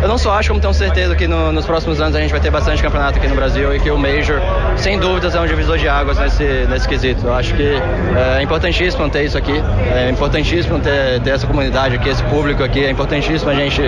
eu 0.00 0.08
não 0.08 0.18
só 0.18 0.32
acho, 0.34 0.48
como 0.48 0.60
tenho 0.60 0.72
certeza 0.74 1.14
que 1.16 1.26
no, 1.26 1.52
nos 1.52 1.66
próximos 1.66 2.00
anos 2.00 2.14
a 2.14 2.20
gente 2.20 2.30
vai 2.30 2.40
ter 2.40 2.50
bastante 2.50 2.82
campeonato 2.82 3.18
aqui 3.18 3.26
no 3.26 3.34
Brasil 3.34 3.74
e 3.74 3.80
que 3.80 3.90
o 3.90 3.98
Major, 3.98 4.40
sem 4.76 4.98
dúvidas, 4.98 5.34
é 5.34 5.40
um 5.40 5.46
divisor 5.46 5.76
de 5.76 5.88
águas 5.88 6.18
nesse, 6.18 6.44
nesse 6.68 6.86
quesito. 6.86 7.26
Eu 7.26 7.34
acho 7.34 7.54
que 7.54 7.74
é 8.16 8.42
importantíssimo 8.42 9.08
ter 9.08 9.24
isso 9.24 9.36
aqui, 9.36 9.60
é 9.92 10.08
importantíssimo 10.10 10.78
ter, 10.78 11.20
ter 11.20 11.30
essa 11.30 11.46
comunidade 11.46 11.96
aqui, 11.96 12.08
esse 12.08 12.22
público 12.24 12.62
aqui, 12.62 12.84
é 12.84 12.90
importantíssimo 12.90 13.50
a 13.50 13.54
gente. 13.54 13.82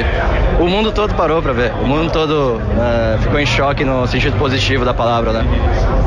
O 0.59 0.67
mundo 0.67 0.91
todo 0.91 1.15
parou 1.15 1.41
para 1.41 1.53
ver, 1.53 1.73
o 1.81 1.87
mundo 1.87 2.11
todo 2.11 2.61
é, 2.79 3.19
ficou 3.19 3.39
em 3.39 3.47
choque 3.47 3.85
no 3.85 4.07
sentido 4.07 4.37
positivo 4.37 4.85
da 4.85 4.93
palavra, 4.93 5.33
né? 5.33 5.45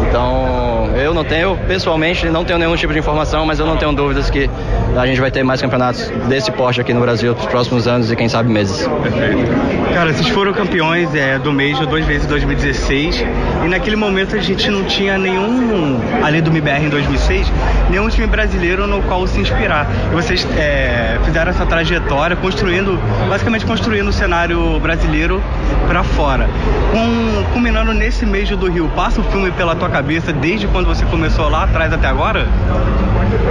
Então, 0.07 0.82
eu 0.95 1.13
não 1.13 1.23
tenho, 1.23 1.57
pessoalmente, 1.67 2.27
não 2.29 2.43
tenho 2.43 2.59
nenhum 2.59 2.75
tipo 2.75 2.93
de 2.93 2.99
informação, 2.99 3.45
mas 3.45 3.59
eu 3.59 3.65
não 3.65 3.77
tenho 3.77 3.93
dúvidas 3.93 4.29
que 4.29 4.49
a 4.97 5.05
gente 5.05 5.19
vai 5.19 5.31
ter 5.31 5.43
mais 5.43 5.61
campeonatos 5.61 6.09
desse 6.27 6.51
porte 6.51 6.81
aqui 6.81 6.93
no 6.93 7.01
Brasil 7.01 7.33
nos 7.33 7.45
próximos 7.45 7.87
anos 7.87 8.11
e 8.11 8.15
quem 8.15 8.29
sabe 8.29 8.49
meses. 8.49 8.87
Perfeito. 9.01 9.51
Cara, 9.93 10.11
vocês 10.11 10.27
foram 10.29 10.53
campeões 10.53 11.13
é, 11.13 11.37
do 11.37 11.53
Major 11.53 11.85
duas 11.85 12.03
vezes 12.05 12.25
em 12.25 12.29
2016 12.29 13.25
e 13.63 13.67
naquele 13.67 13.95
momento 13.95 14.35
a 14.35 14.39
gente 14.39 14.69
não 14.69 14.83
tinha 14.83 15.17
nenhum, 15.17 15.99
além 16.23 16.41
do 16.41 16.49
MBR 16.49 16.85
em 16.85 16.89
2006, 16.89 17.51
nenhum 17.89 18.09
time 18.09 18.27
brasileiro 18.27 18.87
no 18.87 19.01
qual 19.03 19.25
se 19.27 19.39
inspirar. 19.39 19.87
E 20.11 20.15
vocês 20.15 20.47
é, 20.57 21.19
fizeram 21.23 21.51
essa 21.51 21.65
trajetória 21.65 22.35
construindo, 22.35 22.99
basicamente 23.29 23.65
construindo 23.65 24.07
o 24.07 24.13
cenário 24.13 24.79
brasileiro 24.79 25.41
para 25.87 26.03
fora. 26.03 26.49
Com, 26.91 27.53
culminando 27.53 27.93
nesse 27.93 28.25
Major 28.25 28.57
do 28.57 28.69
Rio, 28.69 28.89
passa 28.95 29.21
o 29.21 29.23
filme 29.25 29.51
pela 29.51 29.75
tua 29.75 29.89
cabeça 29.89 30.33
desde 30.33 30.67
quando 30.73 30.87
você 30.87 31.05
começou 31.05 31.47
lá 31.49 31.63
atrás 31.63 31.93
até 31.93 32.07
agora? 32.07 32.47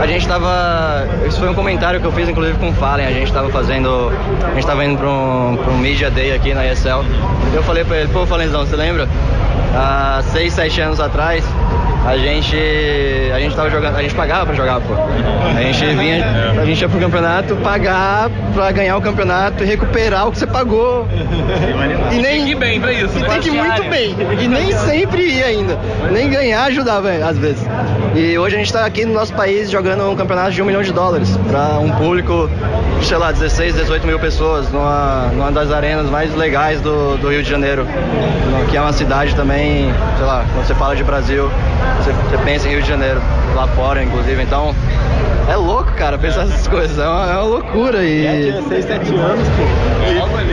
A 0.00 0.06
gente 0.06 0.26
tava. 0.26 1.06
Isso 1.26 1.38
foi 1.38 1.48
um 1.48 1.54
comentário 1.54 2.00
que 2.00 2.06
eu 2.06 2.12
fiz 2.12 2.28
inclusive 2.28 2.58
com 2.58 2.70
o 2.70 2.72
Fallen. 2.74 3.06
A 3.06 3.12
gente 3.12 3.32
tava 3.32 3.48
fazendo. 3.48 4.12
A 4.44 4.54
gente 4.54 4.66
tava 4.66 4.84
indo 4.84 4.98
pra 4.98 5.08
um, 5.08 5.56
pra 5.56 5.72
um 5.72 5.78
Media 5.78 6.10
Day 6.10 6.34
aqui 6.34 6.52
na 6.52 6.66
ESL. 6.66 7.04
Eu 7.54 7.62
falei 7.62 7.84
pra 7.84 7.98
ele, 7.98 8.08
pô, 8.08 8.26
Falenzão, 8.26 8.66
você 8.66 8.74
lembra? 8.74 9.08
Há 9.74 10.20
seis, 10.32 10.52
sete 10.52 10.80
anos 10.80 11.00
atrás, 11.00 11.44
a 12.04 12.16
gente 12.16 12.56
a 13.32 13.38
gente 13.38 13.54
tava 13.54 13.70
jogando, 13.70 13.96
a 13.96 14.02
gente 14.02 14.14
pagava 14.14 14.46
pra 14.46 14.54
jogar, 14.54 14.80
pô. 14.80 14.94
A 15.56 15.62
gente 15.62 15.84
vinha, 15.94 16.24
a 16.60 16.64
gente 16.64 16.80
ia 16.80 16.88
pro 16.88 16.98
campeonato 16.98 17.56
pagar 17.56 18.30
pra 18.54 18.70
ganhar 18.72 18.96
o 18.96 19.00
campeonato 19.00 19.62
e 19.62 19.66
recuperar 19.66 20.28
o 20.28 20.32
que 20.32 20.38
você 20.38 20.46
pagou. 20.46 21.06
E 22.10 22.14
nem 22.16 22.22
Tem 22.22 22.44
que 22.44 22.50
ir 22.50 22.54
bem 22.56 22.80
pra 22.80 22.92
isso. 22.92 23.18
e 23.18 23.22
tem 23.22 23.40
que 23.40 23.48
ir 23.48 23.52
muito 23.52 23.84
bem. 23.84 24.16
E 24.40 24.48
nem 24.48 24.72
sempre 24.72 25.22
ir 25.22 25.42
ainda. 25.42 25.78
Nem 26.10 26.28
ganhar 26.28 26.64
ajudava 26.64 27.10
às 27.10 27.38
vezes. 27.38 27.64
E 28.14 28.36
hoje 28.38 28.56
a 28.56 28.58
gente 28.58 28.72
tá 28.72 28.84
aqui 28.84 29.04
no 29.04 29.14
nosso 29.14 29.32
país 29.32 29.70
jogando 29.70 30.10
um 30.10 30.16
campeonato 30.16 30.50
de 30.52 30.62
um 30.62 30.66
milhão 30.66 30.82
de 30.82 30.92
dólares 30.92 31.38
pra 31.48 31.78
um 31.78 31.90
público 31.92 32.50
sei 33.02 33.16
lá, 33.16 33.32
16, 33.32 33.74
18 33.74 34.06
mil 34.06 34.18
pessoas 34.18 34.70
numa, 34.70 35.28
numa 35.34 35.50
das 35.50 35.70
arenas 35.70 36.08
mais 36.08 36.34
legais 36.34 36.80
do, 36.80 37.16
do 37.16 37.28
Rio 37.30 37.42
de 37.42 37.50
Janeiro. 37.50 37.86
Que 38.70 38.76
é 38.76 38.80
uma 38.80 38.92
cidade 38.92 39.34
também, 39.34 39.92
sei 40.16 40.26
lá, 40.26 40.44
quando 40.52 40.66
você 40.66 40.74
fala 40.74 40.94
de 40.94 41.02
Brasil, 41.02 41.50
você, 41.96 42.12
pensa 42.44 42.68
em 42.68 42.72
Rio 42.72 42.82
de 42.82 42.88
Janeiro, 42.88 43.20
lá 43.54 43.66
fora 43.68 44.02
inclusive. 44.02 44.42
Então 44.42 44.74
é 45.48 45.56
louco, 45.56 45.92
cara, 45.92 46.18
pensar 46.18 46.42
essas 46.42 46.66
coisas. 46.68 46.98
É 46.98 47.06
uma, 47.06 47.26
é 47.26 47.34
uma 47.34 47.42
loucura. 47.42 48.02
E. 48.04 48.52
6, 48.68 48.84
7 48.84 49.14
anos, 49.14 49.48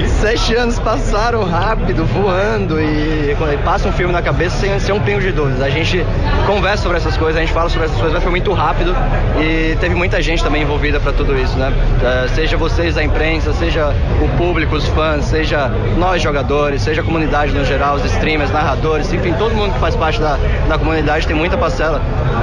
E 0.03 0.07
sete 0.07 0.55
anos 0.55 0.79
passaram 0.79 1.43
rápido, 1.43 2.05
voando, 2.05 2.79
e, 2.79 3.35
passa 3.63 3.87
um 3.87 3.91
filme 3.91 4.11
na 4.11 4.21
cabeça 4.21 4.57
sem 4.57 4.79
ser 4.79 4.91
um 4.91 4.99
pingo 4.99 5.21
de 5.21 5.31
dúvidas. 5.31 5.61
A 5.61 5.69
gente 5.69 6.05
conversa 6.45 6.83
sobre 6.83 6.97
essas 6.97 7.17
coisas, 7.17 7.37
a 7.37 7.39
gente 7.41 7.53
fala 7.53 7.69
sobre 7.69 7.85
essas 7.85 7.97
coisas, 7.97 8.13
mas 8.13 8.23
foi 8.23 8.31
muito 8.31 8.51
rápido 8.53 8.95
e 9.39 9.75
teve 9.79 9.95
muita 9.95 10.21
gente 10.21 10.43
também 10.43 10.63
envolvida 10.63 10.99
para 10.99 11.11
tudo 11.13 11.37
isso, 11.37 11.57
né? 11.57 11.71
Eh, 12.03 12.27
Seja 12.35 12.57
vocês 12.57 12.95
da 12.95 13.03
imprensa, 13.03 13.53
seja 13.53 13.93
o 14.21 14.37
público, 14.37 14.75
os 14.75 14.87
fãs, 14.89 15.25
seja 15.25 15.69
nós 15.97 16.21
jogadores, 16.21 16.81
seja 16.81 17.01
a 17.01 17.03
comunidade 17.03 17.51
no 17.51 17.65
geral, 17.65 17.95
os 17.95 18.05
streamers, 18.05 18.51
narradores, 18.51 19.11
enfim, 19.11 19.33
todo 19.33 19.53
mundo 19.55 19.73
que 19.73 19.79
faz 19.79 19.95
parte 19.95 20.19
da, 20.19 20.37
da 20.67 20.77
comunidade 20.77 21.27
tem 21.27 21.35
muita 21.35 21.57
parcela, 21.57 22.01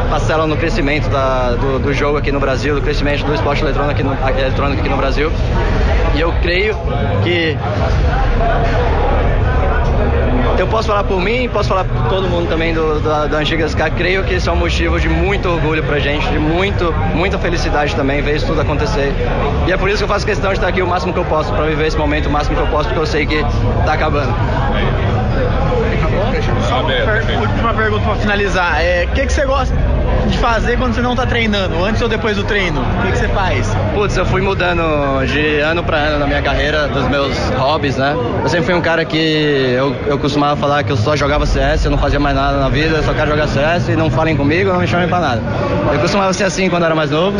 parcela 0.08 0.46
no 0.46 0.56
crescimento 0.56 1.08
da- 1.08 1.50
do, 1.52 1.78
do 1.78 1.92
jogo 1.94 2.18
aqui 2.18 2.30
no 2.32 2.40
Brasil, 2.40 2.74
do 2.74 2.80
crescimento 2.82 3.24
do 3.24 3.34
esporte 3.34 3.62
eletrônico 3.62 3.92
aqui 3.92 4.02
no, 4.02 4.14
eletrônico 4.40 4.80
aqui 4.80 4.88
no 4.88 4.96
Brasil. 4.96 5.30
E 6.14 6.20
eu 6.20 6.32
creio 6.42 6.76
que 7.22 7.56
eu 10.58 10.66
posso 10.68 10.88
falar 10.88 11.04
por 11.04 11.20
mim, 11.20 11.48
posso 11.52 11.68
falar 11.68 11.84
por 11.84 12.08
todo 12.08 12.28
mundo 12.28 12.48
também 12.48 12.72
do, 12.72 12.98
da, 13.00 13.26
da 13.26 13.38
Antiga 13.38 13.66
SK. 13.68 13.90
Creio 13.96 14.24
que 14.24 14.34
isso 14.34 14.48
é 14.48 14.52
um 14.52 14.56
motivo 14.56 14.98
de 14.98 15.08
muito 15.08 15.48
orgulho 15.48 15.82
pra 15.82 15.98
gente, 15.98 16.26
de 16.28 16.38
muito, 16.38 16.92
muita 17.14 17.38
felicidade 17.38 17.94
também 17.94 18.22
ver 18.22 18.36
isso 18.36 18.46
tudo 18.46 18.60
acontecer. 18.62 19.12
E 19.66 19.72
é 19.72 19.76
por 19.76 19.88
isso 19.88 19.98
que 19.98 20.04
eu 20.04 20.08
faço 20.08 20.24
questão 20.24 20.50
de 20.50 20.56
estar 20.56 20.68
aqui 20.68 20.80
o 20.80 20.86
máximo 20.86 21.12
que 21.12 21.18
eu 21.18 21.24
posso, 21.26 21.52
pra 21.52 21.66
viver 21.66 21.86
esse 21.86 21.96
momento 21.98 22.26
o 22.26 22.30
máximo 22.30 22.56
que 22.56 22.62
eu 22.62 22.66
posso, 22.68 22.84
porque 22.88 23.00
eu 23.00 23.06
sei 23.06 23.26
que 23.26 23.44
tá 23.84 23.92
acabando. 23.92 24.34
Só 26.68 26.80
uma 26.80 26.88
per- 26.88 27.38
última 27.40 27.74
pergunta 27.74 28.02
pra 28.04 28.14
finalizar. 28.16 28.80
É, 28.82 29.04
O 29.04 29.08
que, 29.14 29.26
que 29.26 29.32
você 29.32 29.44
gosta 29.44 29.74
de 30.28 30.38
fazer 30.38 30.76
quando 30.78 30.94
você 30.94 31.00
não 31.00 31.14
tá 31.14 31.26
treinando? 31.26 31.84
Antes 31.84 32.02
ou 32.02 32.08
depois 32.08 32.36
do 32.36 32.44
treino? 32.44 32.80
O 32.80 33.02
que, 33.02 33.12
que 33.12 33.18
você 33.18 33.28
faz? 33.28 33.74
Putz, 33.94 34.16
eu 34.16 34.26
fui 34.26 34.40
mudando 34.40 34.82
de 35.26 35.60
ano 35.60 35.82
pra 35.82 35.98
ano 35.98 36.18
na 36.18 36.26
minha 36.26 36.42
carreira, 36.42 36.88
dos 36.88 37.08
meus 37.08 37.36
hobbies, 37.56 37.96
né? 37.96 38.16
Eu 38.42 38.48
sempre 38.48 38.66
fui 38.66 38.74
um 38.74 38.80
cara 38.80 39.04
que 39.04 39.74
eu, 39.76 39.94
eu 40.06 40.18
costumava 40.18 40.56
falar 40.56 40.82
que 40.84 40.92
eu 40.92 40.96
só 40.96 41.16
jogava 41.16 41.46
CS, 41.46 41.84
eu 41.84 41.90
não 41.90 41.98
fazia 41.98 42.18
mais 42.18 42.36
nada 42.36 42.58
na 42.58 42.68
vida, 42.68 42.96
eu 42.96 43.02
só 43.02 43.12
quero 43.12 43.30
jogar 43.30 43.48
CS 43.48 43.88
e 43.88 43.96
não 43.96 44.10
falem 44.10 44.36
comigo, 44.36 44.72
não 44.72 44.80
me 44.80 44.86
chamem 44.86 45.08
pra 45.08 45.20
nada. 45.20 45.42
Eu 45.92 46.00
costumava 46.00 46.32
ser 46.32 46.44
assim 46.44 46.68
quando 46.68 46.84
era 46.84 46.94
mais 46.94 47.10
novo. 47.10 47.36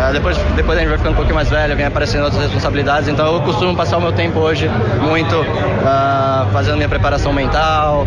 Eh, 0.00 0.12
depois, 0.12 0.36
depois 0.56 0.78
a 0.78 0.80
gente 0.80 0.88
vai 0.88 0.98
ficando 0.98 1.12
um 1.12 1.16
pouquinho 1.16 1.34
mais 1.34 1.50
velho, 1.50 1.76
vem 1.76 1.86
aparecendo 1.86 2.24
outras 2.24 2.42
responsabilidades, 2.42 3.08
então 3.08 3.34
eu 3.34 3.40
costumo 3.42 3.76
passar 3.76 3.98
o 3.98 4.00
meu 4.00 4.12
tempo 4.12 4.38
hoje 4.38 4.70
muito 5.02 5.44
ah, 5.84 6.46
fazendo 6.52 6.76
minha 6.76 6.88
preparação 6.88 7.32
mental, 7.32 8.06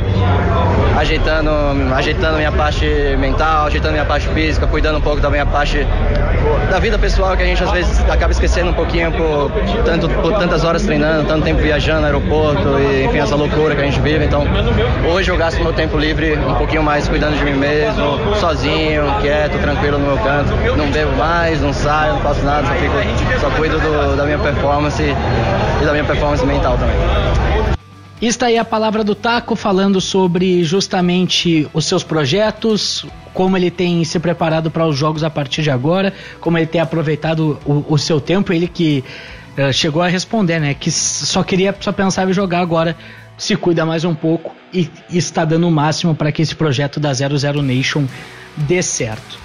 ajeitando, 0.97 1.49
ajeitando 1.95 2.37
minha 2.37 2.51
parte 2.51 2.85
mental, 3.17 3.67
ajeitando 3.67 3.93
minha 3.93 4.05
parte 4.05 4.27
física, 4.29 4.67
cuidando 4.67 4.97
um 4.97 5.01
pouco 5.01 5.19
da 5.19 5.29
minha 5.29 5.45
parte 5.45 5.85
da 6.69 6.79
vida 6.79 6.97
pessoal 6.99 7.35
que 7.37 7.43
a 7.43 7.45
gente 7.45 7.63
às 7.63 7.71
vezes 7.71 7.99
acaba 8.09 8.31
esquecendo 8.31 8.69
um 8.71 8.73
pouquinho 8.73 9.11
por, 9.11 9.51
tanto, 9.85 10.09
por 10.09 10.33
tantas 10.37 10.63
horas 10.63 10.83
treinando, 10.83 11.25
tanto 11.27 11.43
tempo 11.43 11.61
viajando 11.61 12.01
no 12.01 12.05
aeroporto 12.07 12.79
e 12.79 13.05
enfim, 13.05 13.19
essa 13.19 13.35
loucura 13.35 13.75
que 13.75 13.81
a 13.81 13.85
gente 13.85 13.99
vive. 14.01 14.25
Então, 14.25 14.43
hoje 15.13 15.31
eu 15.31 15.37
gasto 15.37 15.61
meu 15.61 15.73
tempo 15.73 15.97
livre 15.97 16.35
um 16.37 16.55
pouquinho 16.55 16.83
mais 16.83 17.07
cuidando 17.07 17.37
de 17.37 17.43
mim 17.45 17.53
mesmo, 17.53 18.35
sozinho, 18.35 19.03
quieto, 19.21 19.57
tranquilo 19.59 19.97
no 19.97 20.07
meu 20.07 20.17
canto. 20.17 20.51
Não 20.77 20.89
bebo 20.91 21.11
mais, 21.15 21.61
não 21.61 21.73
saio, 21.73 22.13
não 22.13 22.21
faço 22.21 22.43
nada, 22.43 22.67
só, 22.67 22.73
fico, 22.73 23.39
só 23.39 23.49
cuido 23.51 23.79
do- 23.79 24.15
da 24.17 24.25
minha 24.25 24.39
performance 24.39 25.01
e 25.81 25.85
da 25.85 25.91
minha 25.91 26.03
performance 26.03 26.45
mental 26.45 26.77
também. 26.77 27.82
Está 28.25 28.45
aí 28.45 28.57
a 28.57 28.63
palavra 28.63 29.03
do 29.03 29.13
Taco 29.13 29.53
falando 29.53 29.99
sobre 29.99 30.63
justamente 30.63 31.67
os 31.73 31.83
seus 31.83 32.05
projetos, 32.05 33.05
como 33.33 33.57
ele 33.57 33.69
tem 33.69 34.01
se 34.05 34.17
preparado 34.17 34.71
para 34.71 34.87
os 34.87 34.95
jogos 34.95 35.25
a 35.25 35.29
partir 35.29 35.61
de 35.61 35.69
agora, 35.69 36.13
como 36.39 36.57
ele 36.57 36.65
tem 36.65 36.79
aproveitado 36.79 37.59
o, 37.65 37.83
o 37.89 37.97
seu 37.97 38.21
tempo, 38.21 38.53
ele 38.53 38.65
que 38.65 39.03
eh, 39.57 39.73
chegou 39.73 40.01
a 40.01 40.07
responder, 40.07 40.57
né, 40.57 40.73
que 40.73 40.89
só 40.89 41.43
queria 41.43 41.75
só 41.81 41.91
pensava 41.91 42.31
em 42.31 42.33
jogar 42.33 42.61
agora, 42.61 42.95
se 43.37 43.57
cuida 43.57 43.85
mais 43.85 44.05
um 44.05 44.15
pouco 44.15 44.55
e, 44.73 44.89
e 45.09 45.17
está 45.17 45.43
dando 45.43 45.67
o 45.67 45.71
máximo 45.71 46.15
para 46.15 46.31
que 46.31 46.41
esse 46.41 46.55
projeto 46.55 47.01
da 47.01 47.13
00 47.13 47.61
Nation 47.61 48.05
dê 48.55 48.81
certo. 48.81 49.37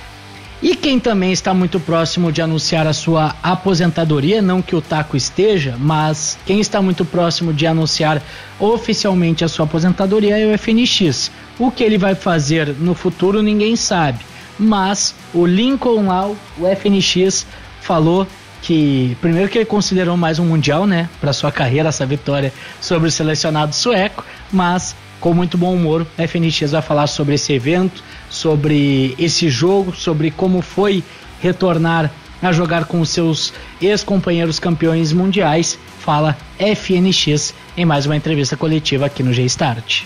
E 0.60 0.74
quem 0.74 0.98
também 0.98 1.30
está 1.30 1.54
muito 1.54 1.78
próximo 1.78 2.32
de 2.32 2.42
anunciar 2.42 2.84
a 2.84 2.92
sua 2.92 3.36
aposentadoria, 3.40 4.42
não 4.42 4.60
que 4.60 4.74
o 4.74 4.80
Taco 4.80 5.16
esteja, 5.16 5.76
mas 5.78 6.36
quem 6.44 6.58
está 6.58 6.82
muito 6.82 7.04
próximo 7.04 7.52
de 7.52 7.64
anunciar 7.64 8.20
oficialmente 8.58 9.44
a 9.44 9.48
sua 9.48 9.66
aposentadoria 9.66 10.36
é 10.36 10.52
o 10.52 10.58
FNX. 10.58 11.30
O 11.60 11.70
que 11.70 11.84
ele 11.84 11.96
vai 11.96 12.16
fazer 12.16 12.74
no 12.74 12.92
futuro 12.92 13.40
ninguém 13.40 13.76
sabe, 13.76 14.18
mas 14.58 15.14
o 15.32 15.46
Lincoln 15.46 16.08
Lau, 16.08 16.36
o 16.58 16.66
FNX, 16.66 17.46
falou 17.80 18.26
que 18.60 19.16
primeiro 19.20 19.48
que 19.48 19.58
ele 19.58 19.64
considerou 19.64 20.16
mais 20.16 20.40
um 20.40 20.44
mundial, 20.44 20.88
né, 20.88 21.08
para 21.20 21.32
sua 21.32 21.52
carreira 21.52 21.90
essa 21.90 22.04
vitória 22.04 22.52
sobre 22.80 23.08
o 23.08 23.12
selecionado 23.12 23.72
sueco, 23.72 24.24
mas 24.52 24.96
com 25.20 25.32
muito 25.32 25.56
bom 25.58 25.74
humor, 25.74 26.06
a 26.16 26.26
FNX 26.26 26.72
vai 26.72 26.82
falar 26.82 27.06
sobre 27.06 27.34
esse 27.34 27.52
evento, 27.52 28.02
sobre 28.30 29.14
esse 29.18 29.48
jogo, 29.48 29.94
sobre 29.94 30.30
como 30.30 30.60
foi 30.60 31.02
retornar 31.40 32.10
a 32.42 32.52
jogar 32.52 32.84
com 32.84 33.04
seus 33.04 33.52
ex-companheiros 33.80 34.58
campeões 34.58 35.12
mundiais. 35.12 35.78
Fala 35.98 36.36
FNX 36.58 37.54
em 37.76 37.84
mais 37.84 38.06
uma 38.06 38.16
entrevista 38.16 38.56
coletiva 38.56 39.06
aqui 39.06 39.22
no 39.22 39.32
G-Start. 39.32 40.04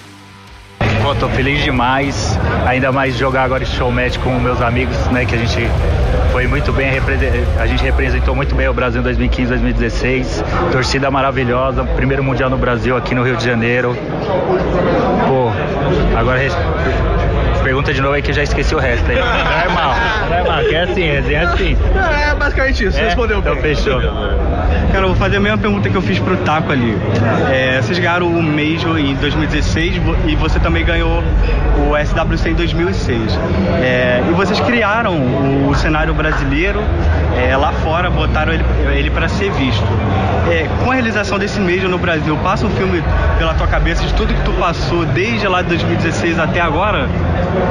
Pô, 1.02 1.14
tô 1.16 1.28
feliz 1.30 1.62
demais, 1.64 2.38
ainda 2.64 2.92
mais 2.92 3.16
jogar 3.16 3.42
agora 3.42 3.64
esse 3.64 3.74
showmatch 3.74 4.18
com 4.20 4.38
meus 4.38 4.60
amigos, 4.60 4.96
né, 5.08 5.24
que 5.24 5.34
a 5.34 5.38
gente 5.38 5.58
foi 6.30 6.46
muito 6.46 6.72
bem, 6.72 6.90
a 7.58 7.66
gente 7.66 7.82
representou 7.82 8.36
muito 8.36 8.54
bem 8.54 8.68
o 8.68 8.72
Brasil 8.72 9.00
em 9.00 9.04
2015, 9.04 9.48
2016, 9.48 10.44
torcida 10.70 11.10
maravilhosa, 11.10 11.84
primeiro 11.84 12.22
mundial 12.22 12.48
no 12.48 12.56
Brasil 12.56 12.96
aqui 12.96 13.16
no 13.16 13.24
Rio 13.24 13.36
de 13.36 13.44
Janeiro. 13.44 13.96
Pô, 15.26 15.50
agora 16.16 16.38
pergunta 17.82 17.92
de 17.94 18.00
novo 18.00 18.14
aí 18.14 18.22
que 18.22 18.30
eu 18.30 18.34
já 18.34 18.42
esqueci 18.42 18.74
o 18.74 18.78
resto 18.78 19.10
aí. 19.10 19.16
Normal, 19.16 19.94
normal, 20.30 20.64
que 20.68 20.74
é 20.74 20.82
assim, 20.84 21.02
resenha 21.06 21.40
é 21.40 21.44
assim. 21.44 21.76
É 22.30 22.34
basicamente 22.34 22.84
isso, 22.84 22.98
É? 22.98 23.04
respondeu 23.04 23.38
Então 23.40 23.54
bem. 23.54 23.62
fechou. 23.74 24.00
Cara, 24.00 25.04
eu 25.04 25.08
vou 25.08 25.16
fazer 25.16 25.36
a 25.36 25.40
mesma 25.40 25.58
pergunta 25.58 25.88
que 25.88 25.94
eu 25.96 26.02
fiz 26.02 26.18
pro 26.18 26.36
Taco 26.38 26.70
ali. 26.72 26.96
É, 27.50 27.80
vocês 27.82 27.98
ganharam 27.98 28.26
o 28.26 28.42
Major 28.42 28.98
em 28.98 29.14
2016 29.16 29.96
vo- 29.96 30.16
e 30.26 30.36
você 30.36 30.58
também 30.60 30.84
ganhou 30.84 31.22
o 31.88 31.96
SWC 31.96 32.50
em 32.50 32.54
2006. 32.54 33.38
É, 33.82 34.22
e 34.28 34.32
vocês 34.34 34.60
criaram 34.60 35.14
o 35.68 35.74
cenário 35.74 36.12
brasileiro 36.14 36.80
é, 37.36 37.56
lá 37.56 37.72
fora, 37.72 38.10
botaram 38.10 38.52
ele, 38.52 38.64
ele 38.94 39.10
para 39.10 39.28
ser 39.28 39.50
visto. 39.52 39.82
É, 40.50 40.66
com 40.84 40.90
a 40.90 40.94
realização 40.94 41.38
desse 41.38 41.58
Major 41.60 41.88
no 41.88 41.98
Brasil, 41.98 42.36
passa 42.42 42.66
um 42.66 42.70
filme 42.70 43.02
pela 43.38 43.54
tua 43.54 43.66
cabeça 43.66 44.04
de 44.04 44.12
tudo 44.14 44.34
que 44.34 44.42
tu 44.42 44.52
passou 44.52 45.04
desde 45.06 45.46
lá 45.48 45.62
de 45.62 45.68
2016 45.68 46.38
até 46.38 46.60
agora? 46.60 47.08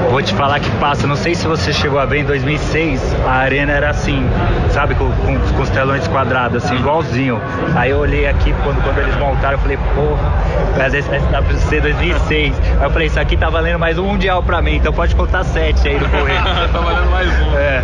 Vou 0.10 0.22
te 0.22 0.34
falar 0.34 0.60
que 0.60 0.70
passa. 0.72 1.08
Não 1.08 1.16
sei 1.16 1.36
se 1.36 1.48
você 1.48 1.72
chegou 1.72 2.00
a 2.00 2.06
ver 2.06 2.20
em 2.20 2.26
2006, 2.26 3.16
a 3.26 3.32
arena 3.32 3.72
era 3.72 3.90
assim, 3.90 4.26
sabe, 4.70 4.96
com, 4.96 5.10
com, 5.12 5.40
com 5.40 5.62
os 5.62 5.70
telões 5.70 6.08
quadrados, 6.08 6.64
assim, 6.64 6.76
igualzinho. 6.76 7.42
Aí 7.76 7.92
eu 7.92 8.00
olhei 8.00 8.28
aqui 8.28 8.54
quando, 8.64 8.82
quando 8.84 8.98
eles 8.98 9.16
montaram, 9.18 9.54
eu 9.54 9.60
falei, 9.60 9.78
porra, 9.96 10.34
mas 10.78 10.94
esse 10.94 11.10
dá 11.10 11.42
pra 11.42 11.54
ser 11.56 11.82
2006. 11.82 12.60
Aí 12.80 12.84
eu 12.84 12.90
falei, 12.90 13.08
isso 13.08 13.20
aqui 13.20 13.38
tá 13.38 13.50
valendo 13.50 13.80
mais 13.80 13.98
um 13.98 14.04
mundial 14.04 14.44
pra 14.44 14.62
mim, 14.62 14.76
então 14.76 14.92
pode 14.92 15.16
contar 15.16 15.44
sete 15.44 15.88
aí 15.88 16.00
no 16.00 16.10
correio. 16.10 16.44
tá 16.72 16.80
valendo 16.80 17.10
mais 17.12 17.30
um. 17.30 17.58
É. 17.58 17.84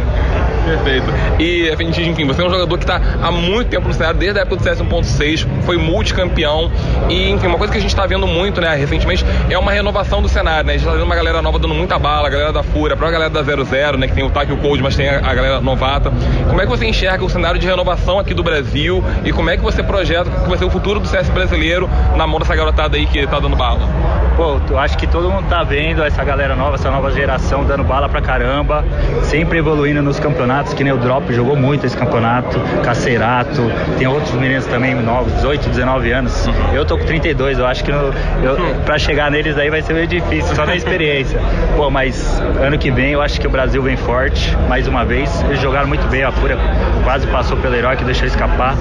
Perfeito. 0.68 1.06
E, 1.40 1.72
enfim, 2.10 2.26
você 2.26 2.42
é 2.42 2.46
um 2.46 2.50
jogador 2.50 2.78
que 2.78 2.84
está 2.84 3.00
há 3.22 3.32
muito 3.32 3.70
tempo 3.70 3.88
no 3.88 3.94
cenário, 3.94 4.20
desde 4.20 4.38
a 4.38 4.42
época 4.42 4.58
do 4.58 4.64
CS 4.64 4.82
1.6, 4.82 5.48
foi 5.64 5.78
multicampeão. 5.78 6.70
E, 7.10 7.30
enfim, 7.30 7.48
uma 7.48 7.58
coisa 7.58 7.72
que 7.72 7.78
a 7.78 7.82
gente 7.82 7.92
está 7.92 8.06
vendo 8.06 8.28
muito, 8.28 8.60
né, 8.60 8.76
recentemente, 8.76 9.26
é 9.50 9.58
uma 9.58 9.72
renovação 9.72 10.22
do 10.22 10.28
cenário, 10.28 10.68
né? 10.68 10.74
A 10.74 10.78
gente 10.78 10.86
está 10.86 10.94
vendo 10.94 11.06
uma 11.06 11.16
galera 11.16 11.42
nova 11.42 11.58
dando 11.58 11.74
muita 11.74 11.98
bala, 11.98 12.28
a 12.28 12.30
galera 12.30 12.52
da 12.52 12.64
Fúria, 12.64 12.96
a 12.96 12.98
própria 12.98 13.20
galera 13.20 13.30
da 13.30 13.44
00, 13.44 13.98
né, 13.98 14.08
que 14.08 14.14
tem 14.14 14.26
o 14.26 14.30
TAC 14.30 14.50
e 14.50 14.54
o 14.54 14.58
Cold, 14.58 14.84
mas 14.84 14.96
tem 14.96 15.08
a, 15.08 15.20
a 15.20 15.34
galera 15.34 15.62
novata. 15.62 16.12
Como 16.48 16.62
é 16.62 16.66
que 16.66 16.70
você 16.70 16.86
enxerga 16.86 17.24
o 17.24 17.30
cenário 17.30 17.60
de 17.60 17.66
renovação 17.66 18.20
aqui 18.20 18.34
do 18.34 18.44
Brasil 18.44 19.02
e 19.24 19.32
como 19.32 19.50
é 19.50 19.56
que 19.56 19.64
você 19.64 19.82
projeta 19.82 20.30
que 20.30 20.50
vai 20.50 20.58
ser 20.58 20.66
o 20.66 20.70
futuro 20.70 21.00
do 21.00 21.08
CS 21.08 21.30
brasileiro 21.30 21.90
na 22.18 22.28
mão 22.28 22.40
dessa 22.40 22.56
garotada 22.56 22.98
aí 22.98 23.06
que 23.06 23.20
está 23.20 23.40
dando 23.40 23.56
bala? 23.56 24.27
Pô, 24.38 24.62
eu 24.70 24.78
acho 24.78 24.96
que 25.00 25.08
todo 25.08 25.32
mundo 25.32 25.50
tá 25.50 25.64
vendo 25.64 26.04
essa 26.04 26.24
galera 26.24 26.56
nova, 26.56 26.76
essa 26.76 26.92
nova 26.92 27.12
geração 27.12 27.66
dando 27.66 27.84
bala 27.84 28.08
pra 28.08 28.22
caramba, 28.22 28.86
sempre 29.24 29.58
evoluindo 29.58 30.00
nos 30.04 30.20
campeonatos, 30.20 30.76
que 30.76 30.84
nem 30.84 30.94
o 30.94 30.98
Drop 30.98 31.34
jogou 31.34 31.56
muito 31.56 31.88
esse 31.88 31.98
campeonato, 31.98 32.60
Cacerato, 32.84 33.64
tem 33.98 34.06
outros 34.06 34.32
meninos 34.34 34.68
também 34.68 34.94
novos, 34.94 35.34
18, 35.34 35.70
19 35.70 36.12
anos. 36.12 36.48
Eu 36.72 36.86
tô 36.86 37.00
com 37.00 37.06
32, 37.06 37.58
eu 37.58 37.66
acho 37.66 37.84
que 37.84 37.92
no, 37.92 38.14
eu, 38.44 38.76
pra 38.86 39.00
chegar 39.00 39.32
neles 39.32 39.58
aí 39.58 39.72
vai 39.72 39.82
ser 39.82 39.94
meio 39.94 40.06
difícil, 40.06 40.56
só 40.56 40.68
na 40.68 40.76
experiência. 40.76 41.40
Pô, 41.76 41.90
mas 41.90 42.40
ano 42.62 42.78
que 42.78 42.92
vem 42.92 43.14
eu 43.14 43.24
acho 43.24 43.42
que 43.42 43.48
o 43.48 43.50
Brasil 43.50 43.82
vem 43.82 43.98
forte, 43.98 44.56
mais 44.70 44.88
uma 44.88 45.04
vez. 45.04 45.44
Eles 45.46 45.60
jogaram 45.60 45.88
muito 45.88 46.08
bem, 46.10 46.24
a 46.24 46.32
Fúria 46.32 46.60
quase 47.04 47.26
passou 47.26 47.58
pelo 47.58 47.74
herói 47.74 47.96
que 47.96 48.04
deixou 48.04 48.28
escapar. 48.28 48.76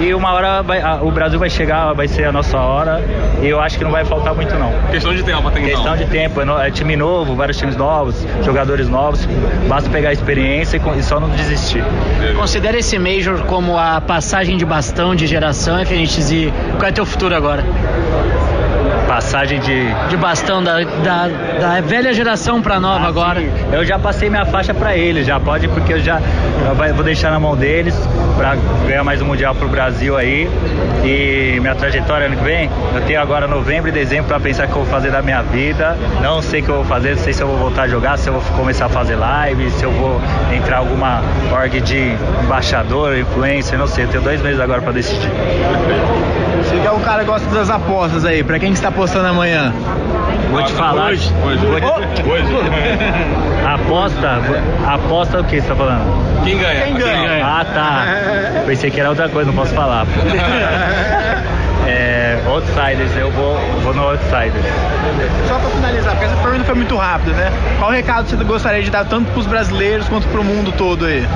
E 0.00 0.14
uma 0.14 0.32
hora 0.32 0.62
vai, 0.62 0.80
a, 0.80 1.02
o 1.02 1.10
Brasil 1.10 1.38
vai 1.38 1.50
chegar, 1.50 1.92
vai 1.92 2.08
ser 2.08 2.24
a 2.24 2.32
nossa 2.32 2.56
hora, 2.56 3.02
e 3.42 3.48
eu 3.48 3.60
acho 3.60 3.76
que 3.76 3.84
não 3.84 3.90
vai 3.90 4.06
faltar 4.06 4.34
muito 4.34 4.54
não. 4.54 4.77
Questão 4.90 5.14
de 5.14 5.22
tempo 5.22 5.48
até 5.48 5.60
então. 5.60 5.70
Questão 5.70 5.96
de 5.96 6.06
tempo, 6.06 6.40
é, 6.40 6.44
no, 6.44 6.58
é 6.58 6.70
time 6.70 6.96
novo, 6.96 7.34
vários 7.34 7.56
times 7.58 7.76
novos, 7.76 8.26
jogadores 8.42 8.88
novos, 8.88 9.26
basta 9.68 9.90
pegar 9.90 10.10
a 10.10 10.12
experiência 10.12 10.78
e, 10.78 10.98
e 10.98 11.02
só 11.02 11.20
não 11.20 11.28
desistir. 11.30 11.84
Considera 12.36 12.78
esse 12.78 12.98
Major 12.98 13.44
como 13.44 13.76
a 13.76 14.00
passagem 14.00 14.56
de 14.56 14.64
bastão 14.64 15.14
de 15.14 15.26
geração, 15.26 15.78
FNX, 15.84 16.30
e 16.30 16.52
qual 16.78 16.88
é 16.88 16.92
teu 16.92 17.04
futuro 17.04 17.34
agora? 17.34 17.64
Passagem 19.18 19.58
de. 19.58 19.82
De 20.10 20.16
bastão 20.16 20.62
da, 20.62 20.78
da, 20.84 21.28
da 21.60 21.80
velha 21.80 22.12
geração 22.12 22.62
pra 22.62 22.78
nova 22.78 23.04
Ah, 23.04 23.08
agora. 23.08 23.40
sim. 23.40 23.50
Eu 23.72 23.84
já 23.84 23.98
passei 23.98 24.30
minha 24.30 24.44
faixa 24.46 24.72
pra 24.72 24.96
eles, 24.96 25.26
já 25.26 25.40
pode, 25.40 25.66
porque 25.66 25.94
eu 25.94 25.98
já 26.00 26.20
eu 26.86 26.94
vou 26.94 27.02
deixar 27.02 27.32
na 27.32 27.40
mão 27.40 27.56
deles 27.56 27.96
pra 28.36 28.54
ganhar 28.86 29.02
mais 29.02 29.20
um 29.20 29.24
Mundial 29.24 29.56
pro 29.56 29.66
Brasil 29.68 30.16
aí. 30.16 30.48
E 31.04 31.58
minha 31.60 31.74
trajetória 31.74 32.26
ano 32.28 32.36
que 32.36 32.44
vem, 32.44 32.70
eu 32.94 33.00
tenho 33.08 33.20
agora 33.20 33.48
novembro 33.48 33.88
e 33.88 33.92
dezembro 33.92 34.26
pra 34.28 34.38
pensar 34.38 34.66
o 34.66 34.68
que 34.68 34.76
eu 34.76 34.82
vou 34.84 34.86
fazer 34.86 35.10
da 35.10 35.20
minha 35.20 35.42
vida. 35.42 35.98
Não 36.22 36.40
sei 36.40 36.60
o 36.60 36.64
que 36.64 36.68
eu 36.70 36.76
vou 36.76 36.84
fazer, 36.84 37.16
não 37.16 37.22
sei 37.24 37.32
se 37.32 37.42
eu 37.42 37.48
vou 37.48 37.56
voltar 37.58 37.82
a 37.82 37.88
jogar, 37.88 38.16
se 38.18 38.28
eu 38.28 38.34
vou 38.34 38.42
começar 38.56 38.86
a 38.86 38.88
fazer 38.88 39.16
live, 39.16 39.68
se 39.72 39.82
eu 39.82 39.90
vou 39.90 40.20
entrar 40.54 40.76
em 40.76 40.78
alguma 40.78 41.22
org 41.50 41.80
de 41.80 42.12
embaixador, 42.44 43.18
influencer, 43.18 43.76
não 43.76 43.88
sei. 43.88 44.04
Eu 44.04 44.08
tenho 44.10 44.22
dois 44.22 44.40
meses 44.40 44.60
agora 44.60 44.80
pra 44.80 44.92
decidir. 44.92 45.28
Você 46.62 46.76
que 46.80 46.86
é 46.86 46.90
o 46.90 47.00
cara 47.00 47.20
que 47.20 47.26
gosta 47.30 47.48
das 47.54 47.70
apostas 47.70 48.24
aí, 48.24 48.44
pra 48.44 48.58
quem 48.58 48.70
que 48.70 48.76
está 48.76 48.88
apostando 48.88 49.07
amanhã? 49.16 49.72
Vou 50.50 50.62
te 50.62 50.72
falar. 50.72 51.10
Hoje, 51.10 51.32
hoje, 51.44 51.58
Vou- 51.66 52.32
hoje. 52.32 52.44
Aposta, 53.66 54.38
aposta 54.86 55.40
o 55.40 55.44
que 55.44 55.60
você 55.60 55.68
tá 55.68 55.74
falando? 55.76 56.42
Quem 56.44 56.58
ganha? 56.58 56.82
Quem 56.84 56.94
ganha? 56.94 57.44
Ah, 57.46 57.64
tá. 57.64 58.04
Pensei 58.66 58.90
que 58.90 58.98
era 59.00 59.10
outra 59.10 59.28
coisa, 59.28 59.50
não 59.50 59.56
posso 59.56 59.74
falar. 59.74 60.06
É, 61.86 62.38
outsiders, 62.46 63.16
eu 63.16 63.30
vou, 63.30 63.56
vou 63.82 63.94
no 63.94 64.02
Outsiders. 64.10 64.62
Só 65.46 65.58
pra 65.58 65.70
finalizar, 65.70 66.12
porque 66.12 66.26
essa 66.26 66.36
pergunta 66.36 66.64
foi 66.64 66.74
muito 66.74 66.94
rápida, 66.96 67.32
né? 67.32 67.50
Qual 67.78 67.90
recado 67.90 68.28
você 68.28 68.36
gostaria 68.44 68.82
de 68.82 68.90
dar 68.90 69.06
tanto 69.06 69.30
pros 69.32 69.46
brasileiros 69.46 70.06
quanto 70.06 70.28
pro 70.28 70.44
mundo 70.44 70.70
todo 70.72 71.06
aí? 71.06 71.26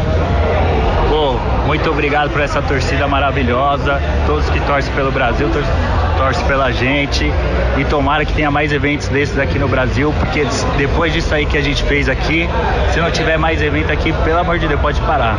Pô, 1.09 1.37
muito 1.67 1.91
obrigado 1.91 2.29
por 2.29 2.43
essa 2.43 2.61
torcida 2.61 3.09
maravilhosa, 3.09 3.99
todos 4.27 4.51
que 4.51 4.61
torcem 4.61 4.93
pelo 4.93 5.11
Brasil, 5.11 5.49
tor 5.49 5.63
torcem 6.17 6.47
pela 6.47 6.71
gente 6.71 7.25
e 7.79 7.85
tomara 7.85 8.25
que 8.25 8.33
tenha 8.33 8.51
mais 8.51 8.73
eventos 8.73 9.09
desses 9.09 9.39
aqui 9.39 9.59
no 9.59 9.69
Brasil, 9.69 10.13
porque 10.19 10.47
depois 10.77 11.13
disso 11.13 11.35
aí 11.35 11.47
que 11.47 11.57
a 11.57 11.63
gente 11.63 11.83
fez 11.85 12.09
aqui, 12.09 12.49
se 12.93 13.01
não 13.01 13.11
tiver 13.11 13.39
mais 13.39 13.61
evento 13.63 13.91
aqui, 13.93 14.13
pelo 14.25 14.39
amor 14.39 14.59
de 14.59 14.69
Deus, 14.69 14.81
pode 14.81 15.01
parar. 15.03 15.39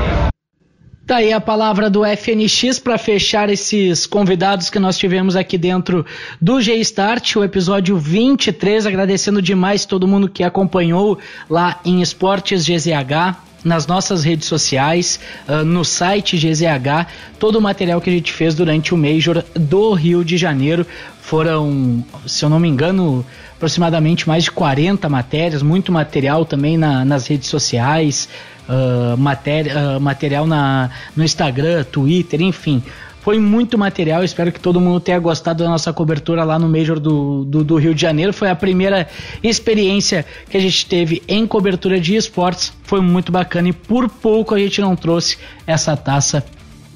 Tá 1.05 1.17
aí 1.17 1.33
a 1.33 1.41
palavra 1.41 1.89
do 1.89 2.03
FNX 2.05 2.79
para 2.79 2.97
fechar 2.97 3.49
esses 3.49 4.05
convidados 4.05 4.69
que 4.69 4.79
nós 4.79 4.97
tivemos 4.97 5.35
aqui 5.35 5.57
dentro 5.57 6.05
do 6.39 6.61
G-Start, 6.61 7.35
o 7.35 7.43
episódio 7.43 7.97
23. 7.97 8.85
Agradecendo 8.85 9.41
demais 9.41 9.85
todo 9.85 10.07
mundo 10.07 10.29
que 10.29 10.45
acompanhou 10.45 11.19
lá 11.49 11.77
em 11.83 12.01
Esportes 12.01 12.65
GZH, 12.65 13.35
nas 13.63 13.87
nossas 13.87 14.23
redes 14.23 14.47
sociais, 14.47 15.19
ah, 15.47 15.63
no 15.63 15.83
site 15.85 16.37
GZH, 16.37 17.07
todo 17.39 17.57
o 17.57 17.61
material 17.61 18.01
que 18.01 18.09
a 18.09 18.13
gente 18.13 18.31
fez 18.31 18.53
durante 18.55 18.93
o 18.93 18.97
Major 18.97 19.43
do 19.55 19.93
Rio 19.93 20.23
de 20.23 20.37
Janeiro. 20.37 20.85
Foram, 21.21 22.03
se 22.27 22.43
eu 22.43 22.49
não 22.49 22.59
me 22.59 22.67
engano, 22.67 23.25
aproximadamente 23.55 24.27
mais 24.27 24.43
de 24.43 24.51
40 24.51 25.07
matérias, 25.07 25.61
muito 25.63 25.91
material 25.91 26.45
também 26.45 26.77
na- 26.77 27.05
nas 27.05 27.25
redes 27.27 27.47
sociais, 27.49 28.27
ah, 28.67 29.15
matéria, 29.17 29.73
ah, 29.95 29.99
material 29.99 30.45
na, 30.45 30.89
no 31.15 31.23
Instagram, 31.23 31.83
Twitter, 31.85 32.41
enfim. 32.41 32.83
Foi 33.23 33.39
muito 33.39 33.77
material, 33.77 34.21
espero 34.21 34.51
que 34.51 34.59
todo 34.59 34.81
mundo 34.81 34.99
tenha 34.99 35.17
gostado 35.17 35.63
da 35.63 35.69
nossa 35.69 35.93
cobertura 35.93 36.43
lá 36.43 36.59
no 36.59 36.67
Major 36.67 36.99
do, 36.99 37.45
do, 37.45 37.63
do 37.63 37.77
Rio 37.77 37.95
de 37.95 38.01
Janeiro. 38.01 38.33
Foi 38.33 38.49
a 38.49 38.55
primeira 38.55 39.07
experiência 39.41 40.25
que 40.49 40.57
a 40.57 40.59
gente 40.59 40.85
teve 40.85 41.23
em 41.25 41.47
cobertura 41.47 42.01
de 42.01 42.17
esportes. 42.17 42.73
Foi 42.83 42.99
muito 42.99 43.31
bacana 43.31 43.69
e 43.69 43.73
por 43.73 44.09
pouco 44.09 44.53
a 44.53 44.59
gente 44.59 44.81
não 44.81 44.93
trouxe 44.93 45.37
essa 45.65 45.95
taça 45.95 46.43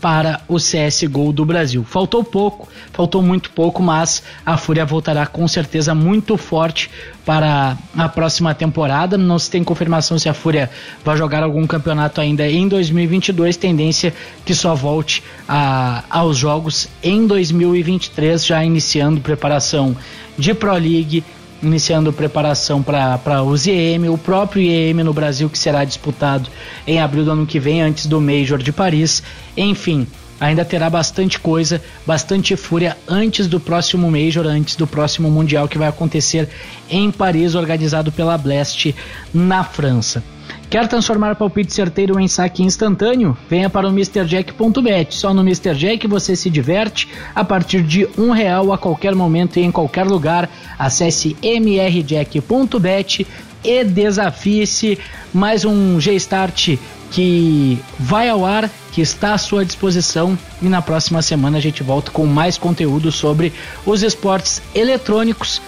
para 0.02 0.42
o 0.48 0.58
CSGO 0.58 1.34
do 1.34 1.44
Brasil. 1.46 1.84
Faltou 1.84 2.24
pouco, 2.24 2.68
faltou 2.94 3.22
muito 3.22 3.50
pouco, 3.50 3.82
mas 3.82 4.22
a 4.46 4.56
Fúria 4.58 4.86
voltará 4.86 5.26
com 5.26 5.48
certeza 5.48 5.96
muito 5.96 6.38
forte 6.38 6.90
para 7.26 7.76
a 7.98 8.08
próxima 8.08 8.54
temporada. 8.54 9.18
Não 9.18 9.40
se 9.40 9.50
tem 9.50 9.64
confirmação 9.64 10.20
se 10.20 10.30
a 10.30 10.34
Fúria 10.34 10.70
vai 11.04 11.18
jogar 11.18 11.42
algum 11.44 11.66
campeonato 11.66 12.22
ainda 12.22 12.48
em 12.48 12.68
2022, 12.68 13.58
tendência 13.58 14.14
que 14.46 14.54
só 14.54 14.76
volte 14.76 15.24
a- 15.48 16.04
aos 16.10 16.38
jogos 16.38 16.88
em 17.02 17.26
2023, 17.26 18.46
já 18.46 18.64
iniciando 18.64 19.20
preparação 19.20 19.96
de 20.38 20.54
Pro 20.54 20.74
League, 20.74 21.24
iniciando 21.62 22.13
preparação 22.13 22.84
para 22.84 23.43
os 23.43 23.65
IEM, 23.65 24.10
o 24.10 24.17
próprio 24.17 24.62
IEM 24.62 25.04
no 25.04 25.13
Brasil 25.13 25.50
que 25.50 25.58
será 25.58 25.84
disputado 25.84 26.50
em 26.86 27.00
abril 27.00 27.26
do 27.26 27.32
ano 27.32 27.46
que 27.46 27.60
vem, 27.60 27.82
antes 27.82 28.06
do 28.06 28.22
Major 28.22 28.62
de 28.62 28.72
Paris. 28.72 29.24
Enfim, 29.56 30.08
ainda 30.39 30.63
terá 30.63 30.89
bastante 30.89 31.39
coisa, 31.39 31.82
bastante 32.06 32.56
fúria 32.56 32.96
antes 33.08 33.48
do 33.48 33.60
próximo 33.60 34.10
Major, 34.10 34.46
antes 34.46 34.76
do 34.76 34.86
próximo 34.86 35.30
Mundial 35.30 35.67
que 35.67 35.78
vai 35.78 35.88
acontecer 35.88 36.48
em 36.89 37.12
Paris, 37.12 37.56
organizado 37.56 38.12
pela 38.12 38.38
Blast 38.38 38.93
na 39.34 39.63
França. 39.63 40.24
Quer 40.69 40.86
transformar 40.89 41.36
palpite 41.36 41.73
certeiro 41.73 42.19
em 42.19 42.27
saque 42.27 42.62
instantâneo? 42.62 43.38
Venha 43.49 43.69
para 43.69 43.88
o 43.88 43.89
MrJack.bet. 43.89 45.15
Só 45.15 45.34
no 45.34 45.39
Mr. 45.39 45.73
Jack 45.73 46.06
você 46.08 46.36
se 46.36 46.49
diverte 46.49 47.08
a 47.34 47.41
partir 47.41 47.82
de 47.82 48.06
um 48.17 48.32
real 48.32 48.73
a 48.73 48.77
qualquer 48.77 49.15
momento 49.15 49.58
e 49.58 49.63
em 49.63 49.71
qualquer 49.71 50.06
lugar. 50.06 50.49
Acesse 50.77 51.38
mrjack.bet 51.41 53.25
e 53.63 53.84
desafie-se. 53.86 54.99
Mais 55.34 55.63
um 55.63 56.01
G-Start 56.01 56.77
que 57.12 57.80
vai 57.97 58.27
ao 58.27 58.45
ar, 58.45 58.69
que 58.91 58.99
está 58.99 59.34
à 59.34 59.38
sua 59.38 59.63
disposição. 59.63 60.38
E 60.62 60.67
na 60.67 60.82
próxima 60.82 61.21
semana 61.21 61.60
a 61.60 61.62
gente 61.62 61.82
volta 61.82 62.12
com 62.12 62.25
mais 62.25 62.58
conteúdo 62.58 63.10
sobre 63.10 63.53
os 63.86 64.03
esportes 64.03 64.62
eletrônicos. 64.75 65.62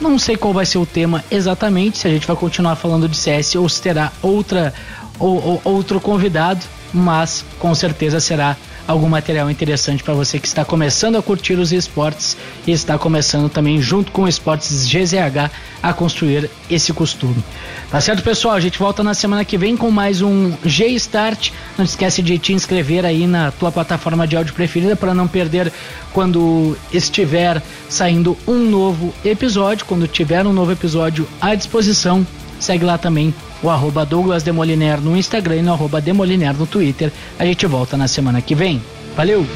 Não 0.00 0.18
sei 0.18 0.36
qual 0.36 0.54
vai 0.54 0.64
ser 0.64 0.78
o 0.78 0.86
tema 0.86 1.24
exatamente, 1.30 1.98
se 1.98 2.06
a 2.06 2.10
gente 2.10 2.26
vai 2.26 2.36
continuar 2.36 2.76
falando 2.76 3.08
de 3.08 3.16
CS 3.16 3.56
ou 3.56 3.68
se 3.68 3.82
terá 3.82 4.12
outra 4.22 4.72
ou, 5.18 5.42
ou- 5.44 5.60
outro 5.64 6.00
convidado, 6.00 6.64
mas 6.94 7.44
com 7.58 7.74
certeza 7.74 8.20
será 8.20 8.56
algum 8.88 9.08
material 9.08 9.50
interessante 9.50 10.02
para 10.02 10.14
você 10.14 10.38
que 10.38 10.46
está 10.46 10.64
começando 10.64 11.16
a 11.16 11.22
curtir 11.22 11.52
os 11.58 11.72
esportes 11.72 12.38
e 12.66 12.72
está 12.72 12.96
começando 12.96 13.50
também 13.50 13.82
junto 13.82 14.10
com 14.10 14.22
o 14.22 14.28
Esportes 14.28 14.86
GZH 14.86 15.50
a 15.82 15.92
construir 15.92 16.50
esse 16.70 16.94
costume. 16.94 17.44
Tá 17.90 18.00
certo, 18.00 18.22
pessoal? 18.22 18.54
A 18.54 18.60
gente 18.60 18.78
volta 18.78 19.02
na 19.02 19.12
semana 19.12 19.44
que 19.44 19.58
vem 19.58 19.76
com 19.76 19.90
mais 19.90 20.22
um 20.22 20.54
G-Start. 20.64 21.50
Não 21.76 21.84
esquece 21.84 22.22
de 22.22 22.38
te 22.38 22.54
inscrever 22.54 23.04
aí 23.04 23.26
na 23.26 23.50
tua 23.52 23.70
plataforma 23.70 24.26
de 24.26 24.36
áudio 24.36 24.54
preferida 24.54 24.96
para 24.96 25.12
não 25.12 25.28
perder 25.28 25.70
quando 26.12 26.76
estiver 26.90 27.62
saindo 27.90 28.38
um 28.46 28.58
novo 28.70 29.12
episódio, 29.22 29.84
quando 29.84 30.08
tiver 30.08 30.46
um 30.46 30.52
novo 30.52 30.72
episódio 30.72 31.28
à 31.40 31.54
disposição. 31.54 32.26
Segue 32.60 32.84
lá 32.84 32.98
também 32.98 33.34
o 33.62 33.70
arroba 33.70 34.04
Douglas 34.04 34.42
Demoliner 34.42 35.00
no 35.00 35.16
Instagram 35.16 35.56
e 35.56 35.62
no 35.62 35.72
arroba 35.72 36.00
Demoliner 36.00 36.54
no 36.54 36.66
Twitter. 36.66 37.12
A 37.38 37.44
gente 37.44 37.66
volta 37.66 37.96
na 37.96 38.08
semana 38.08 38.40
que 38.40 38.54
vem. 38.54 38.82
Valeu! 39.16 39.46